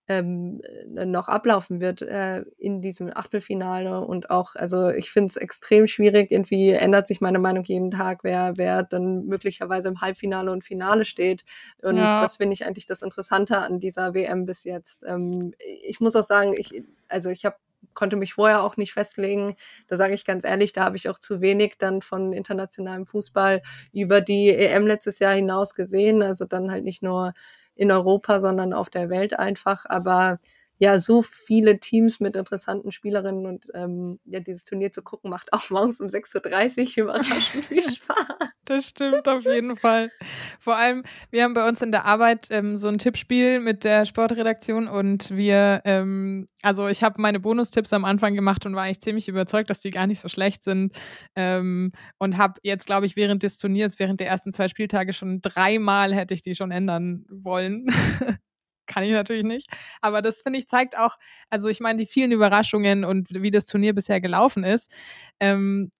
ähm, 0.08 0.60
äh, 0.96 1.04
noch 1.04 1.28
ablaufen 1.28 1.80
wird 1.80 2.02
äh, 2.02 2.44
in 2.58 2.80
diesem 2.80 3.10
Achtelfinale 3.14 4.00
und 4.00 4.30
auch, 4.30 4.54
also 4.54 4.88
ich 4.90 5.10
finde 5.10 5.30
es 5.30 5.36
extrem 5.36 5.86
schwierig, 5.86 6.30
irgendwie 6.30 6.70
ändert 6.70 7.06
sich 7.08 7.20
meine 7.20 7.38
Meinung 7.38 7.64
jeden 7.64 7.90
Tag, 7.90 8.20
wer, 8.22 8.54
wer 8.56 8.82
dann 8.82 9.26
möglicherweise 9.26 9.88
im 9.88 10.00
Halbfinale 10.00 10.52
und 10.52 10.64
Finale 10.64 11.04
steht. 11.04 11.44
Und 11.82 11.96
ja. 11.96 12.20
das 12.20 12.36
finde 12.36 12.54
ich 12.54 12.66
eigentlich 12.66 12.86
das 12.86 13.02
Interessante 13.02 13.58
an 13.58 13.80
dieser 13.80 14.14
WM 14.14 14.46
bis 14.46 14.64
jetzt. 14.64 15.04
Ähm, 15.06 15.54
ich 15.58 16.00
muss 16.00 16.14
auch 16.16 16.24
sagen, 16.24 16.54
ich, 16.56 16.82
also 17.08 17.30
ich 17.30 17.44
habe 17.44 17.56
konnte 17.94 18.16
mich 18.16 18.34
vorher 18.34 18.62
auch 18.62 18.76
nicht 18.76 18.92
festlegen. 18.92 19.56
Da 19.88 19.96
sage 19.96 20.14
ich 20.14 20.24
ganz 20.24 20.44
ehrlich, 20.44 20.72
da 20.72 20.84
habe 20.84 20.96
ich 20.96 21.08
auch 21.08 21.18
zu 21.18 21.40
wenig 21.40 21.78
dann 21.78 22.02
von 22.02 22.32
internationalem 22.32 23.06
Fußball 23.06 23.62
über 23.92 24.20
die 24.20 24.50
EM 24.50 24.86
letztes 24.86 25.18
Jahr 25.18 25.34
hinaus 25.34 25.74
gesehen. 25.74 26.22
Also 26.22 26.44
dann 26.44 26.70
halt 26.70 26.84
nicht 26.84 27.02
nur 27.02 27.32
in 27.76 27.90
Europa, 27.92 28.40
sondern 28.40 28.72
auf 28.72 28.90
der 28.90 29.10
Welt 29.10 29.38
einfach. 29.38 29.84
Aber 29.88 30.38
ja, 30.78 31.00
so 31.00 31.22
viele 31.22 31.80
Teams 31.80 32.20
mit 32.20 32.36
interessanten 32.36 32.92
Spielerinnen 32.92 33.46
und 33.46 33.66
ähm, 33.74 34.20
ja, 34.26 34.40
dieses 34.40 34.64
Turnier 34.64 34.92
zu 34.92 35.02
gucken, 35.02 35.30
macht 35.30 35.52
auch 35.52 35.70
morgens 35.70 36.00
um 36.00 36.06
6.30 36.06 36.98
Uhr 36.98 37.04
überraschend 37.04 37.64
viel 37.64 37.82
Spaß. 37.92 38.50
Das 38.66 38.88
stimmt 38.88 39.26
auf 39.28 39.44
jeden 39.44 39.76
Fall. 39.76 40.10
Vor 40.58 40.76
allem, 40.76 41.04
wir 41.30 41.44
haben 41.44 41.54
bei 41.54 41.66
uns 41.66 41.80
in 41.82 41.92
der 41.92 42.04
Arbeit 42.04 42.48
ähm, 42.50 42.76
so 42.76 42.88
ein 42.88 42.98
Tippspiel 42.98 43.60
mit 43.60 43.84
der 43.84 44.04
Sportredaktion 44.06 44.88
und 44.88 45.30
wir, 45.30 45.82
ähm, 45.84 46.46
also 46.62 46.88
ich 46.88 47.02
habe 47.02 47.22
meine 47.22 47.40
Bonustipps 47.40 47.92
am 47.92 48.04
Anfang 48.04 48.34
gemacht 48.34 48.66
und 48.66 48.74
war 48.74 48.82
eigentlich 48.82 49.00
ziemlich 49.00 49.28
überzeugt, 49.28 49.70
dass 49.70 49.80
die 49.80 49.90
gar 49.90 50.06
nicht 50.06 50.20
so 50.20 50.28
schlecht 50.28 50.62
sind 50.62 50.94
ähm, 51.36 51.92
und 52.18 52.36
habe 52.36 52.60
jetzt, 52.64 52.86
glaube 52.86 53.06
ich, 53.06 53.16
während 53.16 53.42
des 53.44 53.58
Turniers, 53.58 53.98
während 53.98 54.20
der 54.20 54.28
ersten 54.28 54.52
zwei 54.52 54.68
Spieltage 54.68 55.12
schon 55.12 55.40
dreimal 55.40 56.12
hätte 56.12 56.34
ich 56.34 56.42
die 56.42 56.54
schon 56.54 56.70
ändern 56.70 57.24
wollen. 57.30 57.86
kann 58.86 59.04
ich 59.04 59.12
natürlich 59.12 59.44
nicht. 59.44 59.68
Aber 60.00 60.22
das 60.22 60.42
finde 60.42 60.58
ich 60.58 60.68
zeigt 60.68 60.96
auch, 60.98 61.16
also 61.50 61.68
ich 61.68 61.80
meine, 61.80 61.98
die 61.98 62.06
vielen 62.06 62.32
Überraschungen 62.32 63.04
und 63.04 63.28
wie 63.30 63.50
das 63.50 63.66
Turnier 63.66 63.94
bisher 63.94 64.20
gelaufen 64.20 64.64
ist, 64.64 64.92
ähm, 65.40 65.90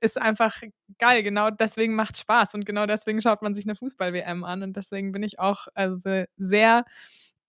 ist 0.00 0.20
einfach 0.20 0.62
geil. 0.98 1.22
Genau 1.22 1.50
deswegen 1.50 1.94
macht 1.94 2.16
Spaß 2.18 2.54
und 2.54 2.64
genau 2.64 2.86
deswegen 2.86 3.20
schaut 3.22 3.42
man 3.42 3.54
sich 3.54 3.66
eine 3.66 3.76
Fußball-WM 3.76 4.44
an 4.44 4.62
und 4.62 4.76
deswegen 4.76 5.12
bin 5.12 5.22
ich 5.22 5.38
auch 5.38 5.66
also 5.74 6.24
sehr 6.36 6.84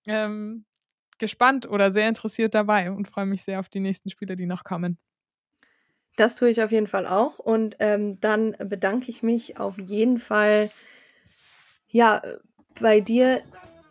ähm, 0.08 0.66
gespannt 1.18 1.70
oder 1.70 1.92
sehr 1.92 2.08
interessiert 2.08 2.54
dabei 2.56 2.92
und 2.92 3.08
freue 3.08 3.26
mich 3.26 3.44
sehr 3.44 3.60
auf 3.60 3.70
die 3.70 3.80
nächsten 3.80 4.10
Spiele, 4.10 4.36
die 4.36 4.48
noch 4.48 4.64
kommen. 4.64 4.98
Das 6.18 6.36
tue 6.36 6.50
ich 6.50 6.62
auf 6.62 6.72
jeden 6.72 6.88
Fall 6.88 7.08
auch 7.08 7.40
und 7.40 7.78
ähm, 7.80 8.20
dann 8.20 8.56
bedanke 8.60 9.10
ich 9.10 9.24
mich 9.24 9.58
auf 9.58 9.78
jeden 9.78 10.20
Fall 10.20 10.70
ja 11.88 12.22
bei 12.80 13.00
dir 13.00 13.42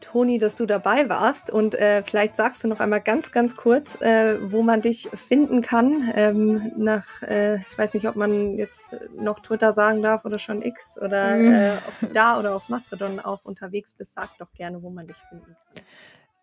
Toni, 0.00 0.38
dass 0.38 0.56
du 0.56 0.66
dabei 0.66 1.08
warst. 1.08 1.50
Und 1.50 1.74
äh, 1.74 2.02
vielleicht 2.02 2.36
sagst 2.36 2.64
du 2.64 2.68
noch 2.68 2.80
einmal 2.80 3.00
ganz, 3.00 3.32
ganz 3.32 3.56
kurz, 3.56 4.00
äh, 4.00 4.38
wo 4.50 4.62
man 4.62 4.82
dich 4.82 5.08
finden 5.28 5.62
kann. 5.62 6.10
Ähm, 6.14 6.72
nach, 6.76 7.22
äh, 7.22 7.56
ich 7.56 7.78
weiß 7.78 7.94
nicht, 7.94 8.08
ob 8.08 8.16
man 8.16 8.56
jetzt 8.56 8.84
noch 9.16 9.40
Twitter 9.40 9.72
sagen 9.72 10.02
darf 10.02 10.24
oder 10.24 10.38
schon 10.38 10.62
X 10.62 10.98
oder 11.00 11.36
mhm. 11.36 11.52
äh, 11.52 11.76
ob 12.02 12.12
da 12.14 12.38
oder 12.38 12.54
auf 12.54 12.68
Mastodon 12.68 13.20
auch 13.20 13.44
unterwegs 13.44 13.92
bist. 13.94 14.14
Sag 14.14 14.36
doch 14.38 14.52
gerne, 14.52 14.82
wo 14.82 14.90
man 14.90 15.06
dich 15.06 15.16
finden 15.28 15.44
kann. 15.44 15.84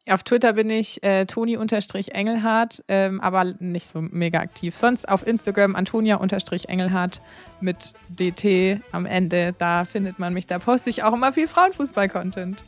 Auf 0.09 0.23
Twitter 0.23 0.53
bin 0.53 0.69
ich 0.69 1.03
äh, 1.03 1.25
Toni-Engelhardt, 1.25 2.83
ähm, 2.87 3.19
aber 3.19 3.43
nicht 3.59 3.87
so 3.87 4.01
mega 4.01 4.39
aktiv. 4.39 4.77
Sonst 4.77 5.07
auf 5.09 5.27
Instagram 5.27 5.75
Antonia-Engelhardt 5.75 7.21
mit 7.59 7.93
DT 8.07 8.79
am 8.93 9.05
Ende. 9.05 9.53
Da 9.57 9.83
findet 9.83 10.17
man 10.17 10.33
mich. 10.33 10.47
Da 10.47 10.59
poste 10.59 10.89
ich 10.89 11.03
auch 11.03 11.13
immer 11.13 11.33
viel 11.33 11.47
Frauenfußball-Content. 11.47 12.63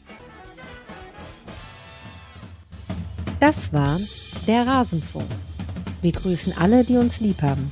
Das 3.39 3.71
war 3.71 3.97
der 4.47 4.67
Rasenfunk. 4.67 5.25
Wir 6.01 6.11
grüßen 6.11 6.53
alle, 6.57 6.83
die 6.83 6.97
uns 6.97 7.21
lieb 7.21 7.41
haben. 7.41 7.71